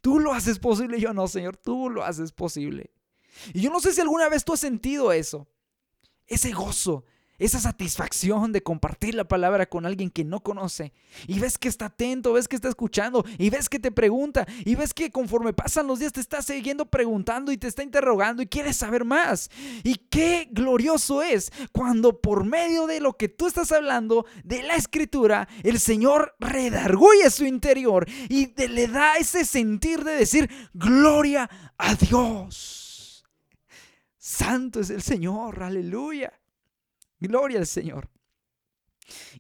Tú 0.03 0.21
lo 0.21 0.35
haces 0.35 0.59
posible, 0.59 1.01
yo 1.01 1.15
no 1.15 1.27
Señor, 1.29 1.57
tú 1.57 1.89
lo 1.89 2.05
haces 2.05 2.31
posible. 2.31 2.93
Y 3.55 3.63
yo 3.63 3.71
no 3.71 3.81
sé 3.81 3.95
si 3.95 4.03
alguna 4.03 4.29
vez 4.29 4.45
tú 4.45 4.53
has 4.53 4.61
sentido 4.61 5.13
eso, 5.13 5.49
ese 6.29 6.53
gozo, 6.53 7.05
esa 7.39 7.61
satisfacción 7.61 8.53
de 8.53 8.63
compartir 8.63 9.15
la 9.15 9.25
palabra 9.25 9.67
con 9.67 9.87
alguien 9.87 10.11
que 10.11 10.25
no 10.25 10.41
conoce 10.41 10.93
y 11.27 11.39
ves 11.39 11.57
que 11.57 11.69
está 11.69 11.87
atento, 11.87 12.33
ves 12.33 12.49
que 12.49 12.57
está 12.57 12.69
escuchando 12.69 13.25
y 13.39 13.51
ves 13.51 13.69
que 13.69 13.79
te 13.79 13.93
pregunta 13.93 14.47
y 14.65 14.75
ves 14.75 14.93
que 14.93 15.11
conforme 15.11 15.53
pasan 15.53 15.87
los 15.87 16.01
días 16.01 16.13
te 16.13 16.21
está 16.21 16.43
siguiendo 16.43 16.87
preguntando 16.87 17.53
y 17.53 17.57
te 17.57 17.69
está 17.69 17.83
interrogando 17.83 18.43
y 18.43 18.47
quieres 18.47 18.77
saber 18.77 19.05
más. 19.05 19.51
Y 19.85 19.95
qué 20.11 20.49
glorioso 20.51 21.23
es 21.23 21.53
cuando 21.73 22.21
por 22.21 22.45
medio 22.45 22.87
de 22.87 23.01
lo 23.01 23.17
que 23.17 23.29
tú 23.29 23.47
estás 23.47 23.71
hablando 23.71 24.27
de 24.43 24.65
la 24.65 24.75
escritura, 24.75 25.49
el 25.63 25.79
Señor 25.79 26.35
redarguye 26.41 27.31
su 27.31 27.45
interior 27.45 28.09
y 28.29 28.53
le 28.67 28.89
da 28.89 29.17
ese 29.17 29.45
sentir 29.45 30.03
de 30.03 30.13
decir 30.13 30.51
gloria 30.75 31.49
a 31.77 31.95
Dios. 31.95 32.88
Santo 34.29 34.81
es 34.81 34.91
el 34.91 35.01
Señor, 35.01 35.63
aleluya. 35.63 36.39
Gloria 37.19 37.61
al 37.61 37.67
Señor. 37.67 38.11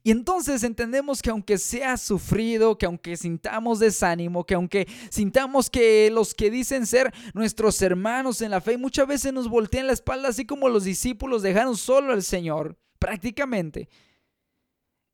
Y 0.03 0.11
entonces 0.11 0.65
entendemos 0.65 1.21
que 1.21 1.29
aunque 1.29 1.59
sea 1.59 1.99
sufrido, 1.99 2.79
que 2.79 2.87
aunque 2.87 3.19
sintamos 3.19 3.81
desánimo, 3.81 4.47
que 4.47 4.55
aunque 4.55 4.89
sintamos 5.11 5.69
que 5.69 6.11
los 6.11 6.33
que 6.33 6.51
dicen 6.51 6.87
ser 6.87 7.13
nuestros 7.35 7.83
hermanos 7.83 8.41
en 8.41 8.51
la 8.51 8.63
fe 8.63 8.79
muchas 8.79 9.07
veces 9.07 9.31
nos 9.31 9.51
voltean 9.51 9.89
la 9.89 9.93
espalda, 9.93 10.31
así 10.31 10.47
como 10.47 10.71
los 10.71 10.85
discípulos 10.85 11.43
dejaron 11.43 11.77
solo 11.77 12.15
al 12.15 12.23
Señor, 12.23 12.79
prácticamente. 12.99 13.91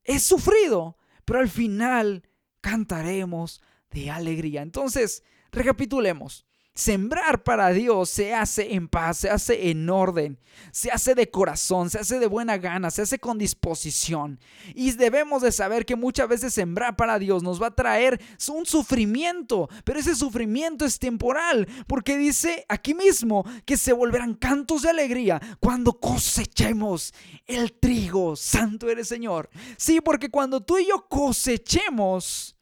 Es 0.05 0.23
sufrido, 0.23 0.97
pero 1.25 1.39
al 1.39 1.49
final 1.49 2.23
cantaremos 2.61 3.61
de 3.91 4.09
alegría. 4.09 4.61
Entonces, 4.61 5.21
recapitulemos. 5.51 6.44
Sembrar 6.77 7.41
para 7.41 7.69
Dios 7.69 8.09
se 8.09 8.33
hace 8.33 8.73
en 8.73 8.89
paz, 8.89 9.19
se 9.19 9.29
hace 9.29 9.69
en 9.69 9.89
orden, 9.89 10.37
se 10.73 10.91
hace 10.91 11.15
de 11.15 11.31
corazón, 11.31 11.89
se 11.89 11.99
hace 11.99 12.19
de 12.19 12.27
buena 12.27 12.57
gana, 12.57 12.91
se 12.91 13.01
hace 13.01 13.17
con 13.17 13.37
disposición. 13.37 14.41
Y 14.73 14.91
debemos 14.91 15.41
de 15.41 15.53
saber 15.53 15.85
que 15.85 15.95
muchas 15.95 16.27
veces 16.27 16.53
sembrar 16.53 16.97
para 16.97 17.17
Dios 17.17 17.43
nos 17.43 17.61
va 17.61 17.67
a 17.67 17.75
traer 17.75 18.19
un 18.49 18.65
sufrimiento, 18.65 19.69
pero 19.85 19.99
ese 19.99 20.15
sufrimiento 20.15 20.83
es 20.83 20.99
temporal, 20.99 21.65
porque 21.87 22.17
dice 22.17 22.65
aquí 22.67 22.93
mismo 22.93 23.45
que 23.63 23.77
se 23.77 23.93
volverán 23.93 24.33
cantos 24.33 24.81
de 24.81 24.89
alegría 24.89 25.41
cuando 25.61 25.97
cosechemos 25.97 27.13
el 27.47 27.71
trigo. 27.71 28.35
Santo 28.35 28.89
eres 28.89 29.07
Señor. 29.07 29.49
Sí, 29.77 30.01
porque 30.01 30.29
cuando 30.29 30.59
tú 30.59 30.77
y 30.77 30.89
yo 30.89 31.07
cosechemos 31.07 32.57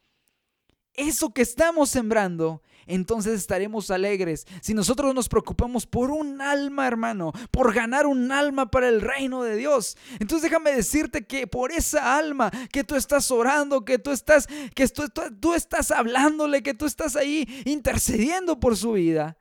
eso 0.94 1.34
que 1.34 1.42
estamos 1.42 1.90
sembrando, 1.90 2.62
entonces 2.88 3.40
estaremos 3.40 3.92
alegres. 3.92 4.46
Si 4.62 4.74
nosotros 4.74 5.14
nos 5.14 5.30
preocupamos 5.30 5.86
por 5.86 6.12
un 6.12 6.42
alma, 6.42 6.88
hermano, 6.88 7.32
por 7.52 7.74
ganar 7.74 8.06
un 8.06 8.32
alma 8.32 8.70
para 8.70 8.90
el 8.90 9.02
reino 9.02 9.44
de 9.44 9.56
Dios, 9.56 9.98
entonces 10.20 10.44
déjame 10.50 10.72
decirte 10.72 11.26
que 11.26 11.48
por 11.48 11.72
esa 11.72 12.18
alma 12.18 12.52
que 12.72 12.84
tú 12.84 12.96
estás 12.96 13.32
orando, 13.32 13.86
que 13.86 14.00
tú 14.00 14.12
estás, 14.12 14.48
que 14.76 14.88
tú, 14.88 15.04
tú 15.40 15.54
estás 15.54 15.92
hablándole, 15.92 16.64
que 16.64 16.74
tú 16.74 16.86
estás 16.86 17.16
ahí 17.16 17.48
intercediendo 17.66 18.60
por 18.60 18.78
su 18.78 18.94
vida. 18.94 19.38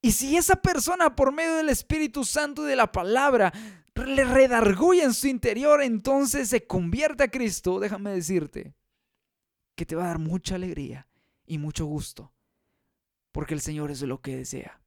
Y 0.00 0.12
si 0.12 0.36
esa 0.36 0.56
persona 0.56 1.14
por 1.14 1.32
medio 1.32 1.54
del 1.54 1.68
Espíritu 1.68 2.24
Santo 2.24 2.64
y 2.64 2.70
de 2.70 2.76
la 2.76 2.90
palabra 2.90 3.52
le 3.94 4.24
redarguye 4.24 5.04
en 5.04 5.14
su 5.14 5.28
interior, 5.28 5.82
entonces 5.82 6.48
se 6.48 6.66
convierte 6.66 7.24
a 7.24 7.30
Cristo, 7.30 7.78
déjame 7.78 8.10
decirte 8.10 8.74
que 9.76 9.86
te 9.86 9.94
va 9.94 10.04
a 10.04 10.08
dar 10.08 10.18
mucha 10.18 10.56
alegría 10.56 11.06
y 11.52 11.58
mucho 11.58 11.84
gusto, 11.84 12.32
porque 13.30 13.52
el 13.52 13.60
Señor 13.60 13.90
es 13.90 14.00
lo 14.00 14.22
que 14.22 14.38
desea. 14.38 14.80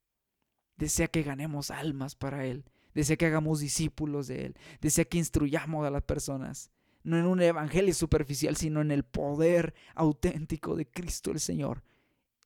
Desea 0.77 1.07
que 1.07 1.21
ganemos 1.21 1.69
almas 1.69 2.15
para 2.15 2.47
Él, 2.47 2.65
desea 2.95 3.17
que 3.17 3.27
hagamos 3.27 3.59
discípulos 3.59 4.25
de 4.25 4.47
Él, 4.47 4.57
desea 4.81 5.05
que 5.05 5.19
instruyamos 5.19 5.85
a 5.85 5.91
las 5.91 6.01
personas, 6.01 6.71
no 7.03 7.19
en 7.19 7.27
un 7.27 7.39
evangelio 7.39 7.93
superficial, 7.93 8.57
sino 8.57 8.81
en 8.81 8.89
el 8.89 9.03
poder 9.03 9.75
auténtico 9.93 10.75
de 10.75 10.87
Cristo 10.89 11.29
el 11.29 11.39
Señor. 11.39 11.83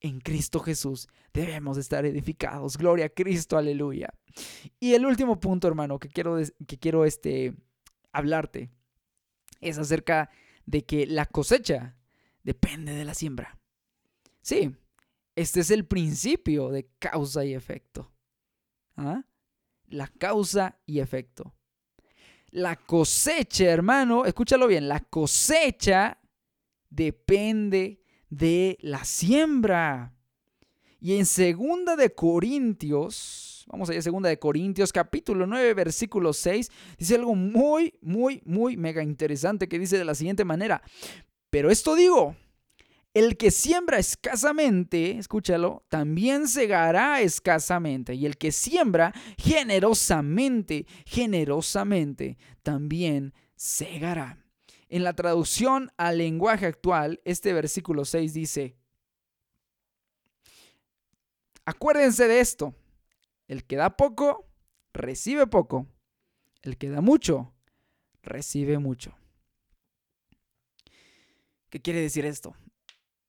En 0.01 0.19
Cristo 0.19 0.59
Jesús 0.59 1.07
debemos 1.33 1.77
estar 1.77 2.05
edificados. 2.05 2.75
Gloria 2.77 3.05
a 3.05 3.09
Cristo, 3.09 3.57
aleluya. 3.57 4.13
Y 4.81 4.95
el 4.95 5.05
último 5.05 5.39
punto, 5.39 5.69
hermano, 5.69 5.97
que 5.97 6.09
quiero, 6.09 6.39
que 6.67 6.77
quiero 6.77 7.05
este, 7.05 7.55
hablarte 8.11 8.69
es 9.61 9.77
acerca 9.77 10.29
de 10.65 10.83
que 10.83 11.07
la 11.07 11.25
cosecha 11.25 11.95
depende 12.43 12.93
de 12.93 13.05
la 13.05 13.13
siembra. 13.13 13.58
Sí, 14.49 14.75
este 15.35 15.59
es 15.59 15.69
el 15.69 15.85
principio 15.85 16.69
de 16.69 16.89
causa 16.97 17.45
y 17.45 17.53
efecto. 17.53 18.11
¿Ah? 18.95 19.23
La 19.89 20.07
causa 20.07 20.79
y 20.87 21.01
efecto. 21.01 21.53
La 22.49 22.75
cosecha, 22.75 23.65
hermano, 23.65 24.25
escúchalo 24.25 24.65
bien, 24.65 24.87
la 24.87 25.01
cosecha 25.01 26.17
depende 26.89 28.01
de 28.31 28.79
la 28.81 29.05
siembra. 29.05 30.15
Y 30.99 31.17
en 31.17 31.27
segunda 31.27 31.95
de 31.95 32.15
Corintios, 32.15 33.65
vamos 33.67 33.91
allá, 33.91 34.01
segunda 34.01 34.29
de 34.29 34.39
Corintios, 34.39 34.91
capítulo 34.91 35.45
9, 35.45 35.75
versículo 35.75 36.33
6, 36.33 36.71
dice 36.97 37.13
algo 37.13 37.35
muy, 37.35 37.99
muy, 38.01 38.41
muy 38.45 38.77
mega 38.77 39.03
interesante 39.03 39.69
que 39.69 39.77
dice 39.77 39.99
de 39.99 40.05
la 40.05 40.15
siguiente 40.15 40.43
manera. 40.43 40.81
Pero 41.51 41.69
esto 41.69 41.93
digo, 41.93 42.35
el 43.13 43.37
que 43.37 43.51
siembra 43.51 43.97
escasamente, 43.97 45.17
escúchalo, 45.17 45.83
también 45.89 46.47
segará 46.47 47.21
escasamente. 47.21 48.13
Y 48.13 48.25
el 48.25 48.37
que 48.37 48.51
siembra 48.51 49.13
generosamente, 49.37 50.85
generosamente, 51.05 52.37
también 52.61 53.33
segará. 53.55 54.45
En 54.89 55.03
la 55.03 55.13
traducción 55.13 55.91
al 55.97 56.19
lenguaje 56.19 56.65
actual, 56.65 57.19
este 57.25 57.53
versículo 57.53 58.05
6 58.05 58.33
dice, 58.33 58.75
acuérdense 61.65 62.27
de 62.27 62.39
esto, 62.39 62.75
el 63.47 63.65
que 63.65 63.75
da 63.75 63.97
poco, 63.97 64.47
recibe 64.93 65.47
poco. 65.47 65.87
El 66.61 66.77
que 66.77 66.89
da 66.89 67.01
mucho, 67.01 67.53
recibe 68.21 68.79
mucho. 68.79 69.15
¿Qué 71.69 71.81
quiere 71.81 72.01
decir 72.01 72.25
esto? 72.25 72.55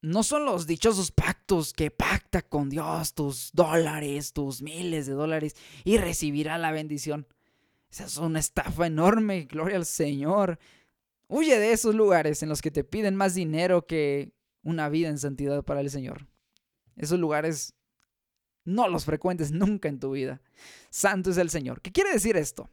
No 0.02 0.22
son 0.22 0.44
los 0.44 0.66
dichosos 0.66 1.12
pactos 1.12 1.72
que 1.72 1.90
pacta 1.90 2.42
con 2.42 2.70
Dios 2.70 3.14
tus 3.14 3.50
dólares, 3.52 4.32
tus 4.32 4.62
miles 4.62 5.06
de 5.06 5.12
dólares 5.12 5.56
y 5.84 5.98
recibirá 5.98 6.58
la 6.58 6.72
bendición. 6.72 7.26
Esa 7.90 8.04
es 8.04 8.16
una 8.16 8.38
estafa 8.38 8.86
enorme, 8.86 9.44
gloria 9.44 9.76
al 9.76 9.86
Señor. 9.86 10.58
Huye 11.28 11.58
de 11.58 11.72
esos 11.72 11.94
lugares 11.94 12.42
en 12.42 12.48
los 12.48 12.62
que 12.62 12.70
te 12.70 12.84
piden 12.84 13.16
más 13.16 13.34
dinero 13.34 13.86
que 13.86 14.32
una 14.62 14.88
vida 14.88 15.08
en 15.08 15.18
santidad 15.18 15.64
para 15.64 15.80
el 15.80 15.90
Señor. 15.90 16.26
Esos 16.96 17.18
lugares 17.18 17.74
no 18.64 18.88
los 18.88 19.04
frecuentes 19.04 19.52
nunca 19.52 19.88
en 19.88 20.00
tu 20.00 20.12
vida. 20.12 20.40
Santo 20.90 21.30
es 21.30 21.36
el 21.36 21.50
Señor. 21.50 21.80
¿Qué 21.82 21.92
quiere 21.92 22.12
decir 22.12 22.36
esto? 22.36 22.70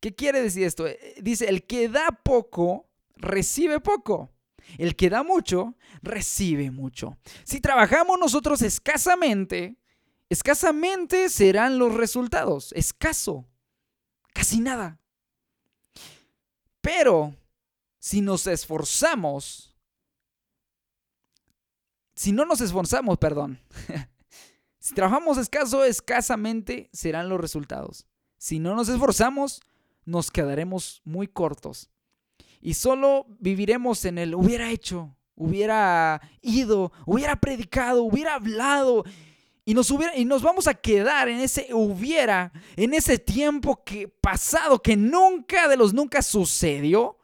¿Qué 0.00 0.14
quiere 0.14 0.42
decir 0.42 0.64
esto? 0.64 0.86
Eh, 0.86 1.14
dice, 1.22 1.48
el 1.48 1.64
que 1.64 1.88
da 1.88 2.20
poco, 2.22 2.90
recibe 3.16 3.80
poco. 3.80 4.33
El 4.78 4.96
que 4.96 5.10
da 5.10 5.22
mucho, 5.22 5.74
recibe 6.02 6.70
mucho. 6.70 7.16
Si 7.44 7.60
trabajamos 7.60 8.18
nosotros 8.18 8.62
escasamente, 8.62 9.76
escasamente 10.28 11.28
serán 11.28 11.78
los 11.78 11.94
resultados. 11.94 12.72
Escaso. 12.72 13.46
Casi 14.32 14.60
nada. 14.60 14.98
Pero 16.80 17.34
si 17.98 18.20
nos 18.20 18.46
esforzamos, 18.46 19.74
si 22.14 22.32
no 22.32 22.44
nos 22.44 22.60
esforzamos, 22.60 23.18
perdón, 23.18 23.60
si 24.78 24.94
trabajamos 24.94 25.38
escaso, 25.38 25.84
escasamente 25.84 26.90
serán 26.92 27.28
los 27.28 27.40
resultados. 27.40 28.06
Si 28.36 28.58
no 28.58 28.74
nos 28.74 28.88
esforzamos, 28.88 29.62
nos 30.04 30.30
quedaremos 30.30 31.00
muy 31.04 31.26
cortos 31.28 31.93
y 32.64 32.72
solo 32.72 33.26
viviremos 33.40 34.06
en 34.06 34.16
el 34.16 34.34
hubiera 34.34 34.70
hecho, 34.70 35.14
hubiera 35.36 36.18
ido, 36.40 36.92
hubiera 37.04 37.36
predicado, 37.36 38.02
hubiera 38.04 38.36
hablado. 38.36 39.04
Y 39.66 39.74
nos, 39.74 39.90
hubiera, 39.90 40.16
y 40.16 40.24
nos 40.24 40.42
vamos 40.42 40.66
a 40.66 40.72
quedar 40.72 41.28
en 41.28 41.40
ese 41.40 41.68
hubiera, 41.74 42.52
en 42.76 42.94
ese 42.94 43.18
tiempo 43.18 43.84
que 43.84 44.08
pasado, 44.08 44.80
que 44.80 44.96
nunca 44.96 45.68
de 45.68 45.76
los 45.76 45.92
nunca 45.92 46.22
sucedió. 46.22 47.18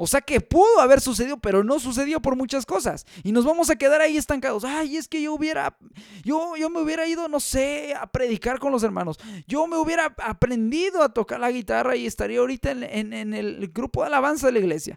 O 0.00 0.06
sea 0.06 0.20
que 0.20 0.40
pudo 0.40 0.80
haber 0.80 1.00
sucedido, 1.00 1.38
pero 1.38 1.64
no 1.64 1.80
sucedió 1.80 2.22
por 2.22 2.36
muchas 2.36 2.64
cosas. 2.64 3.04
Y 3.24 3.32
nos 3.32 3.44
vamos 3.44 3.68
a 3.68 3.74
quedar 3.74 4.00
ahí 4.00 4.16
estancados. 4.16 4.62
Ay, 4.62 4.96
es 4.96 5.08
que 5.08 5.20
yo 5.20 5.34
hubiera, 5.34 5.76
yo, 6.22 6.56
yo 6.56 6.70
me 6.70 6.80
hubiera 6.80 7.04
ido, 7.08 7.26
no 7.26 7.40
sé, 7.40 7.94
a 8.00 8.06
predicar 8.06 8.60
con 8.60 8.70
los 8.70 8.84
hermanos. 8.84 9.18
Yo 9.48 9.66
me 9.66 9.76
hubiera 9.76 10.14
aprendido 10.18 11.02
a 11.02 11.08
tocar 11.08 11.40
la 11.40 11.50
guitarra 11.50 11.96
y 11.96 12.06
estaría 12.06 12.38
ahorita 12.38 12.70
en, 12.70 13.12
en 13.12 13.34
el 13.34 13.72
grupo 13.74 14.02
de 14.02 14.06
alabanza 14.06 14.46
de 14.46 14.52
la 14.52 14.60
iglesia. 14.60 14.96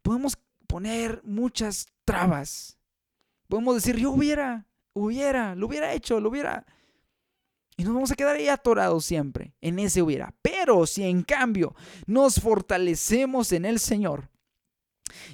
Podemos 0.00 0.38
poner 0.66 1.20
muchas 1.22 1.86
trabas. 2.06 2.78
Podemos 3.48 3.74
decir, 3.74 3.96
yo 3.96 4.12
hubiera, 4.12 4.66
hubiera, 4.94 5.54
lo 5.54 5.66
hubiera 5.66 5.92
hecho, 5.92 6.20
lo 6.20 6.30
hubiera... 6.30 6.64
Y 7.76 7.84
nos 7.84 7.94
vamos 7.94 8.10
a 8.12 8.14
quedar 8.14 8.36
ahí 8.36 8.48
atorados 8.48 9.04
siempre 9.04 9.54
en 9.60 9.78
ese 9.78 10.02
hubiera. 10.02 10.34
Pero 10.42 10.86
si 10.86 11.02
en 11.04 11.22
cambio 11.22 11.74
nos 12.06 12.40
fortalecemos 12.40 13.52
en 13.52 13.64
el 13.64 13.80
Señor, 13.80 14.30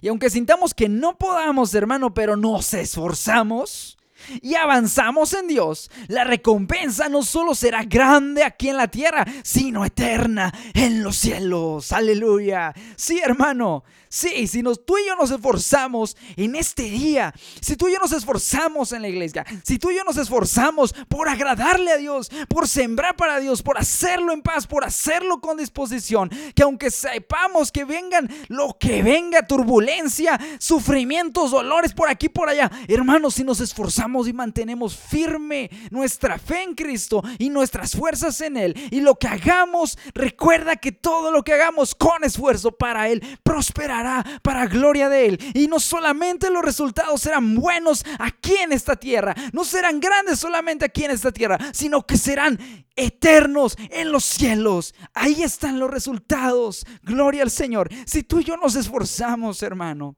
y 0.01 0.09
aunque 0.09 0.31
sintamos 0.31 0.75
que 0.75 0.89
no 0.89 1.17
podamos, 1.17 1.75
hermano, 1.75 2.15
pero 2.15 2.37
nos 2.37 2.75
esforzamos, 2.75 3.99
y 4.43 4.55
avanzamos 4.55 5.33
en 5.35 5.49
Dios, 5.49 5.91
la 6.09 6.25
recompensa 6.25 7.09
no 7.09 7.23
solo 7.23 7.55
será 7.55 7.85
grande 7.85 8.45
aquí 8.45 8.69
en 8.69 8.77
la 8.77 8.89
tierra, 8.89 9.27
sino 9.43 9.85
eterna 9.85 10.53
en 10.75 11.03
los 11.03 11.17
cielos. 11.17 11.93
Aleluya. 11.93 12.75
Sí, 12.97 13.21
hermano. 13.23 13.85
Sí, 14.13 14.49
si 14.49 14.61
nos, 14.61 14.85
tú 14.85 14.99
y 14.99 15.07
yo 15.07 15.15
nos 15.15 15.31
esforzamos 15.31 16.17
en 16.35 16.57
este 16.57 16.83
día, 16.83 17.33
si 17.61 17.77
tú 17.77 17.87
y 17.87 17.93
yo 17.93 18.01
nos 18.01 18.11
esforzamos 18.11 18.91
en 18.91 19.03
la 19.03 19.09
iglesia, 19.09 19.47
si 19.63 19.79
tú 19.79 19.93
y 19.93 19.97
yo 19.99 20.03
nos 20.03 20.17
esforzamos 20.17 20.93
por 21.09 21.29
agradarle 21.29 21.93
a 21.93 21.97
Dios, 21.97 22.29
por 22.49 22.67
sembrar 22.67 23.15
para 23.15 23.39
Dios, 23.39 23.63
por 23.63 23.79
hacerlo 23.79 24.33
en 24.33 24.43
paz, 24.43 24.67
por 24.67 24.85
hacerlo 24.85 25.41
con 25.41 25.59
disposición, 25.59 26.29
que 26.57 26.65
aunque 26.65 26.91
sepamos 26.91 27.71
que 27.71 27.85
vengan 27.85 28.29
lo 28.49 28.77
que 28.81 29.05
venga, 29.05 29.47
turbulencia, 29.47 30.41
sufrimientos, 30.59 31.53
dolores 31.53 31.93
por 31.93 32.09
aquí, 32.09 32.29
por 32.29 32.49
allá, 32.49 32.69
hermanos, 32.89 33.35
si 33.35 33.45
nos 33.45 33.61
esforzamos 33.61 34.10
y 34.29 34.33
mantenemos 34.33 34.97
firme 34.97 35.71
nuestra 35.91 36.39
fe 36.39 36.63
en 36.63 36.75
Cristo 36.75 37.23
y 37.39 37.49
nuestras 37.49 37.93
fuerzas 37.93 38.41
en 38.41 38.57
Él, 38.57 38.75
y 38.91 39.01
lo 39.01 39.15
que 39.15 39.29
hagamos, 39.29 39.99
recuerda 40.15 40.77
que 40.77 40.93
todo 40.93 41.31
lo 41.31 41.43
que 41.43 41.55
hagamos 41.55 41.95
con 41.95 42.25
esfuerzo 42.25 42.73
para 42.73 43.09
Él 43.09 43.23
prosperará 43.43 44.25
para 44.43 44.67
gloria 44.67 45.09
de 45.09 45.27
Él. 45.27 45.39
Y 45.55 45.69
no 45.69 45.81
solamente 45.81 46.51
los 46.51 46.65
resultados 46.65 47.23
serán 47.23 47.55
buenos 47.55 48.05
aquí 48.19 48.57
en 48.61 48.73
esta 48.73 48.97
tierra, 48.97 49.35
no 49.53 49.65
serán 49.65 50.01
grandes 50.01 50.39
solamente 50.39 50.85
aquí 50.85 51.05
en 51.05 51.13
esta 51.13 51.33
tierra, 51.33 51.59
sino 51.73 52.07
que 52.07 52.17
serán 52.17 52.59
eternos 52.97 53.77
en 53.91 54.13
los 54.13 54.25
cielos. 54.25 54.95
Ahí 55.15 55.43
están 55.43 55.79
los 55.79 55.91
resultados. 55.91 56.85
Gloria 57.03 57.43
al 57.43 57.51
Señor. 57.51 57.89
Si 58.05 58.23
tú 58.23 58.41
y 58.41 58.45
yo 58.45 58.57
nos 58.57 58.77
esforzamos, 58.77 59.63
hermano, 59.63 60.17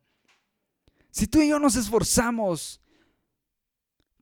si 1.10 1.26
tú 1.26 1.40
y 1.40 1.48
yo 1.48 1.58
nos 1.58 1.76
esforzamos 1.76 2.81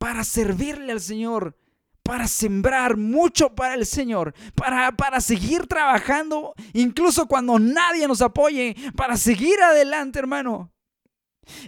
para 0.01 0.25
servirle 0.25 0.93
al 0.93 1.01
Señor, 1.01 1.59
para 2.03 2.27
sembrar 2.27 2.97
mucho 2.97 3.55
para 3.55 3.75
el 3.75 3.85
Señor, 3.85 4.33
para, 4.55 4.93
para 4.93 5.21
seguir 5.21 5.67
trabajando, 5.67 6.55
incluso 6.73 7.27
cuando 7.27 7.59
nadie 7.59 8.09
nos 8.09 8.23
apoye, 8.23 8.75
para 8.97 9.19
seguir 9.19 9.61
adelante, 9.61 10.19
hermano. 10.19 10.73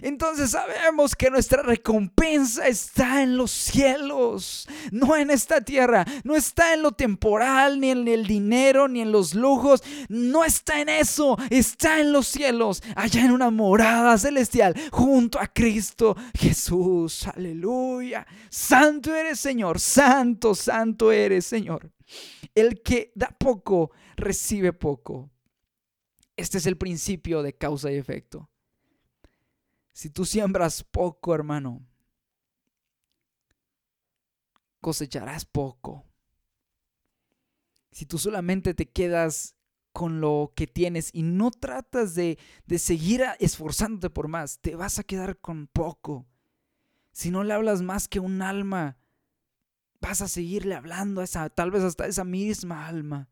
Entonces 0.01 0.51
sabemos 0.51 1.15
que 1.15 1.29
nuestra 1.29 1.61
recompensa 1.61 2.67
está 2.67 3.21
en 3.21 3.37
los 3.37 3.51
cielos, 3.51 4.67
no 4.91 5.15
en 5.15 5.29
esta 5.29 5.61
tierra, 5.61 6.05
no 6.23 6.35
está 6.35 6.73
en 6.73 6.83
lo 6.83 6.91
temporal, 6.91 7.79
ni 7.79 7.89
en 7.89 8.07
el 8.07 8.27
dinero, 8.27 8.87
ni 8.87 9.01
en 9.01 9.11
los 9.11 9.33
lujos, 9.33 9.83
no 10.09 10.43
está 10.43 10.81
en 10.81 10.89
eso, 10.89 11.37
está 11.49 11.99
en 11.99 12.11
los 12.11 12.27
cielos, 12.27 12.81
allá 12.95 13.25
en 13.25 13.31
una 13.31 13.49
morada 13.49 14.17
celestial, 14.17 14.75
junto 14.91 15.39
a 15.39 15.47
Cristo 15.47 16.15
Jesús, 16.33 17.27
aleluya. 17.27 18.25
Santo 18.49 19.15
eres 19.15 19.39
Señor, 19.39 19.79
santo, 19.79 20.55
santo 20.55 21.11
eres 21.11 21.45
Señor. 21.45 21.91
El 22.55 22.81
que 22.81 23.11
da 23.15 23.35
poco, 23.37 23.91
recibe 24.15 24.73
poco. 24.73 25.31
Este 26.35 26.57
es 26.57 26.65
el 26.65 26.77
principio 26.77 27.43
de 27.43 27.53
causa 27.53 27.91
y 27.91 27.95
efecto. 27.95 28.49
Si 29.93 30.09
tú 30.09 30.25
siembras 30.25 30.83
poco, 30.83 31.35
hermano, 31.35 31.85
cosecharás 34.81 35.45
poco. 35.45 36.03
Si 37.91 38.05
tú 38.07 38.17
solamente 38.17 38.73
te 38.73 38.89
quedas 38.89 39.55
con 39.91 40.19
lo 40.19 40.51
que 40.55 40.65
tienes 40.65 41.11
y 41.13 41.21
no 41.21 41.51
tratas 41.51 42.15
de, 42.15 42.39
de 42.65 42.79
seguir 42.79 43.23
esforzándote 43.39 44.09
por 44.09 44.27
más, 44.27 44.59
te 44.59 44.75
vas 44.75 44.97
a 44.97 45.03
quedar 45.03 45.37
con 45.37 45.67
poco. 45.67 46.25
Si 47.11 47.29
no 47.29 47.43
le 47.43 47.53
hablas 47.53 47.83
más 47.83 48.07
que 48.07 48.19
un 48.19 48.41
alma, 48.41 48.97
vas 50.01 50.23
a 50.23 50.27
seguirle 50.27 50.73
hablando 50.73 51.21
a 51.21 51.25
esa, 51.25 51.47
tal 51.51 51.69
vez 51.69 51.83
hasta 51.83 52.07
esa 52.07 52.23
misma 52.23 52.87
alma. 52.87 53.29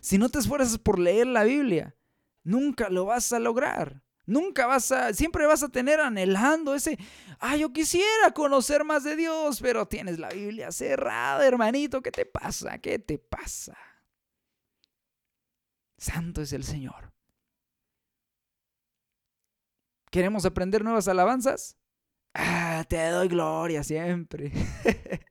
Si 0.00 0.16
no 0.16 0.28
te 0.28 0.38
esfuerzas 0.38 0.78
por 0.78 1.00
leer 1.00 1.26
la 1.26 1.42
Biblia, 1.42 1.96
nunca 2.44 2.88
lo 2.88 3.06
vas 3.06 3.32
a 3.32 3.40
lograr. 3.40 4.03
Nunca 4.26 4.66
vas 4.66 4.90
a, 4.90 5.12
siempre 5.12 5.46
vas 5.46 5.62
a 5.62 5.68
tener 5.68 6.00
anhelando 6.00 6.74
ese, 6.74 6.98
ah, 7.40 7.56
yo 7.56 7.72
quisiera 7.72 8.32
conocer 8.32 8.84
más 8.84 9.04
de 9.04 9.16
Dios, 9.16 9.60
pero 9.60 9.86
tienes 9.86 10.18
la 10.18 10.30
Biblia 10.30 10.72
cerrada, 10.72 11.46
hermanito, 11.46 12.00
¿qué 12.00 12.10
te 12.10 12.24
pasa? 12.24 12.78
¿Qué 12.78 12.98
te 12.98 13.18
pasa? 13.18 13.76
Santo 15.98 16.40
es 16.40 16.52
el 16.52 16.64
Señor. 16.64 17.12
¿Queremos 20.10 20.46
aprender 20.46 20.84
nuevas 20.84 21.08
alabanzas? 21.08 21.76
Ah, 22.34 22.84
te 22.88 23.08
doy 23.08 23.28
gloria 23.28 23.84
siempre. 23.84 24.52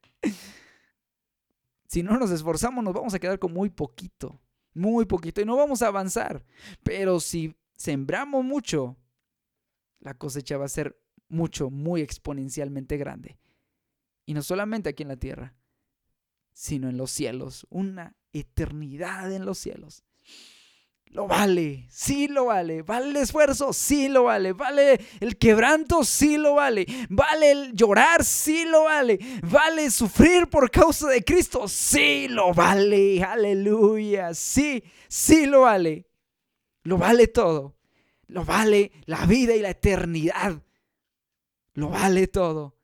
si 1.87 2.03
no 2.03 2.17
nos 2.17 2.31
esforzamos, 2.31 2.83
nos 2.83 2.93
vamos 2.93 3.13
a 3.13 3.19
quedar 3.19 3.39
con 3.39 3.53
muy 3.53 3.69
poquito, 3.69 4.41
muy 4.73 5.05
poquito, 5.05 5.41
y 5.41 5.45
no 5.45 5.55
vamos 5.55 5.81
a 5.81 5.87
avanzar. 5.87 6.45
Pero 6.83 7.19
si 7.19 7.55
sembramos 7.83 8.45
mucho, 8.45 8.97
la 9.99 10.13
cosecha 10.13 10.57
va 10.57 10.65
a 10.65 10.69
ser 10.69 10.97
mucho, 11.27 11.69
muy 11.69 12.01
exponencialmente 12.01 12.95
grande. 12.95 13.37
Y 14.25 14.33
no 14.33 14.41
solamente 14.41 14.89
aquí 14.89 15.03
en 15.03 15.09
la 15.09 15.17
tierra, 15.17 15.53
sino 16.53 16.87
en 16.87 16.95
los 16.95 17.11
cielos, 17.11 17.67
una 17.69 18.15
eternidad 18.31 19.33
en 19.33 19.45
los 19.45 19.57
cielos. 19.57 20.05
Lo 21.07 21.27
vale, 21.27 21.85
sí 21.89 22.29
lo 22.29 22.45
vale. 22.45 22.83
Vale 22.83 23.09
el 23.09 23.17
esfuerzo, 23.17 23.73
sí 23.73 24.07
lo 24.07 24.23
vale. 24.23 24.53
Vale 24.53 24.99
el 25.19 25.37
quebranto, 25.37 26.05
sí 26.05 26.37
lo 26.37 26.55
vale. 26.55 26.85
Vale 27.09 27.51
el 27.51 27.73
llorar, 27.73 28.23
sí 28.23 28.65
lo 28.65 28.85
vale. 28.85 29.19
Vale 29.43 29.91
sufrir 29.91 30.47
por 30.47 30.71
causa 30.71 31.09
de 31.09 31.21
Cristo, 31.21 31.67
sí 31.67 32.29
lo 32.29 32.53
vale. 32.53 33.21
Aleluya, 33.23 34.33
sí, 34.33 34.83
sí 35.09 35.45
lo 35.45 35.61
vale. 35.61 36.07
Lo 36.83 36.97
vale 36.97 37.27
todo. 37.27 37.75
Lo 38.27 38.45
vale 38.45 38.91
la 39.05 39.25
vida 39.25 39.55
y 39.55 39.61
la 39.61 39.71
eternidad 39.71 40.61
lo 41.73 41.89
vale 41.89 42.27
todo. 42.27 42.77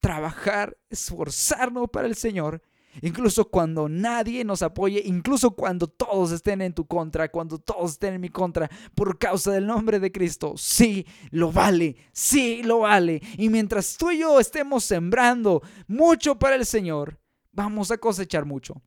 Trabajar, 0.00 0.78
esforzarnos 0.88 1.90
para 1.90 2.06
el 2.06 2.16
Señor 2.16 2.62
Incluso 3.02 3.48
cuando 3.48 3.88
nadie 3.88 4.44
nos 4.44 4.62
apoye, 4.62 5.02
incluso 5.04 5.52
cuando 5.52 5.86
todos 5.86 6.32
estén 6.32 6.60
en 6.60 6.74
tu 6.74 6.86
contra, 6.86 7.30
cuando 7.30 7.58
todos 7.58 7.92
estén 7.92 8.14
en 8.14 8.20
mi 8.20 8.28
contra, 8.28 8.68
por 8.94 9.18
causa 9.18 9.52
del 9.52 9.66
nombre 9.66 10.00
de 10.00 10.10
Cristo, 10.10 10.54
sí, 10.56 11.06
lo 11.30 11.52
vale, 11.52 11.96
sí, 12.12 12.62
lo 12.62 12.80
vale. 12.80 13.22
Y 13.38 13.48
mientras 13.48 13.96
tú 13.96 14.10
y 14.10 14.18
yo 14.18 14.40
estemos 14.40 14.84
sembrando 14.84 15.62
mucho 15.86 16.38
para 16.38 16.56
el 16.56 16.66
Señor, 16.66 17.18
vamos 17.52 17.90
a 17.90 17.98
cosechar 17.98 18.44
mucho. 18.44 18.82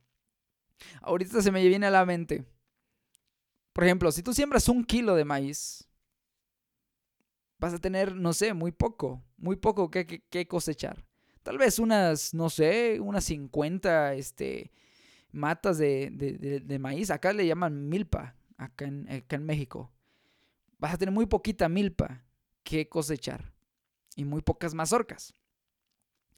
Ahorita 1.00 1.40
se 1.40 1.50
me 1.50 1.66
viene 1.66 1.86
a 1.86 1.90
la 1.90 2.04
mente, 2.04 2.44
por 3.74 3.84
ejemplo, 3.84 4.10
si 4.12 4.22
tú 4.22 4.32
siembras 4.32 4.68
un 4.68 4.84
kilo 4.84 5.16
de 5.16 5.24
maíz, 5.24 5.86
vas 7.58 7.74
a 7.74 7.78
tener, 7.78 8.14
no 8.14 8.32
sé, 8.32 8.54
muy 8.54 8.72
poco, 8.72 9.22
muy 9.36 9.56
poco 9.56 9.90
que, 9.90 10.46
cosechar 10.48 11.04
tal 11.42 11.58
vez 11.58 11.78
unas, 11.78 12.32
no 12.32 12.48
sé, 12.48 12.98
unas 13.00 13.24
50 13.24 14.14
este, 14.14 14.72
matas 15.30 15.76
de, 15.76 16.78
maíz. 16.80 17.10
Acá 17.10 17.32
le 17.32 17.46
llaman 17.46 17.88
milpa, 17.88 18.34
acá 18.56 18.86
en, 18.86 19.10
acá 19.10 19.36
en 19.36 19.44
México. 19.44 19.92
Vas 20.78 20.94
a 20.94 20.98
tener 20.98 21.12
muy 21.12 21.26
poquita 21.26 21.68
milpa 21.68 22.24
que 22.62 22.88
cosechar 22.88 23.52
y 24.16 24.24
muy 24.24 24.40
pocas 24.40 24.72
mazorcas. 24.72 25.34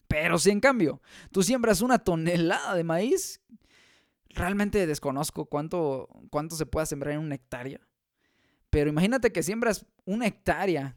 Pero 0.09 0.39
si 0.39 0.51
en 0.51 0.61
cambio 0.61 1.01
tú 1.30 1.43
siembras 1.43 1.82
una 1.82 1.99
tonelada 1.99 2.74
de 2.74 2.84
maíz, 2.84 3.41
realmente 4.37 4.87
desconozco 4.87 5.47
cuánto, 5.47 6.09
cuánto 6.30 6.55
se 6.57 6.66
pueda 6.66 6.87
sembrar 6.87 7.14
en 7.14 7.20
una 7.20 7.34
hectárea. 7.34 7.80
Pero 8.70 8.91
imagínate 8.91 9.32
que 9.32 9.43
siembras 9.43 9.87
una 10.05 10.26
hectárea 10.26 10.97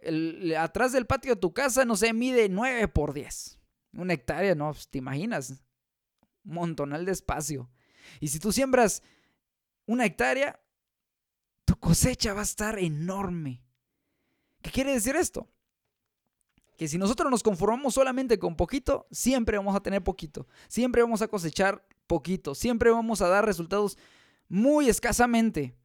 el, 0.00 0.54
atrás 0.56 0.92
del 0.92 1.06
patio 1.06 1.34
de 1.34 1.40
tu 1.40 1.52
casa, 1.52 1.84
no 1.84 1.96
sé, 1.96 2.12
mide 2.12 2.48
9 2.48 2.88
por 2.88 3.12
10. 3.12 3.58
Una 3.92 4.14
hectárea, 4.14 4.54
no, 4.54 4.72
pues, 4.72 4.88
te 4.88 4.98
imaginas. 4.98 5.50
Un 6.44 6.54
montonal 6.54 7.04
de 7.04 7.12
espacio. 7.12 7.70
Y 8.20 8.28
si 8.28 8.38
tú 8.38 8.52
siembras 8.52 9.02
una 9.86 10.06
hectárea, 10.06 10.60
tu 11.64 11.76
cosecha 11.78 12.32
va 12.32 12.40
a 12.40 12.44
estar 12.44 12.78
enorme. 12.78 13.62
¿Qué 14.62 14.70
quiere 14.70 14.92
decir 14.92 15.16
esto? 15.16 15.50
Que 16.76 16.88
si 16.88 16.96
nosotros 16.96 17.30
nos 17.30 17.42
conformamos 17.42 17.94
solamente 17.94 18.38
con 18.38 18.56
poquito, 18.56 19.06
siempre 19.10 19.58
vamos 19.58 19.74
a 19.74 19.80
tener 19.80 20.02
poquito. 20.02 20.46
Siempre 20.68 21.02
vamos 21.02 21.20
a 21.22 21.28
cosechar 21.28 21.84
poquito. 22.08 22.56
Siempre 22.56 22.90
vamos 22.90 23.22
a 23.22 23.28
dar 23.28 23.44
resultados 23.44 23.96
muy 24.48 24.88
escasamente. 24.88 25.76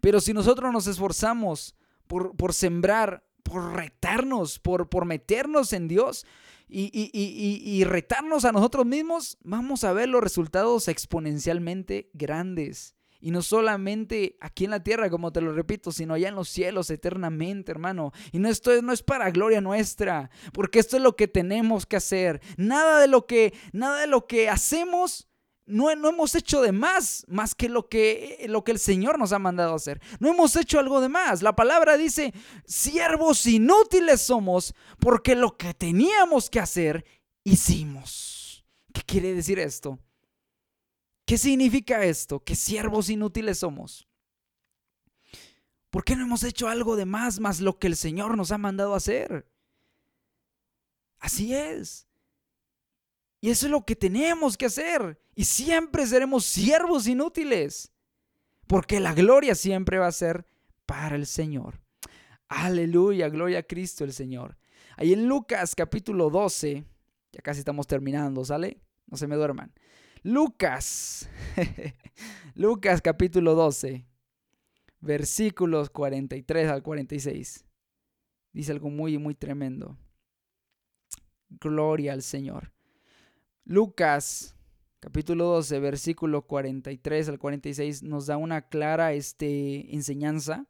Pero 0.00 0.20
si 0.20 0.32
nosotros 0.32 0.72
nos 0.72 0.86
esforzamos 0.86 1.74
por, 2.06 2.34
por 2.36 2.54
sembrar 2.54 3.24
por 3.42 3.74
retarnos, 3.74 4.58
por, 4.58 4.88
por 4.88 5.04
meternos 5.04 5.72
en 5.72 5.88
Dios 5.88 6.26
y, 6.68 7.10
y, 7.12 7.84
retarnos 7.84 8.46
a 8.46 8.52
nosotros 8.52 8.86
mismos, 8.86 9.36
vamos 9.42 9.84
a 9.84 9.92
ver 9.92 10.08
los 10.08 10.22
resultados 10.22 10.88
exponencialmente 10.88 12.08
grandes. 12.14 12.94
Y 13.20 13.30
no 13.30 13.42
solamente 13.42 14.36
aquí 14.40 14.64
en 14.64 14.70
la 14.70 14.82
tierra, 14.82 15.10
como 15.10 15.32
te 15.32 15.42
lo 15.42 15.52
repito, 15.52 15.92
sino 15.92 16.14
allá 16.14 16.28
en 16.28 16.34
los 16.34 16.48
cielos 16.48 16.88
eternamente, 16.88 17.70
hermano. 17.70 18.12
Y 18.32 18.38
no, 18.38 18.48
esto 18.48 18.80
no 18.80 18.92
es 18.92 19.02
para 19.02 19.30
gloria 19.30 19.60
nuestra, 19.60 20.30
porque 20.54 20.78
esto 20.78 20.96
es 20.96 21.02
lo 21.02 21.14
que 21.14 21.28
tenemos 21.28 21.84
que 21.84 21.96
hacer. 21.96 22.40
Nada 22.56 23.00
de 23.00 23.06
lo 23.06 23.26
que, 23.26 23.52
nada 23.72 24.00
de 24.00 24.06
lo 24.06 24.26
que 24.26 24.48
hacemos 24.48 25.28
no, 25.72 25.90
hemos 25.90 26.34
hecho 26.34 26.60
de 26.60 26.70
más, 26.70 27.24
más 27.28 27.54
que 27.54 27.68
lo, 27.68 27.88
que 27.88 28.44
lo 28.48 28.62
que 28.62 28.72
el 28.72 28.78
Señor 28.78 29.18
nos 29.18 29.32
ha 29.32 29.38
mandado 29.38 29.74
hacer. 29.74 30.00
No 30.20 30.28
hemos 30.28 30.54
hecho 30.56 30.78
algo 30.78 31.00
de 31.00 31.08
más. 31.08 31.42
La 31.42 31.56
palabra 31.56 31.96
dice, 31.96 32.34
siervos 32.66 33.46
inútiles 33.46 34.20
somos 34.20 34.74
porque 35.00 35.34
lo 35.34 35.56
que 35.56 35.74
teníamos 35.74 36.50
que 36.50 36.60
hacer, 36.60 37.04
hicimos. 37.42 38.64
¿Qué 38.92 39.02
quiere 39.02 39.34
decir 39.34 39.58
esto? 39.58 39.98
¿Qué 41.24 41.38
significa 41.38 42.04
esto? 42.04 42.40
Que 42.40 42.54
siervos 42.54 43.08
inútiles 43.08 43.58
somos. 43.58 44.06
¿Por 45.90 46.04
qué 46.04 46.16
no 46.16 46.24
hemos 46.24 46.42
hecho 46.42 46.68
algo 46.68 46.96
de 46.96 47.06
más, 47.06 47.40
más 47.40 47.60
lo 47.60 47.78
que 47.78 47.86
el 47.86 47.96
Señor 47.96 48.36
nos 48.36 48.52
ha 48.52 48.58
mandado 48.58 48.94
hacer? 48.94 49.46
Así 51.18 51.54
es. 51.54 52.06
Y 53.42 53.50
eso 53.50 53.66
es 53.66 53.72
lo 53.72 53.84
que 53.84 53.96
tenemos 53.96 54.56
que 54.56 54.66
hacer. 54.66 55.20
Y 55.34 55.44
siempre 55.44 56.06
seremos 56.06 56.44
siervos 56.44 57.08
inútiles. 57.08 57.92
Porque 58.68 59.00
la 59.00 59.12
gloria 59.12 59.56
siempre 59.56 59.98
va 59.98 60.06
a 60.06 60.12
ser 60.12 60.46
para 60.86 61.16
el 61.16 61.26
Señor. 61.26 61.80
Aleluya, 62.48 63.28
gloria 63.28 63.58
a 63.58 63.62
Cristo 63.64 64.04
el 64.04 64.12
Señor. 64.12 64.56
Ahí 64.96 65.12
en 65.12 65.26
Lucas 65.26 65.74
capítulo 65.74 66.30
12, 66.30 66.84
ya 67.32 67.42
casi 67.42 67.58
estamos 67.58 67.88
terminando, 67.88 68.44
¿sale? 68.44 68.80
No 69.06 69.16
se 69.16 69.26
me 69.26 69.34
duerman. 69.34 69.72
Lucas, 70.22 71.28
Lucas 72.54 73.02
capítulo 73.02 73.56
12, 73.56 74.06
versículos 75.00 75.90
43 75.90 76.68
al 76.68 76.82
46. 76.84 77.64
Dice 78.52 78.70
algo 78.70 78.88
muy, 78.88 79.18
muy 79.18 79.34
tremendo. 79.34 79.98
Gloria 81.48 82.12
al 82.12 82.22
Señor. 82.22 82.71
Lucas 83.64 84.56
capítulo 84.98 85.46
12, 85.46 85.80
versículo 85.80 86.42
43 86.42 87.28
al 87.28 87.38
46 87.38 88.02
nos 88.02 88.26
da 88.26 88.36
una 88.36 88.62
clara 88.62 89.12
este, 89.12 89.94
enseñanza 89.94 90.66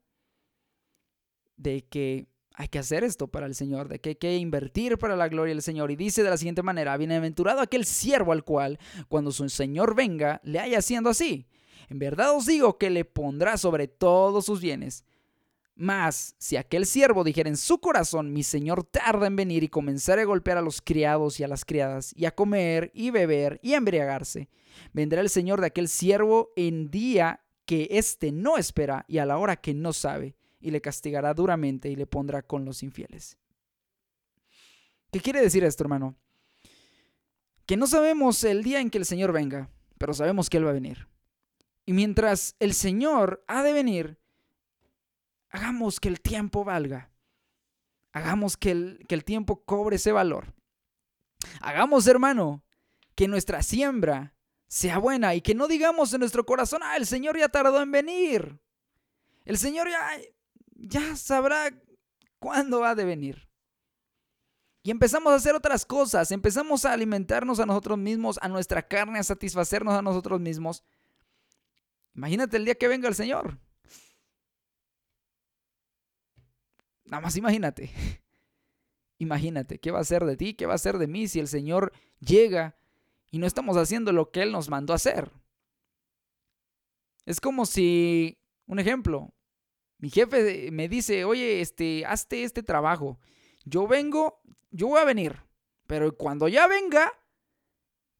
de 1.56 1.84
que 1.84 2.28
hay 2.54 2.68
que 2.68 2.78
hacer 2.78 3.02
esto 3.02 3.28
para 3.28 3.46
el 3.46 3.54
Señor, 3.54 3.88
de 3.88 4.00
que 4.00 4.10
hay 4.10 4.14
que 4.16 4.36
invertir 4.36 4.98
para 4.98 5.16
la 5.16 5.28
gloria 5.28 5.54
del 5.54 5.62
Señor. 5.62 5.90
Y 5.90 5.96
dice 5.96 6.22
de 6.22 6.30
la 6.30 6.36
siguiente 6.36 6.62
manera, 6.62 6.96
bienaventurado 6.96 7.60
aquel 7.60 7.84
siervo 7.84 8.32
al 8.32 8.44
cual, 8.44 8.78
cuando 9.08 9.32
su 9.32 9.48
Señor 9.48 9.94
venga, 9.94 10.40
le 10.44 10.58
haya 10.58 10.78
haciendo 10.78 11.10
así. 11.10 11.46
En 11.88 11.98
verdad 11.98 12.36
os 12.36 12.46
digo 12.46 12.78
que 12.78 12.90
le 12.90 13.04
pondrá 13.04 13.56
sobre 13.56 13.88
todos 13.88 14.44
sus 14.44 14.60
bienes. 14.60 15.04
Mas, 15.82 16.36
si 16.38 16.56
aquel 16.56 16.86
siervo 16.86 17.24
dijera 17.24 17.48
en 17.48 17.56
su 17.56 17.80
corazón, 17.80 18.32
mi 18.32 18.44
señor 18.44 18.84
tarda 18.84 19.26
en 19.26 19.34
venir 19.34 19.64
y 19.64 19.68
comenzar 19.68 20.20
a 20.20 20.24
golpear 20.24 20.56
a 20.56 20.62
los 20.62 20.80
criados 20.80 21.40
y 21.40 21.42
a 21.42 21.48
las 21.48 21.64
criadas, 21.64 22.14
y 22.16 22.24
a 22.26 22.36
comer 22.36 22.92
y 22.94 23.10
beber 23.10 23.58
y 23.64 23.72
embriagarse, 23.72 24.48
vendrá 24.92 25.20
el 25.20 25.28
señor 25.28 25.60
de 25.60 25.66
aquel 25.66 25.88
siervo 25.88 26.52
en 26.54 26.88
día 26.88 27.40
que 27.66 27.88
éste 27.90 28.30
no 28.30 28.58
espera 28.58 29.04
y 29.08 29.18
a 29.18 29.26
la 29.26 29.38
hora 29.38 29.56
que 29.56 29.74
no 29.74 29.92
sabe, 29.92 30.36
y 30.60 30.70
le 30.70 30.80
castigará 30.80 31.34
duramente 31.34 31.88
y 31.88 31.96
le 31.96 32.06
pondrá 32.06 32.42
con 32.42 32.64
los 32.64 32.84
infieles. 32.84 33.36
¿Qué 35.10 35.18
quiere 35.18 35.40
decir 35.40 35.64
esto, 35.64 35.82
hermano? 35.82 36.14
Que 37.66 37.76
no 37.76 37.88
sabemos 37.88 38.44
el 38.44 38.62
día 38.62 38.78
en 38.78 38.88
que 38.88 38.98
el 38.98 39.04
Señor 39.04 39.32
venga, 39.32 39.68
pero 39.98 40.14
sabemos 40.14 40.48
que 40.48 40.58
Él 40.58 40.64
va 40.64 40.70
a 40.70 40.74
venir. 40.74 41.08
Y 41.84 41.92
mientras 41.92 42.54
el 42.60 42.72
Señor 42.72 43.42
ha 43.48 43.64
de 43.64 43.72
venir, 43.72 44.21
Hagamos 45.52 46.00
que 46.00 46.08
el 46.08 46.20
tiempo 46.20 46.64
valga. 46.64 47.10
Hagamos 48.12 48.56
que 48.56 48.70
el, 48.70 49.04
que 49.06 49.14
el 49.14 49.24
tiempo 49.24 49.64
cobre 49.64 49.96
ese 49.96 50.10
valor. 50.10 50.54
Hagamos, 51.60 52.06
hermano, 52.06 52.64
que 53.14 53.28
nuestra 53.28 53.62
siembra 53.62 54.34
sea 54.66 54.98
buena 54.98 55.34
y 55.34 55.42
que 55.42 55.54
no 55.54 55.68
digamos 55.68 56.12
en 56.12 56.20
nuestro 56.20 56.46
corazón, 56.46 56.80
ah, 56.82 56.96
el 56.96 57.06
Señor 57.06 57.38
ya 57.38 57.48
tardó 57.48 57.80
en 57.82 57.92
venir. 57.92 58.58
El 59.44 59.58
Señor 59.58 59.88
ya, 59.88 60.18
ya 60.74 61.16
sabrá 61.16 61.70
cuándo 62.38 62.84
ha 62.84 62.94
de 62.94 63.04
venir. 63.04 63.48
Y 64.82 64.90
empezamos 64.90 65.32
a 65.32 65.36
hacer 65.36 65.54
otras 65.54 65.84
cosas, 65.84 66.32
empezamos 66.32 66.84
a 66.84 66.92
alimentarnos 66.92 67.60
a 67.60 67.66
nosotros 67.66 67.98
mismos, 67.98 68.38
a 68.42 68.48
nuestra 68.48 68.82
carne, 68.82 69.18
a 69.18 69.22
satisfacernos 69.22 69.94
a 69.94 70.02
nosotros 70.02 70.40
mismos. 70.40 70.82
Imagínate 72.14 72.56
el 72.56 72.64
día 72.64 72.74
que 72.74 72.88
venga 72.88 73.08
el 73.08 73.14
Señor. 73.14 73.58
Nada 77.12 77.20
más 77.20 77.36
imagínate. 77.36 77.90
Imagínate, 79.18 79.78
¿qué 79.78 79.90
va 79.90 80.00
a 80.00 80.04
ser 80.04 80.24
de 80.24 80.34
ti? 80.38 80.54
¿Qué 80.54 80.64
va 80.64 80.72
a 80.72 80.78
ser 80.78 80.96
de 80.96 81.06
mí 81.06 81.28
si 81.28 81.40
el 81.40 81.46
Señor 81.46 81.92
llega 82.20 82.74
y 83.30 83.38
no 83.38 83.46
estamos 83.46 83.76
haciendo 83.76 84.12
lo 84.12 84.30
que 84.30 84.40
Él 84.40 84.50
nos 84.50 84.70
mandó 84.70 84.94
a 84.94 84.96
hacer? 84.96 85.30
Es 87.26 87.38
como 87.38 87.66
si, 87.66 88.38
un 88.64 88.78
ejemplo, 88.78 89.34
mi 89.98 90.08
jefe 90.08 90.70
me 90.72 90.88
dice, 90.88 91.26
oye, 91.26 91.60
este, 91.60 92.06
hazte 92.06 92.44
este 92.44 92.62
trabajo. 92.62 93.18
Yo 93.66 93.86
vengo, 93.86 94.40
yo 94.70 94.88
voy 94.88 95.00
a 95.00 95.04
venir, 95.04 95.36
pero 95.86 96.16
cuando 96.16 96.48
ya 96.48 96.66
venga, 96.66 97.12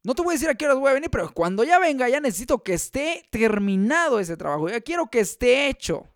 no 0.05 0.14
te 0.14 0.20
voy 0.20 0.32
a 0.32 0.34
decir 0.34 0.51
a 0.51 0.55
qué 0.55 0.66
hora 0.66 0.74
voy 0.74 0.90
a 0.90 0.95
venir, 0.95 1.09
pero 1.09 1.32
cuando 1.32 1.64
ya 1.64 1.78
venga, 1.78 2.11
ya 2.11 2.20
necesito 2.20 2.62
que 2.62 2.74
esté 2.74 3.26
terminado 3.30 4.20
ese 4.20 4.36
trabajo. 4.36 4.68
Ya 4.68 4.82
quiero 4.82 5.09
que 5.09 5.20
esté 5.20 5.70
hecho. 5.70 6.14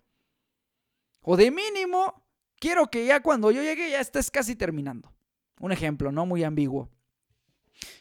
O 1.21 1.35
de 1.35 1.49
mínimo, 1.49 2.26
quiero 2.59 2.87
que 2.87 3.05
ya 3.05 3.21
cuando 3.21 3.51
yo 3.51 3.61
llegue 3.61 3.89
ya 3.89 3.99
estés 3.99 4.31
casi 4.31 4.55
terminando. 4.55 5.13
Un 5.59 5.71
ejemplo, 5.71 6.11
no 6.11 6.25
muy 6.25 6.43
ambiguo. 6.43 6.89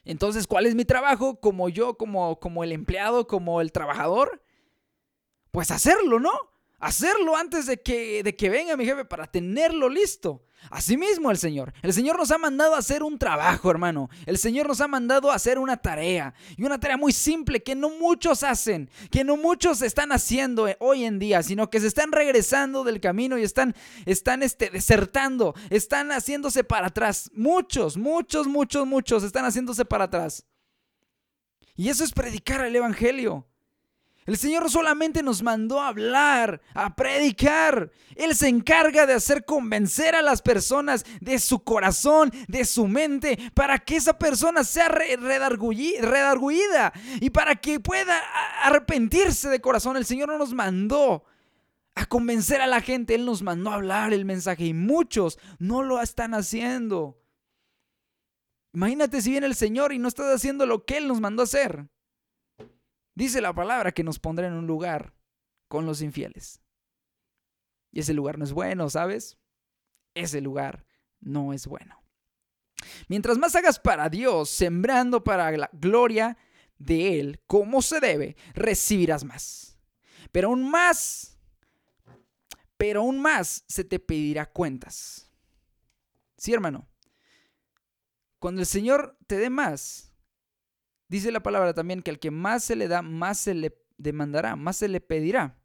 Entonces, 0.04 0.46
¿cuál 0.46 0.66
es 0.66 0.74
mi 0.74 0.84
trabajo 0.84 1.40
como 1.40 1.68
yo, 1.68 1.96
como, 1.96 2.38
como 2.40 2.64
el 2.64 2.72
empleado, 2.72 3.26
como 3.26 3.60
el 3.60 3.72
trabajador? 3.72 4.42
Pues 5.50 5.70
hacerlo, 5.70 6.20
¿no? 6.20 6.32
Hacerlo 6.78 7.36
antes 7.36 7.66
de 7.66 7.80
que, 7.80 8.22
de 8.22 8.36
que 8.36 8.50
venga 8.50 8.76
mi 8.76 8.84
jefe 8.84 9.04
para 9.04 9.26
tenerlo 9.26 9.88
listo. 9.88 10.42
Asimismo 10.70 11.30
el 11.30 11.38
Señor. 11.38 11.72
El 11.82 11.92
Señor 11.92 12.18
nos 12.18 12.30
ha 12.30 12.38
mandado 12.38 12.74
a 12.74 12.78
hacer 12.78 13.02
un 13.02 13.18
trabajo, 13.18 13.70
hermano. 13.70 14.08
El 14.24 14.38
Señor 14.38 14.66
nos 14.66 14.80
ha 14.80 14.88
mandado 14.88 15.30
a 15.30 15.34
hacer 15.34 15.58
una 15.58 15.76
tarea. 15.76 16.34
Y 16.56 16.64
una 16.64 16.80
tarea 16.80 16.96
muy 16.96 17.12
simple 17.12 17.62
que 17.62 17.74
no 17.74 17.90
muchos 17.90 18.42
hacen, 18.42 18.90
que 19.10 19.22
no 19.22 19.36
muchos 19.36 19.82
están 19.82 20.10
haciendo 20.12 20.68
hoy 20.80 21.04
en 21.04 21.18
día, 21.18 21.42
sino 21.42 21.70
que 21.70 21.80
se 21.80 21.86
están 21.86 22.10
regresando 22.10 22.84
del 22.84 23.00
camino 23.00 23.38
y 23.38 23.42
están, 23.42 23.74
están 24.06 24.42
este, 24.42 24.70
desertando, 24.70 25.54
están 25.70 26.10
haciéndose 26.10 26.64
para 26.64 26.88
atrás. 26.88 27.30
Muchos, 27.32 27.96
muchos, 27.96 28.46
muchos, 28.48 28.86
muchos 28.86 29.22
están 29.22 29.44
haciéndose 29.44 29.84
para 29.84 30.04
atrás. 30.04 30.44
Y 31.76 31.90
eso 31.90 32.02
es 32.02 32.12
predicar 32.12 32.64
el 32.64 32.74
Evangelio. 32.74 33.46
El 34.26 34.36
Señor 34.36 34.68
solamente 34.68 35.22
nos 35.22 35.40
mandó 35.40 35.80
a 35.80 35.88
hablar, 35.88 36.60
a 36.74 36.96
predicar. 36.96 37.92
Él 38.16 38.34
se 38.34 38.48
encarga 38.48 39.06
de 39.06 39.14
hacer 39.14 39.44
convencer 39.44 40.16
a 40.16 40.22
las 40.22 40.42
personas 40.42 41.04
de 41.20 41.38
su 41.38 41.62
corazón, 41.62 42.32
de 42.48 42.64
su 42.64 42.88
mente, 42.88 43.38
para 43.54 43.78
que 43.78 43.96
esa 43.96 44.18
persona 44.18 44.64
sea 44.64 44.88
redarguida 44.88 46.92
y 47.20 47.30
para 47.30 47.54
que 47.54 47.78
pueda 47.78 48.20
arrepentirse 48.62 49.48
de 49.48 49.60
corazón. 49.60 49.96
El 49.96 50.04
Señor 50.04 50.28
no 50.28 50.38
nos 50.38 50.52
mandó 50.52 51.24
a 51.94 52.04
convencer 52.06 52.60
a 52.60 52.66
la 52.66 52.80
gente, 52.80 53.14
Él 53.14 53.24
nos 53.24 53.42
mandó 53.42 53.70
a 53.70 53.74
hablar 53.74 54.12
el 54.12 54.24
mensaje 54.24 54.66
y 54.66 54.74
muchos 54.74 55.38
no 55.60 55.84
lo 55.84 56.02
están 56.02 56.34
haciendo. 56.34 57.16
Imagínate 58.74 59.22
si 59.22 59.30
viene 59.30 59.46
el 59.46 59.54
Señor 59.54 59.92
y 59.92 60.00
no 60.00 60.08
estás 60.08 60.34
haciendo 60.34 60.66
lo 60.66 60.84
que 60.84 60.98
Él 60.98 61.06
nos 61.06 61.20
mandó 61.20 61.42
a 61.42 61.44
hacer. 61.44 61.86
Dice 63.16 63.40
la 63.40 63.54
palabra 63.54 63.92
que 63.92 64.04
nos 64.04 64.18
pondrá 64.18 64.46
en 64.46 64.52
un 64.52 64.66
lugar 64.66 65.14
con 65.68 65.86
los 65.86 66.02
infieles. 66.02 66.60
Y 67.90 68.00
ese 68.00 68.12
lugar 68.12 68.38
no 68.38 68.44
es 68.44 68.52
bueno, 68.52 68.90
¿sabes? 68.90 69.38
Ese 70.14 70.42
lugar 70.42 70.84
no 71.18 71.54
es 71.54 71.66
bueno. 71.66 72.02
Mientras 73.08 73.38
más 73.38 73.56
hagas 73.56 73.80
para 73.80 74.10
Dios, 74.10 74.50
sembrando 74.50 75.24
para 75.24 75.50
la 75.52 75.70
gloria 75.72 76.36
de 76.78 77.18
Él, 77.18 77.40
como 77.46 77.80
se 77.80 78.00
debe, 78.00 78.36
recibirás 78.52 79.24
más. 79.24 79.78
Pero 80.30 80.48
aún 80.48 80.70
más, 80.70 81.38
pero 82.76 83.00
aún 83.00 83.18
más 83.18 83.64
se 83.66 83.82
te 83.82 83.98
pedirá 83.98 84.44
cuentas. 84.44 85.32
Sí, 86.36 86.52
hermano. 86.52 86.86
Cuando 88.38 88.60
el 88.60 88.66
Señor 88.66 89.16
te 89.26 89.38
dé 89.38 89.48
más, 89.48 90.05
Dice 91.08 91.30
la 91.30 91.42
palabra 91.42 91.74
también 91.74 92.02
que 92.02 92.10
al 92.10 92.18
que 92.18 92.30
más 92.30 92.64
se 92.64 92.76
le 92.76 92.88
da, 92.88 93.02
más 93.02 93.38
se 93.38 93.54
le 93.54 93.78
demandará, 93.98 94.56
más 94.56 94.76
se 94.76 94.88
le 94.88 95.00
pedirá. 95.00 95.58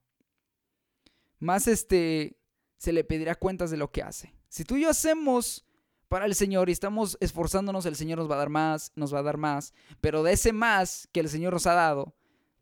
Más 1.40 1.68
este 1.68 2.38
se 2.78 2.94
le 2.94 3.04
pedirá 3.04 3.36
cuentas 3.36 3.72
de 3.72 3.78
lo 3.78 3.92
que 3.92 4.04
hace. 4.04 4.34
Si 4.50 4.64
tú 4.64 4.76
y 4.76 4.82
yo 4.82 4.90
hacemos 4.90 5.66
para 6.08 6.26
el 6.26 6.36
Señor 6.36 6.70
y 6.70 6.74
estamos 6.74 7.18
esforzándonos, 7.20 7.86
el 7.86 7.96
Señor 7.96 8.20
nos 8.20 8.30
va 8.30 8.36
a 8.36 8.40
dar 8.40 8.50
más, 8.50 8.92
nos 8.96 9.14
va 9.14 9.20
a 9.20 9.24
dar 9.24 9.38
más, 9.38 9.74
pero 10.02 10.24
de 10.24 10.34
ese 10.34 10.54
más 10.54 11.08
que 11.12 11.22
el 11.22 11.30
Señor 11.30 11.54
nos 11.54 11.68
ha 11.68 11.74
dado, 11.74 12.16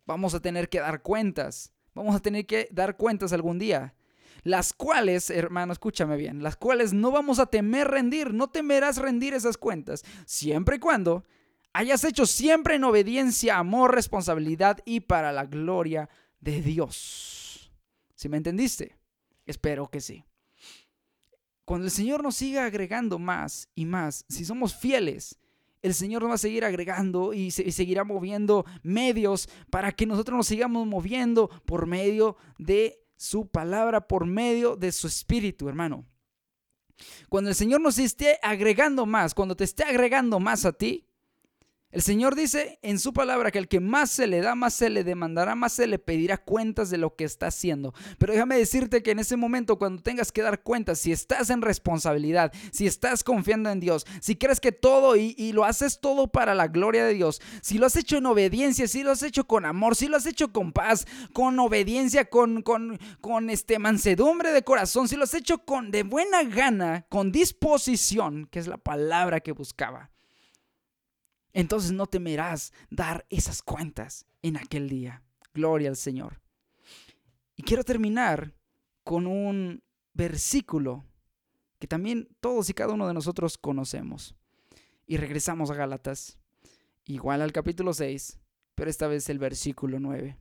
vamos 0.05 0.33
a 0.33 0.39
tener 0.39 0.69
que 0.69 0.79
dar 0.79 1.01
cuentas. 1.01 1.73
Vamos 1.93 2.15
a 2.15 2.19
tener 2.19 2.45
que 2.45 2.69
dar 2.71 2.95
cuentas 2.95 3.33
algún 3.33 3.59
día. 3.59 3.95
Las 4.43 4.71
cuales, 4.71 5.29
hermano, 5.29 5.73
escúchame 5.73 6.15
bien, 6.15 6.41
las 6.41 6.55
cuales 6.55 6.93
no 6.93 7.11
vamos 7.11 7.39
a 7.39 7.47
temer 7.47 7.89
rendir, 7.89 8.33
no 8.33 8.49
temerás 8.49 8.97
rendir 8.97 9.33
esas 9.33 9.57
cuentas, 9.57 10.05
siempre 10.25 10.77
y 10.77 10.79
cuando 10.79 11.25
hayas 11.73 12.03
hecho 12.03 12.25
siempre 12.25 12.75
en 12.75 12.83
obediencia, 12.83 13.57
amor, 13.57 13.93
responsabilidad 13.93 14.79
y 14.85 15.01
para 15.01 15.31
la 15.31 15.45
gloria 15.45 16.09
de 16.39 16.61
Dios. 16.61 17.71
¿Sí 18.15 18.29
me 18.29 18.37
entendiste? 18.37 18.97
Espero 19.45 19.89
que 19.89 20.01
sí. 20.01 20.25
Cuando 21.65 21.85
el 21.85 21.91
Señor 21.91 22.23
nos 22.23 22.35
siga 22.35 22.65
agregando 22.65 23.19
más 23.19 23.69
y 23.75 23.85
más, 23.85 24.25
si 24.27 24.43
somos 24.43 24.75
fieles, 24.75 25.39
el 25.81 25.93
Señor 25.93 26.23
nos 26.23 26.31
va 26.31 26.35
a 26.35 26.39
seguir 26.39 26.65
agregando 26.65 27.33
y, 27.33 27.47
y, 27.47 27.51
seguirá 27.51 28.03
moviendo 28.03 28.65
medios 28.83 29.47
para 29.69 29.91
que 29.91 30.05
nosotros 30.05 30.35
nos 30.35 30.47
sigamos 30.47 30.85
moviendo 30.87 31.49
por 31.65 31.85
medio 31.85 32.35
de 32.57 33.05
su 33.15 33.47
palabra, 33.47 34.07
por 34.07 34.25
medio 34.25 34.75
de 34.75 34.91
su 34.91 35.07
espíritu, 35.07 35.69
hermano. 35.69 36.05
Cuando 37.29 37.49
el 37.49 37.55
Señor 37.55 37.81
nos 37.81 37.97
esté 37.97 38.39
agregando 38.41 39.05
más, 39.05 39.33
cuando 39.33 39.55
te 39.55 39.63
esté 39.63 39.83
agregando 39.83 40.39
más 40.39 40.65
a 40.65 40.73
ti, 40.73 41.08
el 41.91 42.03
Señor 42.03 42.35
dice 42.35 42.77
en 42.83 42.99
su 42.99 43.13
palabra 43.13 43.49
que 43.49 43.57
el 43.57 43.67
que 43.67 43.79
más 43.79 44.11
se 44.11 44.27
le 44.27 44.41
da, 44.41 44.53
más 44.53 44.75
se 44.75 44.91
le 44.91 45.03
demandará, 45.03 45.55
más 45.55 45.73
se 45.73 45.87
le 45.87 45.97
pedirá 45.97 46.37
cuentas 46.37 46.91
de 46.91 46.99
lo 46.99 47.15
que 47.15 47.23
está 47.23 47.47
haciendo. 47.47 47.95
Pero 48.19 48.33
déjame 48.33 48.59
decirte 48.59 49.01
que 49.01 49.09
en 49.09 49.17
ese 49.17 49.37
momento, 49.37 49.79
cuando 49.79 50.03
tengas 50.03 50.31
que 50.31 50.43
dar 50.43 50.61
cuentas, 50.61 50.99
si 50.99 51.11
estás 51.11 51.49
en 51.49 51.63
responsabilidad, 51.63 52.53
si 52.71 52.85
estás 52.85 53.23
confiando 53.23 53.71
en 53.71 53.79
Dios, 53.79 54.05
si 54.21 54.35
crees 54.35 54.59
que 54.59 54.71
todo 54.71 55.15
y, 55.15 55.51
lo 55.51 55.65
haces 55.65 55.99
todo 55.99 56.27
para 56.27 56.53
la 56.53 56.67
gloria 56.67 57.03
de 57.05 57.15
Dios, 57.15 57.41
si 57.63 57.79
lo 57.79 57.87
has 57.87 57.95
hecho 57.95 58.17
en 58.17 58.27
obediencia, 58.27 58.87
si 58.87 59.01
lo 59.01 59.09
has 59.09 59.23
hecho 59.23 59.47
con 59.47 59.65
amor, 59.65 59.95
si 59.95 60.07
lo 60.07 60.17
has 60.17 60.27
hecho 60.27 60.53
con 60.53 60.71
paz, 60.71 61.07
con 61.33 61.59
obediencia, 61.59 62.25
con, 62.25 62.61
con, 62.61 62.99
con 63.19 63.49
este 63.49 63.79
mansedumbre 63.79 64.51
de 64.51 64.61
corazón, 64.61 65.07
si 65.07 65.15
lo 65.15 65.23
has 65.23 65.33
hecho 65.33 65.65
con 65.65 65.89
de 65.89 66.03
buena 66.03 66.43
gana, 66.43 67.07
con 67.09 67.31
disposición, 67.31 68.47
que 68.51 68.59
es 68.59 68.67
la 68.67 68.77
palabra 68.77 69.39
que 69.39 69.53
buscaba 69.53 70.11
entonces 71.53 71.91
no 71.91 72.07
temerás 72.07 72.73
dar 72.89 73.25
esas 73.29 73.61
cuentas 73.61 74.25
en 74.41 74.57
aquel 74.57 74.89
día. 74.89 75.23
Gloria 75.53 75.89
al 75.89 75.95
Señor. 75.95 76.41
Y 77.55 77.63
quiero 77.63 77.83
terminar 77.83 78.53
con 79.03 79.27
un 79.27 79.83
versículo 80.13 81.05
que 81.79 81.87
también 81.87 82.27
todos 82.39 82.69
y 82.69 82.73
cada 82.73 82.93
uno 82.93 83.07
de 83.07 83.13
nosotros 83.13 83.57
conocemos. 83.57 84.35
Y 85.07 85.17
regresamos 85.17 85.71
a 85.71 85.75
Gálatas, 85.75 86.37
igual 87.05 87.41
al 87.41 87.51
capítulo 87.51 87.93
6, 87.93 88.39
pero 88.75 88.89
esta 88.89 89.07
vez 89.07 89.29
el 89.29 89.39
versículo 89.39 89.99
9. 89.99 90.37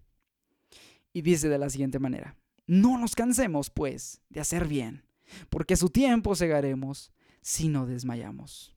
Y 1.12 1.22
dice 1.22 1.48
de 1.48 1.58
la 1.58 1.70
siguiente 1.70 1.98
manera, 1.98 2.36
no 2.66 2.98
nos 2.98 3.14
cansemos 3.14 3.70
pues 3.70 4.20
de 4.28 4.40
hacer 4.40 4.68
bien, 4.68 5.04
porque 5.48 5.74
a 5.74 5.78
su 5.78 5.88
tiempo 5.88 6.34
segaremos 6.34 7.10
si 7.40 7.68
no 7.68 7.86
desmayamos. 7.86 8.76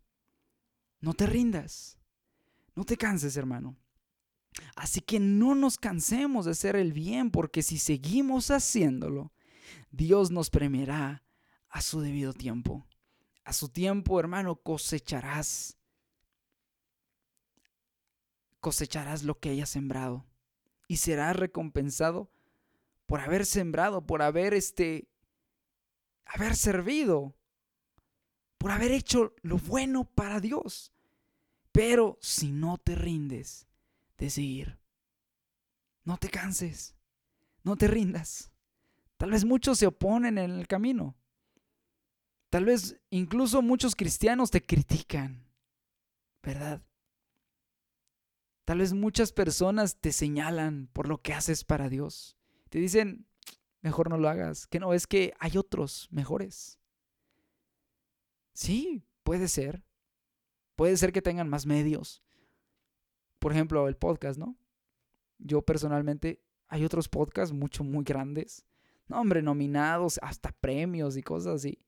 No 1.02 1.14
te 1.14 1.26
rindas, 1.26 1.98
no 2.76 2.86
te 2.86 2.98
canses, 2.98 3.38
hermano. 3.38 3.76
Así 4.76 5.02
que 5.02 5.20
no 5.20 5.56
nos 5.56 5.78
cansemos 5.78 6.46
de 6.46 6.52
hacer 6.52 6.76
el 6.76 6.94
bien, 6.94 7.32
porque 7.32 7.64
si 7.64 7.78
seguimos 7.78 8.52
haciéndolo, 8.52 9.32
Dios 9.92 10.32
nos 10.32 10.50
premiará 10.50 11.24
a 11.70 11.82
su 11.82 12.02
debido 12.02 12.34
tiempo. 12.34 12.86
A 13.44 13.54
su 13.54 13.70
tiempo, 13.70 14.20
hermano, 14.20 14.56
cosecharás. 14.56 15.78
Cosecharás 18.60 19.24
lo 19.24 19.40
que 19.40 19.50
hayas 19.50 19.70
sembrado 19.70 20.26
y 20.88 20.98
serás 20.98 21.36
recompensado 21.36 22.30
por 23.06 23.22
haber 23.22 23.46
sembrado, 23.46 24.06
por 24.06 24.22
haber 24.22 24.54
este 24.54 25.08
haber 26.26 26.56
servido, 26.56 27.36
por 28.58 28.72
haber 28.72 28.92
hecho 28.92 29.34
lo 29.42 29.58
bueno 29.58 30.06
para 30.06 30.40
Dios. 30.40 30.94
Pero 31.72 32.18
si 32.22 32.52
no 32.52 32.78
te 32.78 32.96
rindes 32.96 33.68
de 34.18 34.30
seguir, 34.30 34.80
no 36.04 36.18
te 36.18 36.30
canses, 36.30 36.96
no 37.64 37.76
te 37.76 37.88
rindas. 37.88 38.52
Tal 39.18 39.32
vez 39.32 39.46
muchos 39.46 39.78
se 39.78 39.88
oponen 39.88 40.38
en 40.38 40.52
el 40.52 40.68
camino. 40.68 41.16
Tal 42.50 42.66
vez 42.66 43.00
incluso 43.10 43.62
muchos 43.62 43.96
cristianos 43.96 44.52
te 44.52 44.62
critican, 44.62 45.48
¿verdad? 46.44 46.82
Tal 48.66 48.80
vez 48.80 48.94
muchas 48.94 49.32
personas 49.32 49.98
te 49.98 50.12
señalan 50.12 50.88
por 50.92 51.08
lo 51.08 51.22
que 51.22 51.34
haces 51.34 51.64
para 51.64 51.88
Dios. 51.88 52.38
Te 52.70 52.80
dicen, 52.80 53.26
mejor 53.82 54.10
no 54.10 54.18
lo 54.18 54.28
hagas, 54.28 54.68
que 54.68 54.80
no 54.80 54.94
es 54.94 55.08
que 55.08 55.34
hay 55.40 55.58
otros 55.58 56.08
mejores. 56.12 56.80
Sí, 58.54 59.04
puede 59.24 59.48
ser. 59.48 59.84
Puede 60.82 60.98
ser 60.98 61.14
que 61.14 61.22
tengan 61.22 61.48
más 61.48 61.68
medios. 61.68 62.24
Por 63.38 63.52
ejemplo, 63.52 63.88
el 63.88 63.96
podcast, 63.98 64.40
¿no? 64.40 64.58
Yo 65.38 65.62
personalmente, 65.62 66.42
hay 66.68 66.84
otros 66.86 67.08
podcasts 67.08 67.54
mucho, 67.54 67.84
muy 67.84 68.04
grandes. 68.04 68.66
No, 69.08 69.22
hombre, 69.22 69.44
nominados, 69.44 70.20
hasta 70.24 70.52
premios 70.52 71.18
y 71.18 71.22
cosas 71.22 71.58
así. 71.58 71.86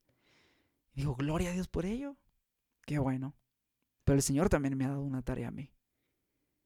Digo, 0.94 1.16
gloria 1.16 1.50
a 1.50 1.54
Dios 1.54 1.68
por 1.68 1.88
ello. 1.88 2.18
Qué 2.86 3.00
bueno. 3.00 3.36
Pero 4.04 4.16
el 4.16 4.22
Señor 4.22 4.50
también 4.50 4.78
me 4.78 4.86
ha 4.86 4.90
dado 4.90 5.02
una 5.02 5.24
tarea 5.24 5.48
a 5.48 5.52
mí. 5.52 5.74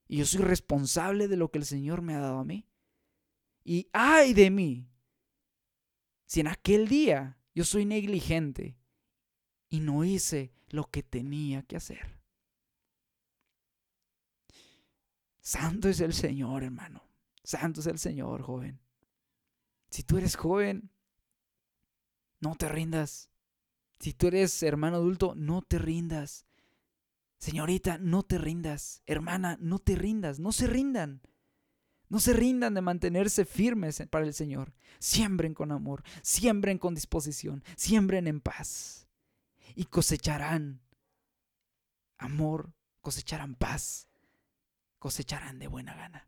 Y 0.10 0.18
yo 0.18 0.26
soy 0.26 0.42
responsable 0.42 1.30
de 1.30 1.38
lo 1.38 1.50
que 1.50 1.60
el 1.60 1.66
Señor 1.66 2.02
me 2.02 2.14
ha 2.14 2.20
dado 2.20 2.40
a 2.40 2.44
mí. 2.44 2.68
Y 3.64 3.88
ay 3.94 4.34
de 4.34 4.52
mí, 4.52 4.92
si 6.26 6.42
en 6.42 6.48
aquel 6.48 6.90
día 6.90 7.40
yo 7.56 7.64
soy 7.64 7.86
negligente 7.86 8.78
y 9.70 9.80
no 9.80 10.04
hice 10.04 10.52
lo 10.68 10.92
que 10.92 11.04
tenía 11.04 11.64
que 11.64 11.78
hacer. 11.78 12.17
Santo 15.48 15.88
es 15.88 16.02
el 16.02 16.14
Señor, 16.14 16.66
hermano. 16.66 17.08
Santo 17.42 17.80
es 17.80 17.88
el 17.88 18.00
Señor, 18.00 18.42
joven. 18.42 18.82
Si 19.90 20.04
tú 20.04 20.18
eres 20.18 20.36
joven, 20.36 20.92
no 22.42 22.56
te 22.56 22.68
rindas. 22.68 23.30
Si 23.98 24.12
tú 24.12 24.28
eres 24.28 24.62
hermano 24.62 24.98
adulto, 24.98 25.36
no 25.36 25.62
te 25.62 25.80
rindas. 25.80 26.46
Señorita, 27.38 27.98
no 27.98 28.24
te 28.24 28.38
rindas. 28.38 29.02
Hermana, 29.06 29.58
no 29.62 29.80
te 29.80 29.96
rindas. 29.96 30.38
No 30.38 30.52
se 30.52 30.68
rindan. 30.68 31.22
No 32.10 32.20
se 32.20 32.34
rindan 32.34 32.74
de 32.74 32.82
mantenerse 32.82 33.46
firmes 33.46 34.04
para 34.10 34.26
el 34.26 34.34
Señor. 34.34 34.74
Siembren 35.00 35.54
con 35.54 35.72
amor, 35.72 36.04
siembren 36.24 36.78
con 36.78 36.94
disposición, 36.94 37.64
siembren 37.78 38.28
en 38.28 38.42
paz. 38.42 39.08
Y 39.76 39.86
cosecharán 39.86 40.82
amor, 42.18 42.74
cosecharán 43.00 43.56
paz, 43.56 44.07
cosecharán 45.00 45.60
de 45.60 45.68
buena 45.68 45.96
gana. 45.96 46.28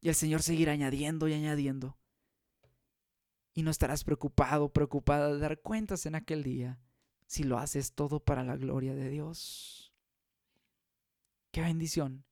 Y 0.00 0.08
el 0.08 0.14
Señor 0.14 0.42
seguirá 0.42 0.72
añadiendo 0.72 1.28
y 1.28 1.34
añadiendo. 1.34 1.98
Y 3.54 3.62
no 3.62 3.70
estarás 3.70 4.04
preocupado, 4.04 4.72
preocupada 4.72 5.32
de 5.32 5.38
dar 5.38 5.60
cuentas 5.60 6.06
en 6.06 6.14
aquel 6.14 6.42
día 6.42 6.80
si 7.26 7.44
lo 7.44 7.58
haces 7.58 7.94
todo 7.94 8.20
para 8.20 8.44
la 8.44 8.56
gloria 8.56 8.94
de 8.94 9.08
Dios. 9.08 9.94
Qué 11.52 11.60
bendición. 11.60 12.24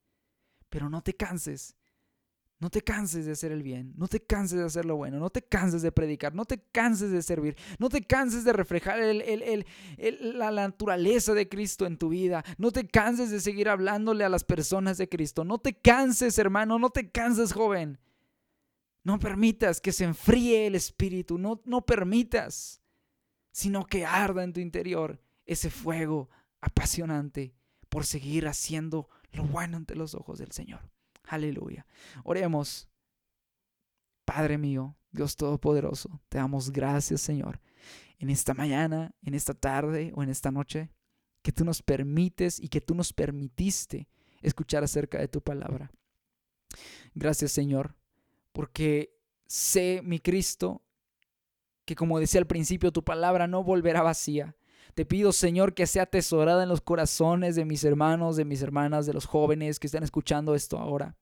Pero 0.69 0.91
no 0.91 1.03
te 1.03 1.15
canses 1.15 1.77
no 2.63 2.71
te 2.71 2.81
canses 2.81 3.27
de 3.27 3.33
hacer 3.33 3.51
el 3.51 3.65
bien, 3.65 3.93
no 3.97 4.07
te 4.07 4.21
canses 4.21 4.57
de 4.57 4.65
hacer 4.65 4.85
lo 4.85 4.95
bueno, 4.95 5.19
no 5.19 5.31
te 5.31 5.43
canses 5.43 5.83
de 5.83 5.91
predicar, 5.91 6.33
no 6.33 6.45
te 6.45 6.63
canses 6.71 7.11
de 7.11 7.21
servir, 7.21 7.57
no 7.81 7.89
te 7.89 8.03
canses 8.03 8.45
de 8.45 8.53
reflejar 8.53 9.01
la 9.99 10.51
naturaleza 10.53 11.35
de 11.35 11.49
Cristo 11.49 11.87
en 11.87 11.99
tu 11.99 12.11
vida, 12.11 12.45
no 12.59 12.71
te 12.71 12.87
canses 12.87 13.33
de 13.33 13.41
seguir 13.41 13.69
hablándole 13.69 14.23
a 14.23 14.29
las 14.29 14.45
personas 14.45 14.97
de 14.97 15.09
Cristo, 15.09 15.43
no 15.43 15.59
te 15.59 15.75
canses 15.75 16.39
hermano, 16.39 16.79
no 16.79 16.91
te 16.91 17.11
canses 17.11 17.53
joven. 17.53 17.99
No 19.03 19.19
permitas 19.19 19.81
que 19.81 19.91
se 19.91 20.05
enfríe 20.05 20.69
el 20.69 20.77
espíritu, 20.77 21.39
no, 21.39 21.61
no 21.65 21.85
permitas, 21.85 22.81
sino 23.51 23.85
que 23.85 24.07
arda 24.07 24.45
en 24.45 24.53
tu 24.53 24.61
interior 24.61 25.21
ese 25.47 25.69
fuego 25.69 26.31
apasionante 26.61 27.57
por 27.89 28.07
seguir 28.07 28.47
haciendo 28.47 29.09
lo 29.33 29.43
bueno 29.43 29.79
ante 29.79 29.97
los 29.97 30.15
ojos 30.15 30.39
del 30.39 30.53
Señor. 30.53 30.93
Aleluya. 31.25 31.87
Oremos. 32.25 32.89
Padre 34.25 34.57
mío, 34.57 34.97
Dios 35.11 35.37
Todopoderoso, 35.37 36.21
te 36.29 36.39
damos 36.39 36.71
gracias, 36.71 37.21
Señor, 37.21 37.61
en 38.19 38.31
esta 38.31 38.55
mañana, 38.55 39.15
en 39.23 39.35
esta 39.35 39.53
tarde 39.53 40.13
o 40.15 40.23
en 40.23 40.31
esta 40.31 40.51
noche, 40.51 40.91
que 41.43 41.53
tú 41.53 41.65
nos 41.65 41.83
permites 41.83 42.61
y 42.61 42.69
que 42.69 42.81
tú 42.81 42.95
nos 42.95 43.13
permitiste 43.13 44.09
escuchar 44.41 44.85
acerca 44.85 45.19
de 45.19 45.29
tu 45.29 45.43
palabra. 45.43 45.91
Gracias, 47.15 47.53
Señor, 47.53 47.97
porque 48.53 49.19
sé, 49.47 50.01
mi 50.05 50.21
Cristo, 50.21 50.83
que 51.85 51.97
como 51.97 52.21
decía 52.21 52.41
al 52.41 52.47
principio, 52.47 52.93
tu 52.93 53.05
palabra 53.05 53.49
no 53.49 53.65
volverá 53.65 54.03
vacía, 54.03 54.57
te 54.95 55.05
pido, 55.05 55.33
Señor, 55.33 55.75
que 55.75 55.87
sea 55.87 56.05
atesorada 56.05 56.63
en 56.63 56.69
los 56.69 56.81
corazones 56.81 57.57
de 57.57 57.65
mis 57.65 57.85
hermanos, 57.85 58.37
de 58.37 58.45
mis 58.45 58.63
hermanas, 58.63 59.07
de 59.07 59.15
los 59.15 59.27
jóvenes 59.27 59.81
que 59.81 59.87
están 59.87 60.03
escuchando 60.03 60.55
esto 60.55 60.79
ahora. 60.79 61.17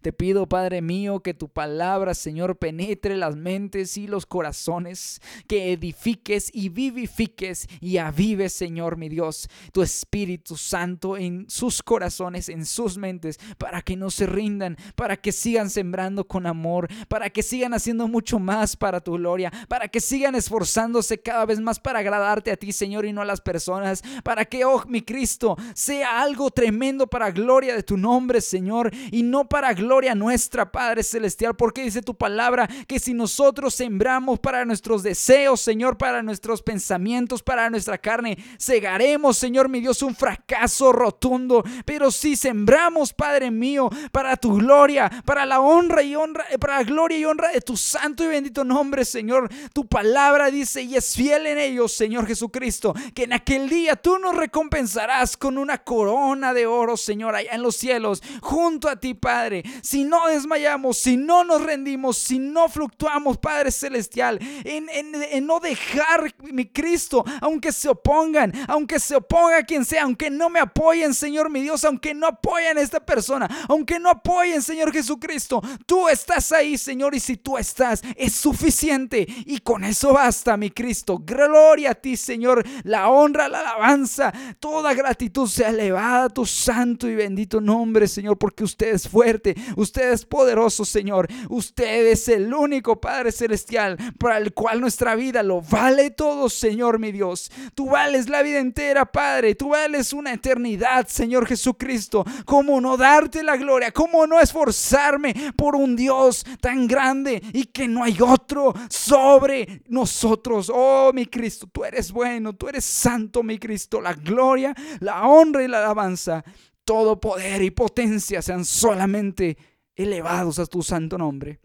Te 0.00 0.12
pido, 0.12 0.48
Padre 0.48 0.80
mío, 0.80 1.20
que 1.20 1.34
tu 1.34 1.48
palabra, 1.48 2.14
Señor, 2.14 2.56
penetre 2.56 3.16
las 3.16 3.36
mentes 3.36 3.96
y 3.96 4.06
los 4.06 4.24
corazones, 4.24 5.20
que 5.46 5.72
edifiques 5.72 6.50
y 6.52 6.70
vivifiques 6.70 7.66
y 7.80 7.98
avives, 7.98 8.52
Señor, 8.52 8.96
mi 8.96 9.08
Dios, 9.08 9.48
tu 9.72 9.82
Espíritu 9.82 10.56
Santo 10.56 11.16
en 11.16 11.48
sus 11.50 11.82
corazones, 11.82 12.48
en 12.48 12.64
sus 12.64 12.96
mentes, 12.96 13.38
para 13.58 13.82
que 13.82 13.96
no 13.96 14.10
se 14.10 14.26
rindan, 14.26 14.76
para 14.94 15.16
que 15.16 15.32
sigan 15.32 15.68
sembrando 15.68 16.26
con 16.26 16.46
amor, 16.46 16.88
para 17.08 17.30
que 17.30 17.42
sigan 17.42 17.74
haciendo 17.74 18.08
mucho 18.08 18.38
más 18.38 18.76
para 18.76 19.00
tu 19.00 19.12
gloria, 19.12 19.52
para 19.68 19.88
que 19.88 20.00
sigan 20.00 20.34
esforzándose 20.34 21.20
cada 21.20 21.44
vez 21.44 21.60
más 21.60 21.80
para 21.80 21.98
agradarte 21.98 22.50
a 22.50 22.56
ti, 22.56 22.72
Señor, 22.72 23.04
y 23.04 23.12
no 23.12 23.20
a 23.20 23.26
las 23.26 23.40
personas, 23.40 24.02
para 24.24 24.44
que, 24.44 24.64
oh, 24.64 24.84
mi 24.86 25.02
Cristo, 25.02 25.56
sea 25.74 26.22
algo 26.22 26.50
tremendo 26.50 27.06
para 27.06 27.30
gloria 27.30 27.74
de 27.74 27.82
tu 27.82 27.96
nombre, 27.96 28.40
Señor, 28.40 28.90
y 29.10 29.22
no 29.22 29.48
para 29.48 29.65
gloria 29.74 30.14
nuestra, 30.14 30.70
Padre 30.70 31.02
Celestial, 31.02 31.54
porque 31.56 31.82
dice 31.82 32.02
tu 32.02 32.14
palabra 32.14 32.68
que 32.86 32.98
si 32.98 33.14
nosotros 33.14 33.74
sembramos 33.74 34.38
para 34.38 34.64
nuestros 34.64 35.02
deseos, 35.02 35.60
Señor, 35.60 35.96
para 35.98 36.22
nuestros 36.22 36.62
pensamientos, 36.62 37.42
para 37.42 37.70
nuestra 37.70 37.98
carne, 37.98 38.38
cegaremos, 38.58 39.38
Señor, 39.38 39.68
mi 39.68 39.80
Dios, 39.80 40.02
un 40.02 40.14
fracaso 40.14 40.92
rotundo. 40.92 41.64
Pero 41.84 42.10
si 42.10 42.36
sembramos, 42.36 43.12
Padre 43.12 43.50
mío, 43.50 43.90
para 44.12 44.36
tu 44.36 44.54
gloria, 44.56 45.10
para 45.24 45.46
la 45.46 45.60
honra 45.60 46.02
y 46.02 46.14
honra, 46.14 46.44
para 46.60 46.78
la 46.78 46.84
gloria 46.84 47.18
y 47.18 47.24
honra 47.24 47.50
de 47.52 47.60
tu 47.60 47.76
santo 47.76 48.24
y 48.24 48.28
bendito 48.28 48.64
nombre, 48.64 49.04
Señor, 49.04 49.48
tu 49.72 49.86
palabra 49.86 50.50
dice 50.50 50.82
y 50.82 50.96
es 50.96 51.14
fiel 51.14 51.46
en 51.46 51.58
ellos, 51.58 51.92
Señor 51.92 52.26
Jesucristo, 52.26 52.94
que 53.14 53.24
en 53.24 53.32
aquel 53.32 53.68
día 53.68 53.96
tú 53.96 54.18
nos 54.18 54.34
recompensarás 54.34 55.36
con 55.36 55.58
una 55.58 55.78
corona 55.78 56.52
de 56.54 56.66
oro, 56.66 56.96
Señor, 56.96 57.34
allá 57.34 57.52
en 57.52 57.62
los 57.62 57.76
cielos, 57.76 58.22
junto 58.40 58.88
a 58.88 58.96
ti, 58.96 59.14
Padre 59.14 59.55
si 59.82 60.04
no 60.04 60.26
desmayamos, 60.28 60.98
si 60.98 61.16
no 61.16 61.44
nos 61.44 61.62
rendimos, 61.62 62.16
si 62.18 62.38
no 62.38 62.68
fluctuamos, 62.68 63.38
Padre 63.38 63.70
Celestial, 63.70 64.38
en, 64.64 65.46
no 65.46 65.60
dejar 65.60 66.34
mi 66.52 66.66
Cristo, 66.66 67.24
aunque 67.40 67.72
se 67.72 67.88
opongan, 67.88 68.52
aunque 68.68 68.98
se 68.98 69.16
oponga 69.16 69.62
quien 69.62 69.84
sea, 69.84 70.04
aunque 70.04 70.30
no 70.30 70.48
me 70.48 70.60
apoyen, 70.60 71.14
Señor 71.14 71.50
mi 71.50 71.62
Dios, 71.62 71.84
aunque 71.84 72.14
no 72.14 72.26
apoyen 72.26 72.78
a 72.78 72.80
esta 72.80 73.00
persona, 73.00 73.48
aunque 73.68 73.98
no 73.98 74.10
apoyen, 74.10 74.62
Señor 74.62 74.92
Jesucristo, 74.92 75.62
tú 75.86 76.08
estás 76.08 76.52
ahí, 76.52 76.78
Señor, 76.78 77.14
y 77.14 77.20
si 77.20 77.36
tú 77.36 77.58
estás, 77.58 78.02
es 78.16 78.32
suficiente 78.32 79.26
y 79.46 79.58
con 79.58 79.84
eso 79.84 80.12
basta, 80.12 80.56
mi 80.56 80.70
Cristo. 80.70 81.18
Gloria 81.18 81.90
a 81.90 81.94
ti, 81.94 82.16
Señor, 82.16 82.66
la 82.84 83.08
honra, 83.08 83.48
la 83.48 83.60
alabanza, 83.60 84.32
toda 84.58 84.94
gratitud 84.94 85.48
sea 85.48 85.70
elevada 85.70 86.24
a 86.24 86.28
tu 86.30 86.46
santo 86.46 87.08
y 87.08 87.14
bendito 87.14 87.60
nombre, 87.60 88.08
Señor, 88.08 88.38
porque 88.38 88.64
usted 88.64 88.94
es 88.94 89.08
fuerte 89.08 89.45
Usted 89.76 90.12
es 90.12 90.24
poderoso, 90.24 90.84
Señor. 90.84 91.28
Usted 91.48 92.06
es 92.06 92.28
el 92.28 92.52
único 92.52 93.00
Padre 93.00 93.32
Celestial 93.32 93.96
para 94.18 94.38
el 94.38 94.52
cual 94.54 94.80
nuestra 94.80 95.14
vida 95.14 95.42
lo 95.42 95.60
vale 95.60 96.10
todo, 96.10 96.48
Señor, 96.48 96.98
mi 96.98 97.12
Dios. 97.12 97.50
Tú 97.74 97.90
vales 97.90 98.28
la 98.28 98.42
vida 98.42 98.58
entera, 98.58 99.04
Padre. 99.04 99.54
Tú 99.54 99.70
vales 99.70 100.12
una 100.12 100.32
eternidad, 100.32 101.06
Señor 101.08 101.46
Jesucristo. 101.46 102.24
¿Cómo 102.44 102.80
no 102.80 102.96
darte 102.96 103.42
la 103.42 103.56
gloria? 103.56 103.92
¿Cómo 103.92 104.26
no 104.26 104.40
esforzarme 104.40 105.34
por 105.56 105.76
un 105.76 105.96
Dios 105.96 106.44
tan 106.60 106.86
grande 106.86 107.42
y 107.52 107.64
que 107.66 107.88
no 107.88 108.02
hay 108.02 108.18
otro 108.20 108.74
sobre 108.88 109.82
nosotros? 109.88 110.70
Oh, 110.72 111.10
mi 111.12 111.26
Cristo, 111.26 111.68
tú 111.70 111.84
eres 111.84 112.10
bueno, 112.10 112.54
tú 112.54 112.68
eres 112.68 112.84
santo, 112.84 113.42
mi 113.42 113.58
Cristo. 113.58 114.00
La 114.00 114.14
gloria, 114.14 114.74
la 115.00 115.26
honra 115.26 115.62
y 115.62 115.68
la 115.68 115.78
alabanza 115.78 116.44
todo 116.86 117.20
poder 117.20 117.62
y 117.62 117.70
potencia 117.70 118.40
sean 118.40 118.64
solamente 118.64 119.58
elevados 119.96 120.58
a 120.58 120.66
tu 120.66 120.82
santo 120.82 121.18
nombre. 121.18 121.60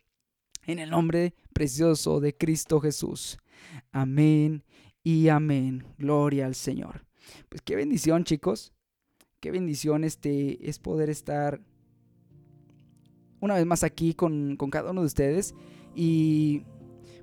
En 0.66 0.80
el 0.80 0.90
nombre 0.90 1.36
precioso 1.54 2.20
de 2.20 2.36
Cristo 2.36 2.82
Jesús. 2.82 3.38
Amén 3.92 4.64
y 5.04 5.30
amén. 5.30 5.86
Gloria 5.98 6.48
al 6.48 6.56
Señor. 6.56 7.06
Pues 7.50 7.62
qué 7.62 7.76
bendición, 7.76 8.24
chicos. 8.24 8.74
Qué 9.40 9.52
bendición 9.52 10.04
este 10.04 10.68
es 10.68 10.80
poder 10.80 11.10
estar 11.10 11.62
una 13.40 13.56
vez 13.56 13.66
más 13.66 13.84
aquí 13.84 14.14
con, 14.16 14.56
con 14.58 14.72
cada 14.72 14.90
uno 14.90 15.02
de 15.02 15.08
ustedes. 15.08 15.54
Y 15.96 16.64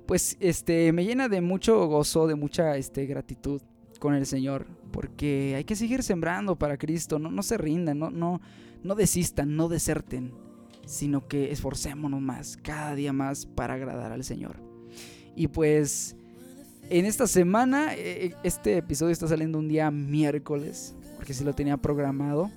pues 0.05 0.37
este 0.39 0.93
me 0.93 1.03
llena 1.03 1.27
de 1.27 1.41
mucho 1.41 1.85
gozo, 1.87 2.27
de 2.27 2.35
mucha 2.35 2.77
este, 2.77 3.05
gratitud 3.05 3.61
con 3.99 4.13
el 4.13 4.25
Señor, 4.25 4.65
porque 4.91 5.53
hay 5.55 5.65
que 5.65 5.75
seguir 5.75 6.03
sembrando 6.03 6.55
para 6.55 6.77
Cristo, 6.77 7.19
no, 7.19 7.29
no 7.29 7.43
se 7.43 7.57
rindan, 7.57 7.99
no, 7.99 8.09
no, 8.09 8.41
no 8.83 8.95
desistan, 8.95 9.55
no 9.55 9.67
deserten, 9.67 10.31
sino 10.85 11.27
que 11.27 11.51
esforcémonos 11.51 12.21
más, 12.21 12.57
cada 12.57 12.95
día 12.95 13.13
más 13.13 13.45
para 13.45 13.75
agradar 13.75 14.11
al 14.11 14.23
Señor. 14.23 14.57
Y 15.35 15.47
pues 15.47 16.15
en 16.89 17.05
esta 17.05 17.27
semana, 17.27 17.93
eh, 17.95 18.33
este 18.43 18.77
episodio 18.77 19.11
está 19.11 19.27
saliendo 19.27 19.59
un 19.59 19.67
día 19.67 19.91
miércoles, 19.91 20.95
porque 21.15 21.33
si 21.33 21.43
lo 21.43 21.53
tenía 21.53 21.77
programado. 21.77 22.49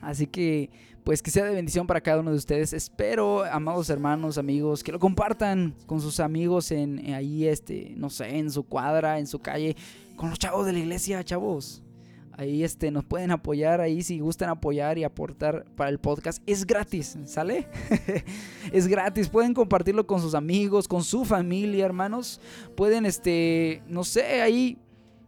Así 0.00 0.26
que, 0.26 0.70
pues 1.02 1.20
que 1.20 1.30
sea 1.30 1.44
de 1.44 1.54
bendición 1.54 1.86
para 1.86 2.00
cada 2.00 2.20
uno 2.20 2.30
de 2.30 2.36
ustedes. 2.36 2.72
Espero, 2.72 3.44
amados 3.44 3.90
hermanos, 3.90 4.38
amigos, 4.38 4.84
que 4.84 4.92
lo 4.92 5.00
compartan 5.00 5.74
con 5.86 6.00
sus 6.00 6.20
amigos 6.20 6.70
en 6.70 7.12
ahí, 7.12 7.46
este, 7.46 7.94
no 7.96 8.08
sé, 8.08 8.38
en 8.38 8.50
su 8.50 8.62
cuadra, 8.62 9.18
en 9.18 9.26
su 9.26 9.40
calle 9.40 9.76
con 10.20 10.28
los 10.28 10.38
chavos 10.38 10.66
de 10.66 10.74
la 10.74 10.80
iglesia, 10.80 11.24
chavos. 11.24 11.82
Ahí 12.32 12.62
este, 12.62 12.90
nos 12.90 13.06
pueden 13.06 13.30
apoyar, 13.30 13.80
ahí 13.80 14.02
si 14.02 14.18
gustan 14.18 14.50
apoyar 14.50 14.98
y 14.98 15.04
aportar 15.04 15.64
para 15.76 15.88
el 15.88 15.98
podcast. 15.98 16.42
Es 16.44 16.66
gratis, 16.66 17.16
¿sale? 17.24 17.68
es 18.72 18.86
gratis. 18.86 19.30
Pueden 19.30 19.54
compartirlo 19.54 20.06
con 20.06 20.20
sus 20.20 20.34
amigos, 20.34 20.86
con 20.86 21.02
su 21.04 21.24
familia, 21.24 21.86
hermanos. 21.86 22.38
Pueden, 22.76 23.06
este, 23.06 23.82
no 23.88 24.04
sé, 24.04 24.42
ahí 24.42 24.76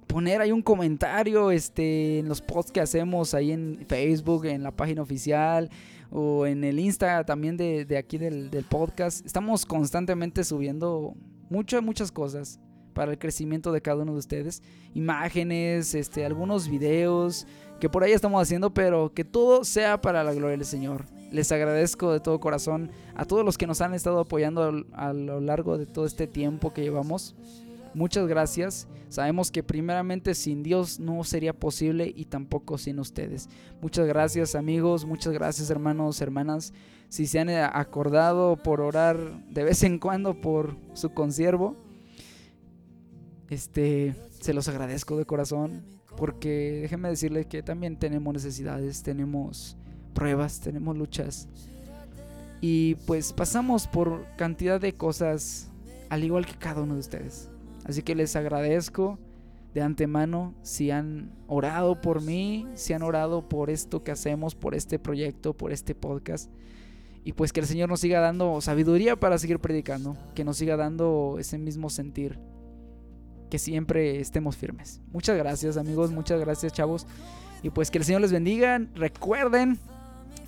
poner 0.07 0.43
ahí 0.43 0.53
un 0.53 0.61
comentario 0.61 1.51
este, 1.51 2.19
en 2.19 2.29
los 2.29 2.43
posts 2.43 2.71
que 2.71 2.81
hacemos 2.81 3.33
ahí 3.33 3.51
en 3.51 3.87
Facebook, 3.89 4.45
en 4.45 4.63
la 4.63 4.73
página 4.73 5.01
oficial 5.01 5.71
o 6.11 6.45
en 6.45 6.65
el 6.65 6.79
Insta 6.79 7.25
también 7.25 7.57
de, 7.57 7.87
de 7.87 7.97
aquí 7.97 8.19
del, 8.19 8.51
del, 8.51 8.65
podcast. 8.65 9.25
Estamos 9.25 9.65
constantemente 9.65 10.45
subiendo 10.45 11.15
muchas, 11.49 11.83
muchas 11.83 12.13
cosas 12.13 12.61
para 12.93 13.13
el 13.13 13.19
crecimiento 13.19 13.73
de 13.73 13.81
cada 13.81 14.03
uno 14.03 14.13
de 14.13 14.19
ustedes. 14.19 14.63
Imágenes, 14.95 15.95
este, 15.95 16.25
algunos 16.25 16.69
videos 16.69 17.47
que 17.81 17.89
por 17.89 18.05
ahí 18.05 18.13
estamos 18.13 18.41
haciendo, 18.41 18.73
pero 18.73 19.13
que 19.13 19.25
todo 19.25 19.65
sea 19.65 20.01
para 20.01 20.23
la 20.23 20.33
gloria 20.33 20.57
del 20.57 20.67
Señor. 20.67 21.05
Les 21.33 21.51
agradezco 21.51 22.13
de 22.13 22.21
todo 22.21 22.39
corazón 22.39 22.91
a 23.15 23.25
todos 23.25 23.45
los 23.45 23.59
que 23.59 23.67
nos 23.67 23.81
han 23.81 23.95
estado 23.95 24.21
apoyando 24.21 24.85
a 24.93 25.13
lo 25.13 25.41
largo 25.41 25.79
de 25.79 25.87
todo 25.87 26.07
este 26.07 26.27
tiempo 26.27 26.73
que 26.73 26.83
llevamos. 26.83 27.35
Muchas 27.95 28.27
gracias. 28.27 28.87
Sabemos 29.09 29.51
que 29.51 29.63
primeramente 29.63 30.35
sin 30.35 30.63
Dios 30.63 30.99
no 30.99 31.23
sería 31.25 31.53
posible 31.53 32.11
y 32.15 32.25
tampoco 32.25 32.79
sin 32.79 32.99
ustedes. 32.99 33.49
Muchas 33.83 34.07
gracias 34.07 34.55
amigos, 34.55 35.05
muchas 35.05 35.33
gracias 35.33 35.69
hermanos, 35.69 36.21
hermanas. 36.21 36.73
Si 37.09 37.27
se 37.27 37.41
han 37.41 37.51
acordado 37.51 38.57
por 38.57 38.81
orar 38.81 39.19
de 39.51 39.65
vez 39.65 39.83
en 39.83 39.99
cuando 39.99 40.41
por 40.41 40.77
su 40.95 41.11
consiervo, 41.11 41.77
este, 43.53 44.15
se 44.41 44.55
los 44.55 44.69
agradezco 44.69 45.17
de 45.17 45.27
corazón 45.27 45.83
porque 46.17 46.81
déjenme 46.83 47.09
decirles 47.09 47.47
que 47.47 47.63
también 47.63 47.99
tenemos 47.99 48.33
necesidades, 48.33 49.03
tenemos 49.03 49.77
pruebas, 50.15 50.61
tenemos 50.61 50.97
luchas. 50.97 51.49
Y 52.61 52.95
pues 53.07 53.33
pasamos 53.33 53.87
por 53.87 54.25
cantidad 54.37 54.81
de 54.81 54.95
cosas 54.95 55.71
al 56.11 56.25
igual 56.25 56.47
que 56.47 56.55
cada 56.55 56.83
uno 56.83 56.95
de 56.95 57.01
ustedes. 57.01 57.51
Así 57.85 58.03
que 58.03 58.15
les 58.15 58.37
agradezco 58.37 59.19
de 59.75 59.83
antemano 59.83 60.55
si 60.63 60.91
han 60.91 61.33
orado 61.47 62.01
por 62.01 62.23
mí, 62.23 62.67
si 62.75 62.93
han 62.93 63.03
orado 63.03 63.49
por 63.49 63.71
esto 63.71 64.05
que 64.05 64.13
hacemos, 64.13 64.55
por 64.55 64.75
este 64.75 64.99
proyecto, 64.99 65.55
por 65.55 65.73
este 65.73 65.95
podcast. 65.95 66.51
Y 67.25 67.33
pues 67.33 67.53
que 67.53 67.61
el 67.61 67.67
Señor 67.67 67.89
nos 67.89 68.01
siga 68.01 68.21
dando 68.21 68.61
sabiduría 68.61 69.17
para 69.17 69.39
seguir 69.39 69.59
predicando, 69.59 70.17
que 70.35 70.45
nos 70.45 70.57
siga 70.57 70.77
dando 70.77 71.37
ese 71.39 71.57
mismo 71.57 71.89
sentir, 71.89 72.39
que 73.53 73.59
siempre 73.59 74.19
estemos 74.19 74.57
firmes. 74.57 75.03
Muchas 75.13 75.37
gracias 75.37 75.77
amigos, 75.77 76.11
muchas 76.11 76.41
gracias 76.41 76.73
chavos. 76.73 77.07
Y 77.63 77.69
pues 77.69 77.91
que 77.91 77.99
el 77.99 78.05
Señor 78.05 78.23
les 78.23 78.33
bendiga. 78.33 78.81
Recuerden 78.95 79.79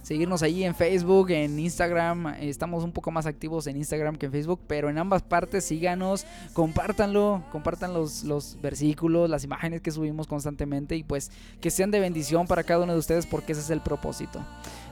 seguirnos 0.01 0.43
ahí 0.43 0.65
en 0.65 0.75
Facebook, 0.75 1.31
en 1.31 1.59
Instagram. 1.59 2.29
Estamos 2.41 2.83
un 2.83 2.93
poco 2.93 3.11
más 3.11 3.27
activos 3.27 3.67
en 3.67 3.77
Instagram 3.77 4.17
que 4.17 4.25
en 4.25 4.33
Facebook, 4.33 4.59
pero 4.67 4.89
en 4.89 4.97
ambas 4.97 5.21
partes 5.21 5.67
síganos, 5.67 6.25
compártanlo, 6.55 7.45
compartan 7.53 7.93
los, 7.93 8.25
los 8.25 8.59
versículos, 8.63 9.29
las 9.29 9.45
imágenes 9.45 9.83
que 9.83 9.91
subimos 9.91 10.27
constantemente 10.27 10.97
y 10.97 11.03
pues 11.03 11.31
que 11.61 11.71
sean 11.71 11.91
de 11.91 12.01
bendición 12.01 12.47
para 12.47 12.65
cada 12.65 12.85
uno 12.85 12.95
de 12.95 12.99
ustedes 13.01 13.27
porque 13.27 13.53
ese 13.53 13.61
es 13.61 13.69
el 13.69 13.83
propósito. 13.83 14.43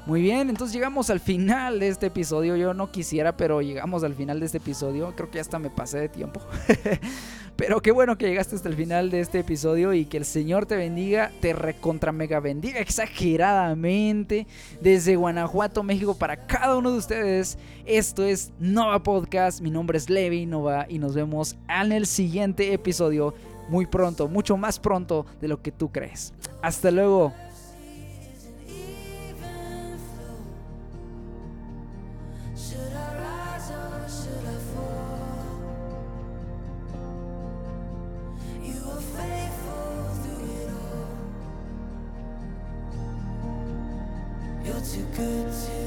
Muy 0.05 0.21
bien, 0.21 0.51
entonces 0.51 0.75
llegamos 0.75 1.11
al 1.11 1.21
final 1.21 1.79
de 1.79 1.87
este 1.87 2.07
episodio. 2.07 2.57
Yo 2.57 2.75
no 2.75 2.91
quisiera, 2.91 3.37
pero 3.37 3.63
llegamos 3.63 4.03
al 4.03 4.15
final 4.15 4.41
de 4.41 4.47
este 4.47 4.59
episodio. 4.59 5.15
Creo 5.15 5.31
que 5.31 5.39
hasta 5.39 5.61
me 5.61 5.71
pasé 5.71 6.01
de 6.01 6.09
tiempo. 6.09 6.41
pero 7.57 7.81
qué 7.81 7.93
bueno 7.93 8.19
que 8.19 8.27
llegaste 8.27 8.57
hasta 8.57 8.69
el 8.69 8.75
final 8.75 9.11
de 9.11 9.21
este 9.21 9.39
episodio 9.39 9.95
y 9.95 10.07
que 10.07 10.17
el 10.17 10.25
Señor 10.25 10.67
te 10.67 10.75
bendiga, 10.75 11.31
te 11.41 11.53
recontra 11.53 12.11
mega 12.11 12.41
bendiga 12.41 12.81
exageradamente 12.81 14.49
desde 14.81 15.15
Guanajuato, 15.15 15.85
México 15.85 16.17
para 16.19 16.49
cada 16.49 16.77
uno 16.77 16.91
de 16.91 16.99
ustedes. 16.99 17.57
Esto 17.87 18.25
es 18.25 18.51
Nova 18.59 19.05
Podcast. 19.05 19.61
Mi 19.61 19.71
nombre 19.71 19.99
es 19.99 20.11
Levi 20.11 20.47
Nova 20.47 20.87
y 20.89 20.99
nos 20.99 21.15
vemos 21.15 21.57
en 21.69 21.93
el 21.93 22.07
siguiente 22.07 22.73
episodio 22.73 23.35
muy 23.69 23.87
pronto, 23.87 24.27
mucho 24.27 24.57
más 24.57 24.81
pronto 24.81 25.27
de 25.41 25.47
lo 25.47 25.63
que 25.63 25.71
tú 25.71 25.93
crees. 25.93 26.35
Hasta 26.61 26.91
luego. 26.91 27.33
to 45.23 45.82